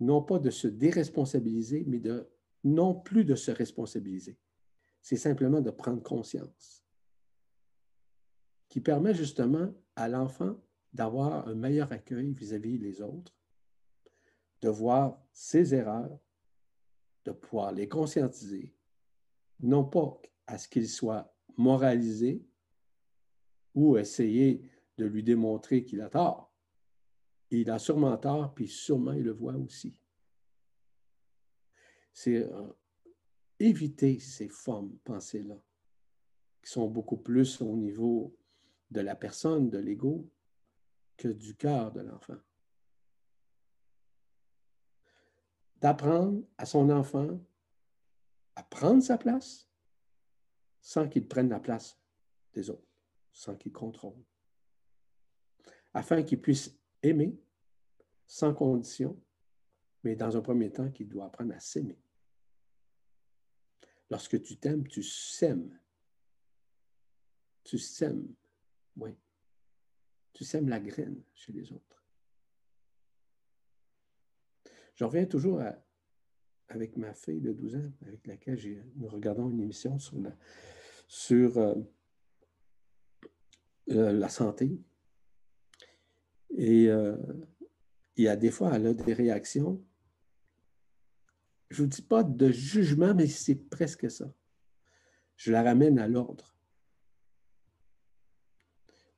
Non 0.00 0.22
pas 0.22 0.38
de 0.38 0.50
se 0.50 0.68
déresponsabiliser, 0.68 1.84
mais 1.86 1.98
de 1.98 2.28
non 2.62 2.94
plus 2.94 3.24
de 3.24 3.34
se 3.34 3.50
responsabiliser. 3.50 4.38
C'est 5.02 5.16
simplement 5.16 5.60
de 5.60 5.70
prendre 5.70 6.02
conscience, 6.02 6.83
qui 8.74 8.80
permet 8.80 9.14
justement 9.14 9.72
à 9.94 10.08
l'enfant 10.08 10.60
d'avoir 10.92 11.46
un 11.46 11.54
meilleur 11.54 11.92
accueil 11.92 12.32
vis-à-vis 12.32 12.76
des 12.76 13.02
autres, 13.02 13.32
de 14.62 14.68
voir 14.68 15.22
ses 15.32 15.76
erreurs, 15.76 16.18
de 17.24 17.30
pouvoir 17.30 17.70
les 17.70 17.86
conscientiser, 17.86 18.74
non 19.60 19.84
pas 19.84 20.20
à 20.48 20.58
ce 20.58 20.66
qu'il 20.66 20.88
soit 20.88 21.32
moralisé 21.56 22.44
ou 23.76 23.96
essayer 23.96 24.68
de 24.98 25.04
lui 25.04 25.22
démontrer 25.22 25.84
qu'il 25.84 26.00
a 26.00 26.10
tort. 26.10 26.52
Il 27.52 27.70
a 27.70 27.78
sûrement 27.78 28.16
tort, 28.16 28.54
puis 28.54 28.66
sûrement 28.66 29.12
il 29.12 29.22
le 29.22 29.30
voit 29.30 29.54
aussi. 29.54 29.96
C'est 32.12 32.42
euh, 32.42 32.72
éviter 33.60 34.18
ces 34.18 34.48
formes 34.48 34.98
pensées-là, 35.04 35.62
qui 36.60 36.72
sont 36.72 36.88
beaucoup 36.88 37.18
plus 37.18 37.60
au 37.62 37.76
niveau 37.76 38.36
de 38.90 39.00
la 39.00 39.14
personne, 39.14 39.70
de 39.70 39.78
l'ego, 39.78 40.30
que 41.16 41.28
du 41.28 41.56
cœur 41.56 41.92
de 41.92 42.00
l'enfant. 42.00 42.36
D'apprendre 45.80 46.42
à 46.56 46.66
son 46.66 46.90
enfant 46.90 47.38
à 48.56 48.62
prendre 48.62 49.02
sa 49.02 49.18
place 49.18 49.68
sans 50.80 51.08
qu'il 51.08 51.26
prenne 51.26 51.48
la 51.48 51.60
place 51.60 51.98
des 52.52 52.70
autres, 52.70 52.86
sans 53.32 53.56
qu'il 53.56 53.72
contrôle, 53.72 54.22
afin 55.92 56.22
qu'il 56.22 56.40
puisse 56.40 56.76
aimer 57.02 57.36
sans 58.26 58.54
condition, 58.54 59.20
mais 60.02 60.14
dans 60.14 60.36
un 60.36 60.40
premier 60.40 60.70
temps 60.70 60.90
qu'il 60.90 61.08
doit 61.08 61.26
apprendre 61.26 61.54
à 61.54 61.60
s'aimer. 61.60 61.98
Lorsque 64.10 64.40
tu 64.42 64.56
t'aimes, 64.56 64.86
tu 64.86 65.02
sèmes. 65.02 65.78
Tu 67.64 67.78
sèmes, 67.78 68.34
oui. 68.96 69.16
Tu 70.32 70.44
sèmes 70.44 70.68
la 70.68 70.80
graine 70.80 71.22
chez 71.34 71.52
les 71.52 71.72
autres. 71.72 72.04
Je 74.94 75.04
reviens 75.04 75.26
toujours 75.26 75.60
avec 76.68 76.96
ma 76.96 77.12
fille 77.14 77.40
de 77.40 77.52
12 77.52 77.76
ans, 77.76 77.92
avec 78.06 78.26
laquelle 78.26 78.84
nous 78.96 79.08
regardons 79.08 79.50
une 79.50 79.60
émission 79.60 79.98
sur 79.98 80.18
la, 80.18 80.36
euh, 81.32 81.82
euh, 83.90 84.28
santé. 84.28 84.80
Et 86.56 86.88
euh, 86.88 87.16
il 88.16 88.24
y 88.24 88.28
a 88.28 88.36
des 88.36 88.50
fois, 88.50 88.72
elle 88.74 88.86
a 88.86 88.94
des 88.94 89.12
réactions. 89.12 89.84
Je 91.70 91.82
ne 91.82 91.86
vous 91.86 91.90
dis 91.90 92.02
pas 92.02 92.22
de 92.22 92.50
jugement, 92.50 93.14
mais 93.14 93.26
c'est 93.26 93.56
presque 93.56 94.10
ça. 94.10 94.32
Je 95.36 95.50
la 95.50 95.62
ramène 95.62 95.98
à 95.98 96.06
l'ordre. 96.06 96.53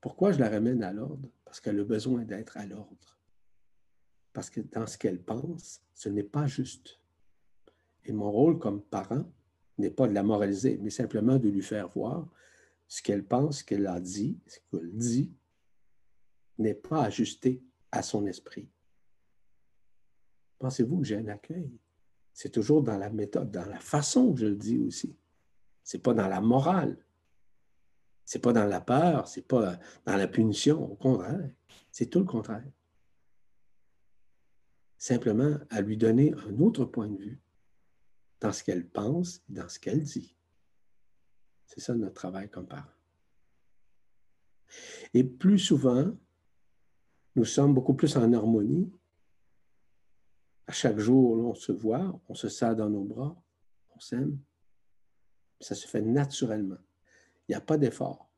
Pourquoi 0.07 0.31
je 0.31 0.39
la 0.39 0.49
ramène 0.49 0.85
à 0.85 0.93
l'ordre? 0.93 1.29
Parce 1.45 1.59
qu'elle 1.59 1.81
a 1.81 1.85
besoin 1.85 2.23
d'être 2.23 2.57
à 2.57 2.65
l'ordre. 2.65 3.19
Parce 4.33 4.51
que 4.51 4.61
dans 4.61 4.87
ce 4.87 4.97
qu'elle 4.97 5.21
pense, 5.21 5.83
ce 5.97 6.09
n'est 6.09 6.23
pas 6.23 6.47
juste. 6.47 7.01
Et 8.05 8.13
mon 8.13 8.31
rôle 8.31 8.61
comme 8.61 8.83
parent 8.83 9.29
n'est 9.79 9.91
pas 9.91 10.07
de 10.07 10.13
la 10.13 10.23
moraliser, 10.23 10.79
mais 10.81 10.91
simplement 10.91 11.41
de 11.41 11.49
lui 11.49 11.61
faire 11.61 11.89
voir 11.89 12.25
ce 12.87 13.03
qu'elle 13.03 13.25
pense, 13.25 13.59
ce 13.59 13.65
qu'elle 13.65 13.89
a 13.89 13.99
dit, 13.99 14.39
ce 14.47 14.61
qu'elle 14.71 14.97
dit, 14.97 15.35
n'est 16.59 16.75
pas 16.75 17.03
ajusté 17.03 17.61
à 17.91 18.01
son 18.01 18.27
esprit. 18.27 18.69
Pensez-vous 20.61 21.01
que 21.01 21.05
j'ai 21.05 21.17
un 21.17 21.27
accueil? 21.27 21.81
C'est 22.33 22.51
toujours 22.51 22.85
dans 22.85 22.97
la 22.97 23.11
méthode, 23.11 23.51
dans 23.51 23.67
la 23.67 23.81
façon 23.81 24.33
que 24.33 24.39
je 24.39 24.47
le 24.47 24.55
dis 24.55 24.79
aussi. 24.79 25.17
Ce 25.83 25.97
n'est 25.97 26.01
pas 26.01 26.15
dans 26.15 26.29
la 26.29 26.41
morale. 26.41 26.97
Ce 28.27 28.37
n'est 28.37 28.43
pas 28.43 28.53
dans 28.53 28.67
la 28.67 28.81
peur, 28.81 29.29
ce 29.29 29.39
n'est 29.39 29.47
pas 29.47 29.79
dans 30.05 30.17
la 30.17 30.27
punition, 30.27 30.93
au 30.93 30.97
contraire. 30.97 31.49
C'est 31.93 32.07
tout 32.07 32.19
le 32.19 32.25
contraire. 32.25 32.65
Simplement 34.99 35.59
à 35.71 35.81
lui 35.81 35.97
donner 35.97 36.35
un 36.35 36.59
autre 36.59 36.85
point 36.85 37.09
de 37.09 37.17
vue 37.17 37.41
dans 38.41 38.53
ce 38.53 38.65
qu'elle 38.65 38.87
pense, 38.87 39.43
dans 39.49 39.69
ce 39.69 39.79
qu'elle 39.79 40.03
dit. 40.03 40.35
C'est 41.67 41.81
ça 41.81 41.95
notre 41.95 42.15
travail 42.15 42.51
comme 42.51 42.67
parent. 42.67 42.91
Et 45.15 45.23
plus 45.23 45.61
souvent, 45.61 46.13
nous 47.37 47.45
sommes 47.45 47.75
beaucoup 47.75 47.95
plus 47.95 48.17
en 48.17 48.33
harmonie. 48.33 48.91
À 50.67 50.73
chaque 50.73 50.99
jour, 50.99 51.47
on 51.47 51.55
se 51.55 51.71
voit, 51.71 52.21
on 52.29 52.35
se 52.35 52.49
serre 52.49 52.75
dans 52.75 52.91
nos 52.91 53.05
bras, 53.05 53.41
on 53.95 54.01
s'aime. 54.01 54.39
Ça 55.61 55.77
se 55.77 55.87
fait 55.87 56.03
naturellement. 56.03 56.79
Il 57.49 57.53
n'y 57.53 57.57
a 57.57 57.61
pas 57.61 57.79
d'effort. 57.79 58.31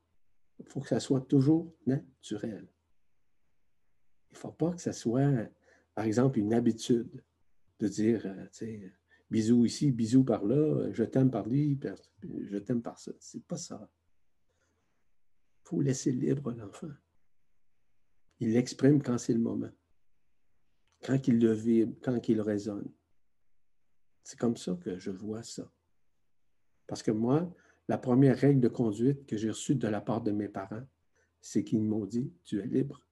Il 0.59 0.67
faut 0.67 0.81
que 0.81 0.89
ça 0.89 1.01
soit 1.01 1.23
toujours 1.23 1.73
naturel. 1.87 2.69
Il 4.31 4.35
ne 4.35 4.39
faut 4.39 4.53
pas 4.53 4.73
que 4.73 4.81
ça 4.81 4.93
soit, 4.93 5.49
par 5.95 6.05
exemple, 6.05 6.39
une 6.39 6.53
habitude 6.53 7.23
de 7.79 7.89
dire, 7.89 8.27
euh, 8.27 8.89
bisous 9.31 9.65
ici, 9.65 9.93
bisous 9.93 10.25
par 10.25 10.45
là, 10.45 10.91
je 10.93 11.05
t'aime 11.05 11.31
par 11.31 11.49
lui, 11.49 11.79
je 12.23 12.59
t'aime 12.59 12.83
par 12.83 12.99
ça. 12.99 13.13
C'est 13.21 13.45
pas 13.45 13.57
ça. 13.57 13.89
Il 15.65 15.69
faut 15.69 15.81
laisser 15.81 16.13
libre 16.13 16.53
l'enfant. 16.53 16.91
Il 18.41 18.53
l'exprime 18.53 19.03
quand 19.03 19.19
c'est 19.19 19.33
le 19.33 19.41
moment, 19.41 19.71
quand 21.03 21.27
il 21.29 21.39
le 21.41 21.53
vibre, 21.53 21.95
quand 22.03 22.29
il 22.29 22.41
résonne. 22.41 22.91
C'est 24.23 24.39
comme 24.39 24.57
ça 24.57 24.75
que 24.75 24.99
je 24.99 25.11
vois 25.11 25.43
ça. 25.43 25.73
Parce 26.87 27.03
que 27.03 27.11
moi, 27.11 27.53
la 27.89 27.99
première 27.99 28.39
règle 28.39 28.61
de 28.61 28.69
conduite 28.69 29.27
que 29.27 29.37
j'ai 29.37 29.49
reçue 29.49 29.75
de 29.75 29.89
la 29.89 30.01
part 30.01 30.21
de 30.21 30.31
mes 30.31 30.49
parents, 30.49 30.87
c'est 31.41 31.65
qu'ils 31.65 31.83
m'ont 31.83 32.05
dit, 32.05 32.33
tu 32.45 32.61
es 32.61 32.67
libre 32.67 33.03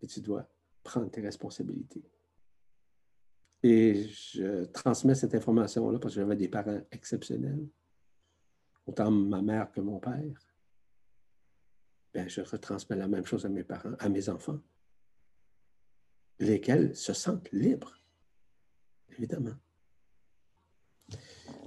et 0.00 0.06
tu 0.06 0.20
dois 0.20 0.48
prendre 0.84 1.10
tes 1.10 1.20
responsabilités. 1.20 2.04
Et 3.62 4.04
je 4.04 4.64
transmets 4.66 5.16
cette 5.16 5.34
information-là 5.34 5.98
parce 5.98 6.14
que 6.14 6.20
j'avais 6.20 6.36
des 6.36 6.48
parents 6.48 6.80
exceptionnels, 6.92 7.66
autant 8.86 9.10
ma 9.10 9.42
mère 9.42 9.72
que 9.72 9.80
mon 9.80 9.98
père. 9.98 10.38
Bien, 12.14 12.28
je 12.28 12.40
retransmets 12.40 12.96
la 12.96 13.08
même 13.08 13.26
chose 13.26 13.44
à 13.44 13.48
mes 13.48 13.64
parents, 13.64 13.94
à 13.98 14.08
mes 14.08 14.28
enfants, 14.28 14.60
lesquels 16.38 16.94
se 16.94 17.12
sentent 17.12 17.50
libres, 17.50 17.98
évidemment. 19.10 19.56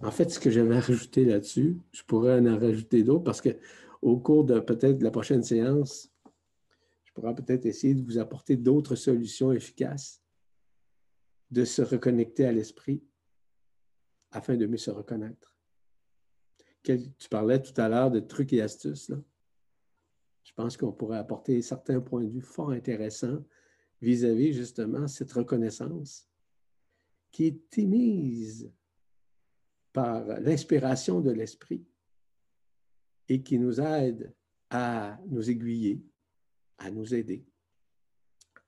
En 0.03 0.09
fait, 0.09 0.29
ce 0.29 0.39
que 0.39 0.49
j'avais 0.49 0.79
rajouté 0.79 1.25
là-dessus, 1.25 1.77
je 1.91 2.03
pourrais 2.03 2.39
en 2.39 2.57
rajouter 2.57 3.03
d'autres 3.03 3.23
parce 3.23 3.41
que 3.41 3.49
au 4.01 4.17
cours 4.17 4.43
de 4.43 4.59
peut-être 4.59 5.03
la 5.03 5.11
prochaine 5.11 5.43
séance, 5.43 6.11
je 7.03 7.13
pourrais 7.13 7.35
peut-être 7.35 7.65
essayer 7.65 7.93
de 7.93 8.03
vous 8.03 8.17
apporter 8.17 8.55
d'autres 8.55 8.95
solutions 8.95 9.51
efficaces 9.51 10.23
de 11.51 11.65
se 11.65 11.81
reconnecter 11.81 12.45
à 12.45 12.51
l'esprit 12.51 13.03
afin 14.31 14.55
de 14.55 14.65
mieux 14.65 14.77
se 14.77 14.89
reconnaître. 14.89 15.59
tu 16.83 17.29
parlais 17.29 17.61
tout 17.61 17.79
à 17.79 17.89
l'heure 17.89 18.09
de 18.09 18.21
trucs 18.21 18.53
et 18.53 18.61
astuces. 18.61 19.09
Là. 19.09 19.17
Je 20.43 20.53
pense 20.53 20.77
qu'on 20.77 20.93
pourrait 20.93 21.17
apporter 21.17 21.61
certains 21.61 21.99
points 21.99 22.23
de 22.23 22.29
vue 22.29 22.41
fort 22.41 22.71
intéressants 22.71 23.43
vis-à-vis 24.01 24.53
justement 24.53 25.07
cette 25.07 25.31
reconnaissance 25.33 26.27
qui 27.31 27.45
est 27.45 27.77
émise 27.77 28.71
par 29.93 30.23
l'inspiration 30.39 31.21
de 31.21 31.31
l'esprit 31.31 31.85
et 33.27 33.41
qui 33.43 33.59
nous 33.59 33.79
aide 33.79 34.33
à 34.69 35.17
nous 35.27 35.49
aiguiller, 35.49 36.03
à 36.77 36.91
nous 36.91 37.13
aider, 37.13 37.45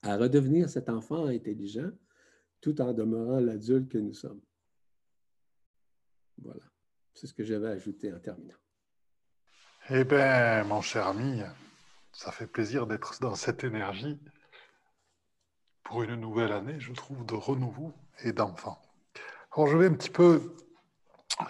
à 0.02 0.18
redevenir 0.18 0.70
cet 0.70 0.90
enfant 0.90 1.28
intelligent 1.28 1.92
tout 2.62 2.80
en 2.82 2.94
demeurant 2.94 3.40
l'adulte 3.40 3.90
que 3.90 3.98
nous 3.98 4.14
sommes. 4.14 4.42
Voilà, 6.42 6.64
c'est 7.14 7.28
ce 7.28 7.34
que 7.34 7.44
j'avais 7.44 7.70
ajouté 7.70 8.12
en 8.14 8.20
terminant. 8.20 8.56
Eh 9.90 10.06
bien, 10.06 10.64
mon 10.64 10.82
cher 10.82 11.08
ami, 11.08 11.42
ça 12.14 12.32
fait 12.32 12.48
plaisir 12.48 12.88
d'être 12.88 13.20
dans 13.20 13.36
cette 13.36 13.64
énergie 13.66 14.18
pour 15.84 16.04
une 16.04 16.16
nouvelle 16.16 16.54
année, 16.54 16.80
je 16.80 16.94
trouve, 16.94 17.26
de 17.26 17.34
renouveau 17.34 17.92
et 18.24 18.32
d'enfant. 18.32 18.82
Alors, 19.52 19.68
je 19.68 19.78
vais 19.78 19.88
un 19.88 19.94
petit 19.94 20.10
peu 20.10 20.56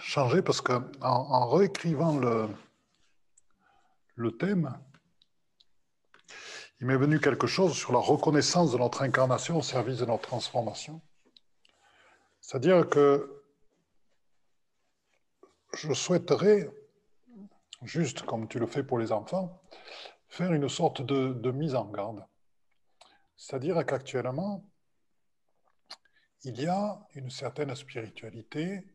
changer 0.00 0.42
parce 0.42 0.60
que 0.60 0.72
en, 1.00 1.48
réécrivant 1.48 2.18
le, 2.18 2.48
le 4.14 4.36
thème, 4.36 4.78
il 6.80 6.86
m'est 6.86 6.96
venu 6.96 7.20
quelque 7.20 7.46
chose 7.46 7.74
sur 7.74 7.92
la 7.92 7.98
reconnaissance 7.98 8.72
de 8.72 8.78
notre 8.78 9.02
incarnation 9.02 9.58
au 9.58 9.62
service 9.62 9.98
de 9.98 10.06
notre 10.06 10.28
transformation. 10.28 11.00
C'est-à-dire 12.40 12.88
que 12.88 13.42
je 15.76 15.92
souhaiterais, 15.92 16.70
juste 17.82 18.22
comme 18.22 18.48
tu 18.48 18.58
le 18.58 18.66
fais 18.66 18.82
pour 18.82 18.98
les 18.98 19.12
enfants, 19.12 19.62
faire 20.28 20.52
une 20.52 20.68
sorte 20.68 21.02
de, 21.02 21.50
mise 21.50 21.74
en 21.74 21.86
garde. 21.86 22.24
C'est-à-dire 23.36 23.84
qu'actuellement, 23.86 24.64
il 26.42 26.60
y 26.60 26.66
a 26.66 27.00
une 27.14 27.30
certaine 27.30 27.74
spiritualité 27.74 28.93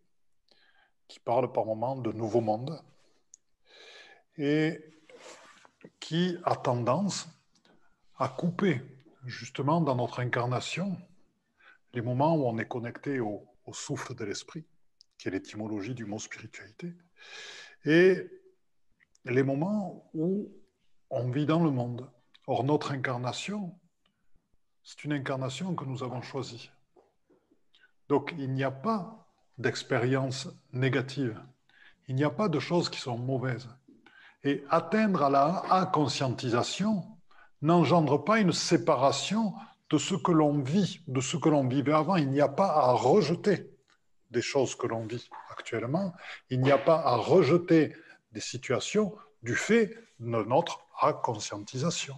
qui 1.10 1.20
parle 1.20 1.52
par 1.52 1.66
moments 1.66 1.98
de 1.98 2.14
nouveau 2.14 2.40
monde 2.40 2.82
et 4.38 4.80
qui 6.00 6.38
a 6.46 6.56
tendance 6.56 7.28
à 8.18 8.30
couper 8.30 8.82
justement 9.26 9.82
dans 9.82 9.96
notre 9.96 10.22
incarnation 10.22 10.96
les 11.94 12.02
moments 12.02 12.36
où 12.36 12.46
on 12.46 12.58
est 12.60 12.68
connecté 12.68 13.20
au, 13.20 13.46
souffle 13.72 14.16
de 14.16 14.26
l'esprit, 14.26 14.66
qui 15.20 15.28
est 15.28 15.32
l'étymologie 15.32 15.94
du 15.94 16.04
mot 16.04 16.18
spiritualité, 16.18 16.92
et 17.86 18.28
les 19.26 19.44
moments 19.44 20.10
où 20.16 20.52
on 21.12 21.30
vit 21.30 21.46
dans 21.46 21.64
le 21.64 21.70
monde. 21.70 22.10
Or, 22.48 22.64
notre 22.64 22.94
incarnation, 22.94 23.78
c'est 24.84 25.04
une 25.04 25.14
incarnation 25.14 25.76
que 25.76 25.86
nous 25.86 26.02
avons 26.02 26.24
choisie. 26.24 26.72
Donc, 28.08 28.34
il 28.40 28.52
n'y 28.54 28.64
a 28.64 28.72
pas 28.72 29.29
d'expérience 29.60 30.48
négative. 30.74 31.40
Il 32.08 32.16
n'y 32.16 32.24
a 32.24 32.30
pas 32.30 32.50
de 32.50 32.60
choses 32.60 32.90
qui 32.90 33.00
sont 33.00 33.18
mauvaises. 33.18 33.70
Et 34.44 34.64
atteindre 34.70 35.24
à 35.24 35.30
la 35.30 35.64
inconscientisation 35.70 37.04
n'engendre 37.62 38.24
pas 38.24 38.40
une 38.40 38.54
séparation 38.54 39.54
de 39.90 39.98
ce 39.98 40.16
que 40.16 40.32
l'on 40.32 40.60
vit, 40.60 41.02
de 41.08 41.20
ce 41.20 41.36
que 41.36 41.50
l'on 41.50 41.68
vivait 41.68 41.94
avant. 41.94 42.16
Il 42.16 42.30
n'y 42.30 42.42
a 42.42 42.48
pas 42.48 42.70
à 42.70 42.94
rejeter 42.94 43.70
des 44.32 44.42
choses 44.42 44.76
que 44.76 44.88
l'on 44.88 45.06
vit 45.06 45.30
actuellement. 45.52 46.14
Il 46.50 46.62
n'y 46.62 46.72
a 46.72 46.78
pas 46.78 47.00
à 47.02 47.16
rejeter 47.16 47.96
des 48.32 48.40
situations 48.40 49.16
du 49.44 49.56
fait 49.56 49.94
de 50.20 50.44
notre 50.44 50.86
inconscientisation. 51.02 52.16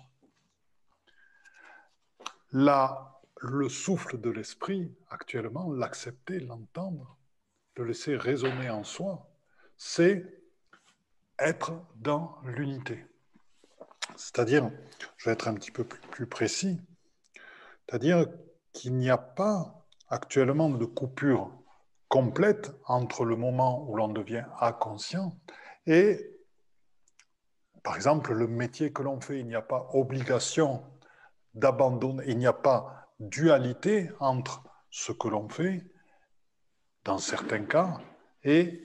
Là, 2.51 3.19
le 3.37 3.69
souffle 3.69 4.19
de 4.19 4.29
l'esprit, 4.29 4.93
actuellement, 5.09 5.71
l'accepter, 5.71 6.39
l'entendre, 6.39 7.17
laisser 7.84 8.15
résonner 8.15 8.69
en 8.69 8.84
soi, 8.84 9.29
c'est 9.77 10.25
être 11.39 11.73
dans 11.95 12.38
l'unité. 12.43 13.05
C'est-à-dire, 14.15 14.69
je 15.17 15.25
vais 15.25 15.34
être 15.34 15.47
un 15.47 15.55
petit 15.55 15.71
peu 15.71 15.84
plus, 15.84 16.27
précis, 16.27 16.79
c'est-à-dire 17.88 18.27
qu'il 18.73 18.95
n'y 18.97 19.09
a 19.09 19.17
pas 19.17 19.86
actuellement 20.09 20.69
de 20.69 20.86
coupure 20.86 21.51
complète 22.07 22.71
entre 22.86 23.25
le 23.25 23.36
moment 23.36 23.89
où 23.89 23.95
l'on 23.95 24.09
devient 24.09 24.45
inconscient 24.59 25.34
et, 25.88 26.38
par 27.84 27.95
exemple, 27.95 28.34
le 28.34 28.47
métier 28.47 28.93
que 28.93 29.01
l'on 29.01 29.19
fait. 29.19 29.39
Il 29.39 29.47
n'y 29.47 29.55
a 29.55 29.61
pas 29.61 29.89
obligation 29.93 30.84
d'abandonner, 31.53 32.23
il 32.27 32.38
n'y 32.38 32.47
a 32.47 32.53
pas 32.53 33.07
dualité 33.19 34.11
entre 34.19 34.63
ce 34.89 35.11
que 35.11 35.27
l'on 35.27 35.49
fait, 35.49 35.84
dans 37.04 37.18
certains 37.18 37.66
cas, 37.66 37.99
et 38.43 38.82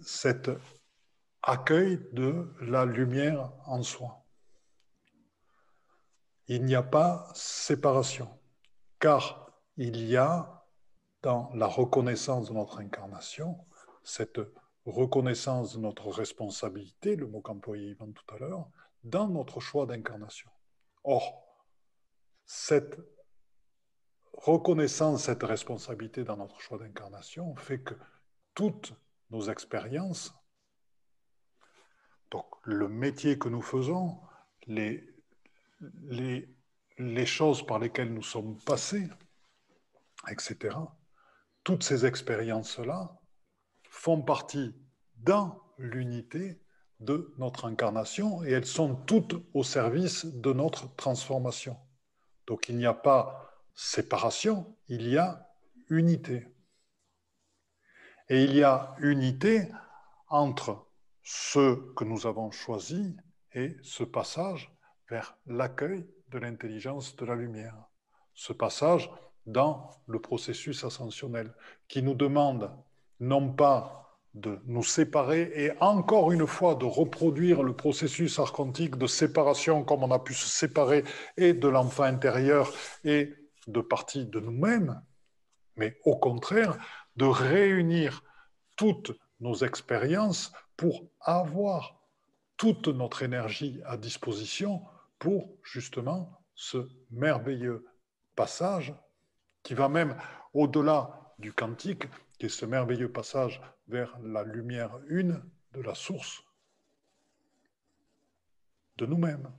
cet 0.00 0.50
accueil 1.42 2.00
de 2.12 2.52
la 2.60 2.84
lumière 2.84 3.52
en 3.66 3.82
soi. 3.82 4.24
Il 6.48 6.64
n'y 6.64 6.74
a 6.74 6.82
pas 6.82 7.28
séparation, 7.34 8.28
car 8.98 9.50
il 9.76 10.04
y 10.04 10.16
a 10.16 10.64
dans 11.22 11.50
la 11.54 11.66
reconnaissance 11.66 12.48
de 12.48 12.54
notre 12.54 12.78
incarnation, 12.78 13.56
cette 14.02 14.40
reconnaissance 14.84 15.74
de 15.74 15.80
notre 15.80 16.08
responsabilité, 16.08 17.16
le 17.16 17.26
mot 17.26 17.40
qu'employait 17.40 17.90
Yvan 17.90 18.12
tout 18.12 18.34
à 18.34 18.38
l'heure, 18.38 18.68
dans 19.04 19.28
notre 19.28 19.60
choix 19.60 19.86
d'incarnation. 19.86 20.50
Or, 21.04 21.42
cette 22.44 22.98
reconnaissance, 24.32 25.24
cette 25.24 25.42
responsabilité 25.42 26.24
dans 26.24 26.36
notre 26.36 26.60
choix 26.60 26.78
d'incarnation 26.78 27.54
fait 27.56 27.80
que 27.80 27.94
toutes 28.54 28.94
nos 29.30 29.48
expériences, 29.50 30.34
donc 32.30 32.46
le 32.64 32.88
métier 32.88 33.38
que 33.38 33.48
nous 33.48 33.62
faisons, 33.62 34.20
les 34.66 35.12
les, 36.02 36.48
les 36.98 37.26
choses 37.26 37.64
par 37.66 37.78
lesquelles 37.78 38.12
nous 38.12 38.22
sommes 38.22 38.58
passés, 38.64 39.08
etc., 40.28 40.76
toutes 41.64 41.82
ces 41.82 42.06
expériences-là 42.06 43.18
font 43.88 44.22
partie 44.22 44.74
dans 45.16 45.60
l'unité 45.78 46.60
de 47.00 47.32
notre 47.38 47.66
incarnation 47.66 48.42
et 48.44 48.50
elles 48.50 48.66
sont 48.66 48.94
toutes 48.94 49.34
au 49.54 49.62
service 49.62 50.24
de 50.24 50.52
notre 50.52 50.94
transformation. 50.96 51.76
Donc 52.46 52.68
il 52.68 52.76
n'y 52.76 52.86
a 52.86 52.94
pas 52.94 53.41
séparation, 53.74 54.76
il 54.88 55.08
y 55.08 55.18
a 55.18 55.48
unité. 55.88 56.48
Et 58.28 58.44
il 58.44 58.54
y 58.54 58.62
a 58.62 58.94
unité 59.00 59.68
entre 60.28 60.86
ce 61.22 61.92
que 61.94 62.04
nous 62.04 62.26
avons 62.26 62.50
choisi 62.50 63.16
et 63.54 63.76
ce 63.82 64.04
passage 64.04 64.74
vers 65.10 65.36
l'accueil 65.46 66.06
de 66.28 66.38
l'intelligence 66.38 67.14
de 67.16 67.26
la 67.26 67.34
lumière. 67.34 67.76
Ce 68.34 68.52
passage 68.52 69.10
dans 69.46 69.90
le 70.06 70.20
processus 70.20 70.84
ascensionnel 70.84 71.52
qui 71.88 72.02
nous 72.02 72.14
demande 72.14 72.70
non 73.20 73.52
pas 73.52 74.18
de 74.34 74.58
nous 74.64 74.82
séparer 74.82 75.52
et 75.54 75.72
encore 75.80 76.32
une 76.32 76.46
fois 76.46 76.74
de 76.74 76.86
reproduire 76.86 77.62
le 77.62 77.76
processus 77.76 78.38
archontique 78.38 78.96
de 78.96 79.06
séparation 79.06 79.84
comme 79.84 80.02
on 80.04 80.10
a 80.10 80.18
pu 80.18 80.32
se 80.32 80.48
séparer 80.48 81.04
et 81.36 81.52
de 81.52 81.68
l'enfant 81.68 82.04
intérieur 82.04 82.72
et 83.04 83.34
de 83.66 83.80
partie 83.80 84.26
de 84.26 84.40
nous-mêmes, 84.40 85.02
mais 85.76 85.98
au 86.04 86.16
contraire 86.16 86.76
de 87.16 87.24
réunir 87.24 88.22
toutes 88.76 89.12
nos 89.40 89.54
expériences 89.54 90.52
pour 90.76 91.08
avoir 91.20 92.00
toute 92.56 92.88
notre 92.88 93.22
énergie 93.22 93.80
à 93.84 93.96
disposition 93.96 94.82
pour 95.18 95.56
justement 95.62 96.40
ce 96.54 96.88
merveilleux 97.10 97.86
passage 98.36 98.94
qui 99.62 99.74
va 99.74 99.88
même 99.88 100.16
au-delà 100.54 101.34
du 101.38 101.52
quantique, 101.52 102.04
qui 102.38 102.46
est 102.46 102.48
ce 102.48 102.66
merveilleux 102.66 103.10
passage 103.10 103.60
vers 103.88 104.16
la 104.22 104.42
lumière 104.42 104.98
une 105.08 105.42
de 105.72 105.80
la 105.80 105.94
source 105.94 106.42
de 108.96 109.06
nous-mêmes. 109.06 109.50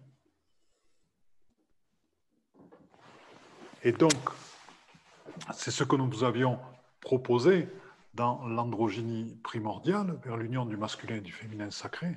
Et 3.83 3.91
donc, 3.91 4.13
c'est 5.53 5.71
ce 5.71 5.83
que 5.83 5.97
nous 5.97 6.23
avions 6.23 6.57
proposé 7.01 7.67
dans 8.13 8.47
l'androgynie 8.47 9.35
primordiale 9.43 10.19
vers 10.23 10.37
l'union 10.37 10.65
du 10.65 10.77
masculin 10.77 11.15
et 11.15 11.21
du 11.21 11.33
féminin 11.33 11.69
sacré, 11.69 12.15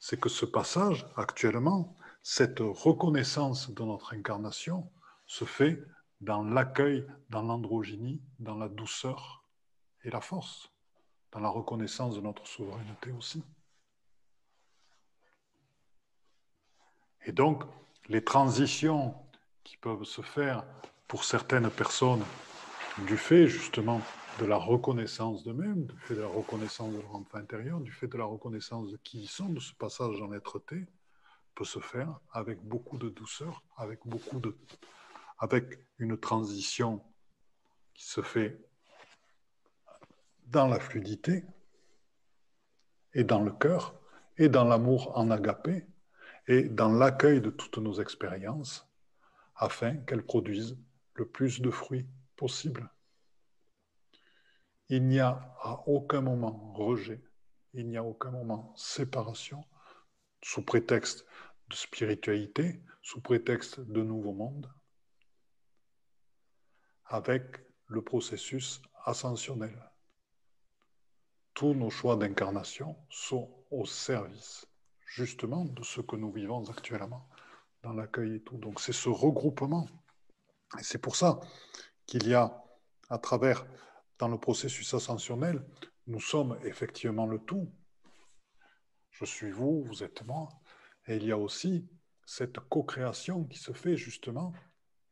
c'est 0.00 0.18
que 0.18 0.28
ce 0.28 0.44
passage, 0.44 1.06
actuellement, 1.16 1.94
cette 2.24 2.58
reconnaissance 2.58 3.70
de 3.70 3.84
notre 3.84 4.14
incarnation 4.14 4.90
se 5.26 5.44
fait 5.44 5.80
dans 6.20 6.42
l'accueil, 6.42 7.06
dans 7.28 7.42
l'androgynie, 7.42 8.20
dans 8.40 8.56
la 8.56 8.68
douceur 8.68 9.44
et 10.02 10.10
la 10.10 10.20
force, 10.20 10.72
dans 11.30 11.40
la 11.40 11.48
reconnaissance 11.48 12.16
de 12.16 12.20
notre 12.20 12.46
souveraineté 12.48 13.12
aussi. 13.12 13.44
Et 17.26 17.32
donc, 17.32 17.62
les 18.08 18.24
transitions 18.24 19.14
qui 19.70 19.76
peuvent 19.76 20.02
se 20.02 20.20
faire 20.20 20.64
pour 21.06 21.22
certaines 21.22 21.70
personnes 21.70 22.24
du 23.06 23.16
fait 23.16 23.46
justement 23.46 24.00
de 24.40 24.44
la 24.44 24.56
reconnaissance 24.56 25.44
d'eux-mêmes, 25.44 25.84
du 25.86 25.96
fait 25.96 26.16
de 26.16 26.22
la 26.22 26.26
reconnaissance 26.26 26.92
de 26.92 27.00
leur 27.00 27.14
enfant 27.14 27.38
intérieur, 27.38 27.78
du 27.78 27.92
fait 27.92 28.08
de 28.08 28.18
la 28.18 28.24
reconnaissance 28.24 28.90
de 28.90 28.96
qui 28.96 29.20
ils 29.20 29.28
sont, 29.28 29.48
de 29.48 29.60
ce 29.60 29.72
passage 29.74 30.20
en 30.20 30.32
être-té, 30.32 30.88
peut 31.54 31.64
se 31.64 31.78
faire 31.78 32.18
avec 32.32 32.60
beaucoup 32.64 32.98
de 32.98 33.10
douceur, 33.10 33.62
avec 33.76 34.00
beaucoup 34.04 34.40
de, 34.40 34.58
avec 35.38 35.78
une 35.98 36.18
transition 36.18 37.00
qui 37.94 38.08
se 38.08 38.22
fait 38.22 38.58
dans 40.48 40.66
la 40.66 40.80
fluidité 40.80 41.44
et 43.14 43.22
dans 43.22 43.40
le 43.40 43.52
cœur 43.52 43.94
et 44.36 44.48
dans 44.48 44.64
l'amour 44.64 45.16
en 45.16 45.30
agapé 45.30 45.86
et 46.48 46.64
dans 46.64 46.90
l'accueil 46.90 47.40
de 47.40 47.50
toutes 47.50 47.78
nos 47.78 48.00
expériences 48.00 48.89
afin 49.60 49.98
qu'elles 49.98 50.24
produisent 50.24 50.78
le 51.14 51.28
plus 51.28 51.60
de 51.60 51.70
fruits 51.70 52.08
possible. 52.34 52.90
Il 54.88 55.06
n'y 55.06 55.20
a 55.20 55.54
à 55.60 55.82
aucun 55.86 56.22
moment 56.22 56.72
rejet, 56.72 57.22
il 57.74 57.86
n'y 57.86 57.98
a 57.98 58.02
aucun 58.02 58.30
moment 58.30 58.74
séparation 58.76 59.64
sous 60.42 60.64
prétexte 60.64 61.26
de 61.68 61.74
spiritualité, 61.74 62.82
sous 63.02 63.20
prétexte 63.20 63.80
de 63.80 64.02
nouveau 64.02 64.32
monde, 64.32 64.72
avec 67.04 67.44
le 67.86 68.02
processus 68.02 68.80
ascensionnel. 69.04 69.78
Tous 71.52 71.74
nos 71.74 71.90
choix 71.90 72.16
d'incarnation 72.16 72.96
sont 73.10 73.62
au 73.70 73.84
service 73.84 74.66
justement 75.04 75.66
de 75.66 75.82
ce 75.82 76.00
que 76.00 76.16
nous 76.16 76.32
vivons 76.32 76.64
actuellement 76.70 77.28
dans 77.82 77.92
l'accueil 77.92 78.36
et 78.36 78.42
tout. 78.42 78.56
Donc 78.58 78.80
c'est 78.80 78.92
ce 78.92 79.08
regroupement. 79.08 79.88
Et 80.78 80.82
c'est 80.82 80.98
pour 80.98 81.16
ça 81.16 81.40
qu'il 82.06 82.28
y 82.28 82.34
a, 82.34 82.62
à 83.08 83.18
travers 83.18 83.66
dans 84.18 84.28
le 84.28 84.38
processus 84.38 84.92
ascensionnel, 84.94 85.64
nous 86.06 86.20
sommes 86.20 86.58
effectivement 86.64 87.26
le 87.26 87.38
tout. 87.38 87.72
Je 89.10 89.24
suis 89.24 89.50
vous, 89.50 89.82
vous 89.84 90.02
êtes 90.02 90.24
moi. 90.26 90.48
Et 91.06 91.16
il 91.16 91.24
y 91.24 91.32
a 91.32 91.38
aussi 91.38 91.88
cette 92.26 92.60
co-création 92.60 93.44
qui 93.44 93.58
se 93.58 93.72
fait 93.72 93.96
justement, 93.96 94.52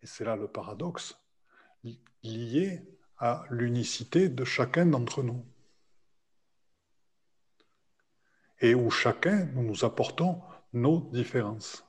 et 0.02 0.06
c'est 0.06 0.24
là 0.24 0.36
le 0.36 0.48
paradoxe, 0.48 1.18
lié 2.22 2.82
à 3.16 3.44
l'unicité 3.50 4.28
de 4.28 4.44
chacun 4.44 4.86
d'entre 4.86 5.22
nous. 5.22 5.44
Et 8.60 8.74
où 8.74 8.90
chacun, 8.90 9.46
nous 9.46 9.62
nous 9.62 9.84
apportons 9.84 10.42
nos 10.72 11.00
différences. 11.10 11.87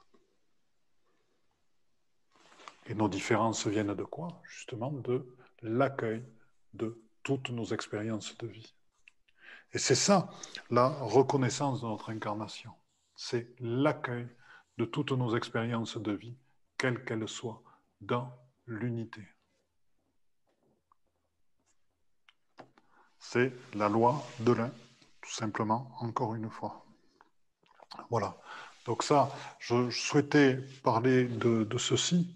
Et 2.89 2.95
nos 2.95 3.07
différences 3.07 3.67
viennent 3.67 3.93
de 3.93 4.03
quoi? 4.03 4.41
Justement 4.49 4.91
de 4.91 5.25
l'accueil 5.61 6.23
de 6.73 6.99
toutes 7.21 7.51
nos 7.51 7.65
expériences 7.65 8.35
de 8.39 8.47
vie. 8.47 8.73
Et 9.73 9.77
c'est 9.77 9.95
ça, 9.95 10.29
la 10.71 10.87
reconnaissance 10.87 11.81
de 11.81 11.85
notre 11.85 12.09
incarnation. 12.09 12.71
C'est 13.15 13.53
l'accueil 13.59 14.27
de 14.77 14.85
toutes 14.85 15.11
nos 15.11 15.35
expériences 15.37 15.97
de 15.97 16.11
vie, 16.11 16.35
quelles 16.77 17.05
qu'elles 17.05 17.27
soient, 17.27 17.61
dans 18.01 18.33
l'unité. 18.65 19.21
C'est 23.19 23.53
la 23.75 23.89
loi 23.89 24.23
de 24.39 24.53
l'un, 24.53 24.71
tout 25.21 25.31
simplement, 25.31 25.91
encore 25.99 26.33
une 26.33 26.49
fois. 26.49 26.83
Voilà. 28.09 28.35
Donc 28.85 29.03
ça, 29.03 29.29
je 29.59 29.91
souhaitais 29.91 30.55
parler 30.81 31.25
de, 31.25 31.65
de 31.65 31.77
ceci 31.77 32.33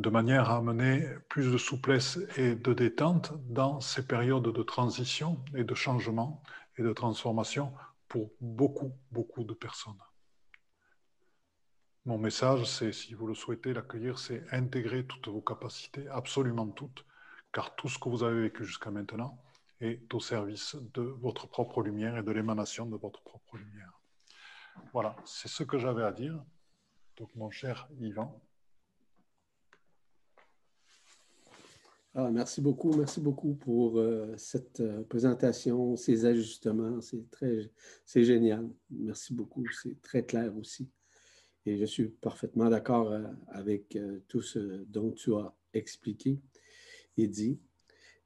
de 0.00 0.08
manière 0.08 0.50
à 0.50 0.56
amener 0.56 1.06
plus 1.28 1.52
de 1.52 1.58
souplesse 1.58 2.18
et 2.36 2.54
de 2.54 2.72
détente 2.72 3.32
dans 3.48 3.80
ces 3.80 4.06
périodes 4.06 4.50
de 4.50 4.62
transition 4.62 5.44
et 5.54 5.64
de 5.64 5.74
changement 5.74 6.42
et 6.78 6.82
de 6.82 6.92
transformation 6.92 7.72
pour 8.08 8.30
beaucoup, 8.40 8.92
beaucoup 9.12 9.44
de 9.44 9.52
personnes. 9.52 10.00
Mon 12.06 12.16
message, 12.16 12.64
c'est, 12.64 12.92
si 12.92 13.12
vous 13.12 13.26
le 13.26 13.34
souhaitez 13.34 13.74
l'accueillir, 13.74 14.18
c'est 14.18 14.42
intégrer 14.52 15.06
toutes 15.06 15.28
vos 15.28 15.42
capacités, 15.42 16.08
absolument 16.08 16.68
toutes, 16.68 17.04
car 17.52 17.76
tout 17.76 17.88
ce 17.88 17.98
que 17.98 18.08
vous 18.08 18.22
avez 18.22 18.40
vécu 18.40 18.64
jusqu'à 18.64 18.90
maintenant 18.90 19.38
est 19.82 20.12
au 20.14 20.20
service 20.20 20.76
de 20.94 21.02
votre 21.02 21.46
propre 21.46 21.82
lumière 21.82 22.16
et 22.16 22.22
de 22.22 22.32
l'émanation 22.32 22.86
de 22.86 22.96
votre 22.96 23.22
propre 23.22 23.58
lumière. 23.58 24.00
Voilà, 24.94 25.14
c'est 25.26 25.48
ce 25.48 25.62
que 25.62 25.78
j'avais 25.78 26.04
à 26.04 26.12
dire. 26.12 26.42
Donc, 27.18 27.34
mon 27.34 27.50
cher 27.50 27.86
Yvan. 28.00 28.40
Ah, 32.12 32.28
merci 32.28 32.60
beaucoup, 32.60 32.92
merci 32.92 33.20
beaucoup 33.20 33.54
pour 33.54 33.96
euh, 34.00 34.34
cette 34.36 34.80
euh, 34.80 35.04
présentation, 35.04 35.94
ces 35.94 36.26
ajustements. 36.26 37.00
C'est 37.00 37.30
très, 37.30 37.70
c'est 38.04 38.24
génial. 38.24 38.68
Merci 38.90 39.32
beaucoup. 39.32 39.64
C'est 39.70 40.02
très 40.02 40.24
clair 40.24 40.52
aussi. 40.56 40.90
Et 41.66 41.78
je 41.78 41.84
suis 41.84 42.08
parfaitement 42.08 42.68
d'accord 42.68 43.12
euh, 43.12 43.22
avec 43.46 43.96
tout 44.26 44.42
ce 44.42 44.58
dont 44.88 45.12
tu 45.12 45.34
as 45.34 45.54
expliqué 45.72 46.40
et 47.16 47.28
dit. 47.28 47.60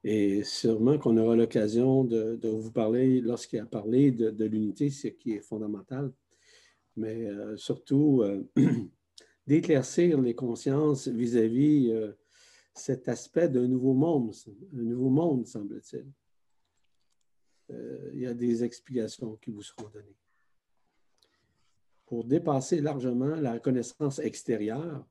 Et 0.03 0.43
sûrement 0.43 0.97
qu'on 0.97 1.17
aura 1.17 1.35
l'occasion 1.35 2.03
de, 2.03 2.39
vous 2.43 2.71
parler 2.71 3.21
lorsqu'il 3.21 3.59
a 3.59 3.67
parlé 3.67 4.09
de, 4.11 4.31
de 4.31 4.45
l'unité, 4.45 4.89
ce 4.89 5.09
qui 5.09 5.33
est 5.33 5.41
fondamental, 5.41 6.11
mais 6.95 7.27
surtout 7.55 8.23
d'éclaircir 9.47 10.21
les 10.21 10.35
consciences 10.35 11.07
vis-à-vis 11.07 11.91
cet 12.75 13.07
aspect 13.07 13.47
d'un 13.47 13.67
nouveau 13.67 13.93
monde, 13.93 14.33
un 14.73 14.81
nouveau 14.83 15.09
monde, 15.09 15.47
semble-t-il. 15.47 16.05
Euh, 17.71 18.11
il 18.13 18.19
y 18.19 18.27
a 18.27 18.33
des 18.33 18.63
explications 18.63 19.37
qui 19.37 19.49
vous 19.49 19.63
seront 19.63 19.89
données. 19.89 20.17
Pour 22.05 22.25
dépasser 22.25 22.81
largement 22.81 23.35
la 23.35 23.53
reconnaissance 23.53 24.19
extérieure, 24.19 25.07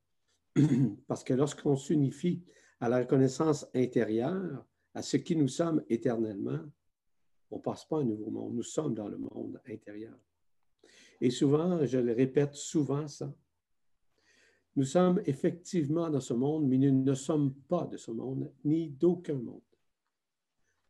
parce 1.09 1.25
que 1.25 1.35
lorsqu'on 1.35 1.75
s'unifie 1.75 2.45
à 2.81 2.89
la 2.89 2.99
reconnaissance 2.99 3.67
intérieure, 3.75 4.65
à 4.93 5.03
ce 5.03 5.17
qui 5.17 5.35
nous 5.35 5.49
sommes 5.49 5.83
éternellement, 5.89 6.61
On 7.51 7.57
ne 7.57 7.63
passe 7.63 7.85
pas 7.85 7.99
à 7.99 8.01
un 8.01 8.05
nouveau 8.05 8.31
monde. 8.31 8.55
Nous 8.55 8.63
sommes 8.63 8.95
dans 8.95 9.09
le 9.09 9.17
monde 9.17 9.61
intérieur. 9.67 10.17
Et 11.21 11.31
souvent, 11.31 11.85
je 11.87 11.99
le 11.99 12.13
répète 12.13 12.55
souvent 12.55 13.07
ça, 13.07 13.33
nous 14.77 14.85
sommes 14.85 15.23
effectivement 15.27 16.11
dans 16.11 16.21
ce 16.21 16.35
monde, 16.35 16.67
mais 16.67 16.79
nous 16.79 17.05
ne 17.05 17.15
sommes 17.15 17.55
pas 17.55 17.87
de 17.87 17.97
ce 17.97 18.11
monde, 18.11 18.53
ni 18.65 18.91
d'aucun 18.91 19.35
monde. 19.35 19.61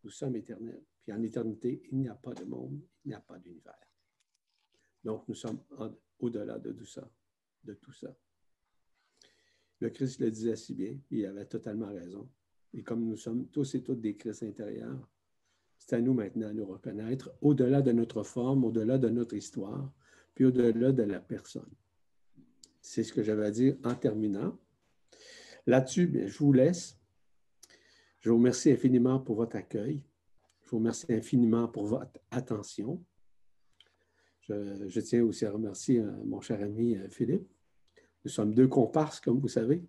Nous 0.02 0.10
sommes 0.10 0.36
éternels. 0.36 0.82
Puis 1.02 1.12
en 1.12 1.22
éternité, 1.22 1.82
il 1.90 1.98
n'y 1.98 2.08
a 2.08 2.14
pas 2.14 2.32
de 2.32 2.44
monde, 2.44 2.80
il 3.04 3.08
n'y 3.08 3.14
a 3.14 3.20
pas 3.20 3.38
d'univers. 3.38 3.74
Donc, 5.02 5.28
nous 5.28 5.34
sommes 5.34 5.60
au-delà 6.18 6.58
de 6.58 6.72
tout 6.72 6.86
ça, 6.86 7.06
de 7.62 7.74
tout 7.74 7.92
ça. 7.92 8.14
Le 9.80 9.90
Christ 9.90 10.20
le 10.20 10.30
disait 10.30 10.56
si 10.56 10.72
bien, 10.74 10.98
il 11.10 11.26
avait 11.26 11.44
totalement 11.44 11.88
raison. 11.88 12.26
Et 12.72 12.82
comme 12.82 13.04
nous 13.04 13.18
sommes 13.18 13.48
tous 13.48 13.74
et 13.74 13.82
toutes 13.82 14.00
des 14.00 14.16
Christ 14.16 14.44
intérieurs, 14.44 15.08
c'est 15.76 15.96
à 15.96 16.00
nous 16.00 16.14
maintenant 16.14 16.48
à 16.48 16.52
nous 16.54 16.64
reconnaître 16.64 17.30
au-delà 17.42 17.82
de 17.82 17.92
notre 17.92 18.22
forme, 18.22 18.64
au-delà 18.64 18.96
de 18.96 19.10
notre 19.10 19.34
histoire, 19.34 19.92
puis 20.34 20.46
au-delà 20.46 20.92
de 20.92 21.02
la 21.02 21.20
personne. 21.20 21.70
C'est 22.86 23.02
ce 23.02 23.14
que 23.14 23.22
j'avais 23.22 23.46
à 23.46 23.50
dire 23.50 23.76
en 23.82 23.94
terminant. 23.94 24.58
Là-dessus, 25.66 26.24
je 26.26 26.38
vous 26.38 26.52
laisse. 26.52 26.98
Je 28.20 28.28
vous 28.28 28.36
remercie 28.36 28.70
infiniment 28.70 29.18
pour 29.18 29.36
votre 29.36 29.56
accueil. 29.56 30.04
Je 30.62 30.68
vous 30.68 30.76
remercie 30.76 31.10
infiniment 31.10 31.66
pour 31.66 31.86
votre 31.86 32.20
attention. 32.30 33.02
Je, 34.42 35.00
tiens 35.00 35.22
aussi 35.22 35.46
à 35.46 35.50
remercier 35.50 36.00
euh, 36.00 36.12
mon 36.26 36.42
cher 36.42 36.62
ami 36.62 36.98
euh, 36.98 37.08
Philippe. 37.08 37.48
Nous 38.22 38.30
sommes 38.30 38.52
deux 38.52 38.68
comparses, 38.68 39.18
comme 39.18 39.38
vous 39.38 39.48
savez. 39.48 39.82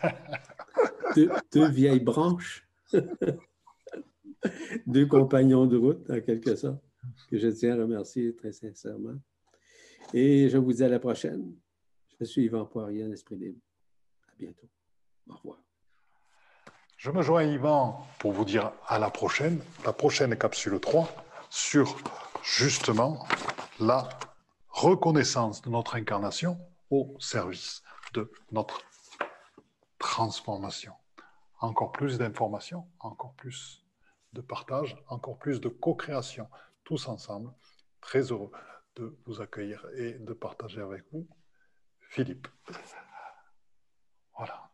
deux, 1.16 1.68
vieilles 1.70 1.98
branches. 1.98 2.68
deux 4.86 5.06
compagnons 5.06 5.66
de 5.66 5.76
route, 5.76 6.08
en 6.08 6.20
quelque 6.20 6.54
sorte, 6.54 6.84
que 7.28 7.36
je 7.36 7.48
tiens 7.48 7.76
à 7.76 7.82
remercier 7.82 8.36
très 8.36 8.52
sincèrement. 8.52 9.18
Et 10.14 10.48
je 10.48 10.56
vous 10.56 10.72
dis 10.72 10.84
à 10.84 10.88
la 10.88 11.00
prochaine. 11.00 11.52
Je 12.20 12.24
suis 12.24 12.42
Yvan 12.46 12.64
Poirier, 12.64 13.08
Esprit 13.12 13.36
Libre. 13.36 13.60
À 14.28 14.34
bientôt. 14.36 14.68
Au 15.30 15.36
revoir. 15.36 15.58
Je 16.96 17.12
me 17.12 17.22
joins 17.22 17.44
Yvan 17.44 18.04
pour 18.18 18.32
vous 18.32 18.44
dire 18.44 18.72
à 18.88 18.98
la 18.98 19.08
prochaine, 19.08 19.62
la 19.84 19.92
prochaine 19.92 20.36
capsule 20.36 20.80
3 20.80 21.08
sur 21.48 21.96
justement 22.42 23.24
la 23.78 24.08
reconnaissance 24.68 25.62
de 25.62 25.70
notre 25.70 25.94
incarnation 25.94 26.58
au 26.90 27.14
service 27.20 27.84
de 28.14 28.32
notre 28.50 28.80
transformation. 30.00 30.94
Encore 31.60 31.92
plus 31.92 32.18
d'informations, 32.18 32.84
encore 32.98 33.34
plus 33.34 33.84
de 34.32 34.40
partage, 34.40 34.96
encore 35.06 35.38
plus 35.38 35.60
de 35.60 35.68
co-création, 35.68 36.48
tous 36.82 37.06
ensemble. 37.06 37.52
Très 38.00 38.32
heureux 38.32 38.50
de 38.96 39.16
vous 39.24 39.40
accueillir 39.40 39.86
et 39.94 40.14
de 40.14 40.32
partager 40.32 40.80
avec 40.80 41.04
vous 41.12 41.28
Philippe. 42.08 42.48
Voilà. 44.36 44.70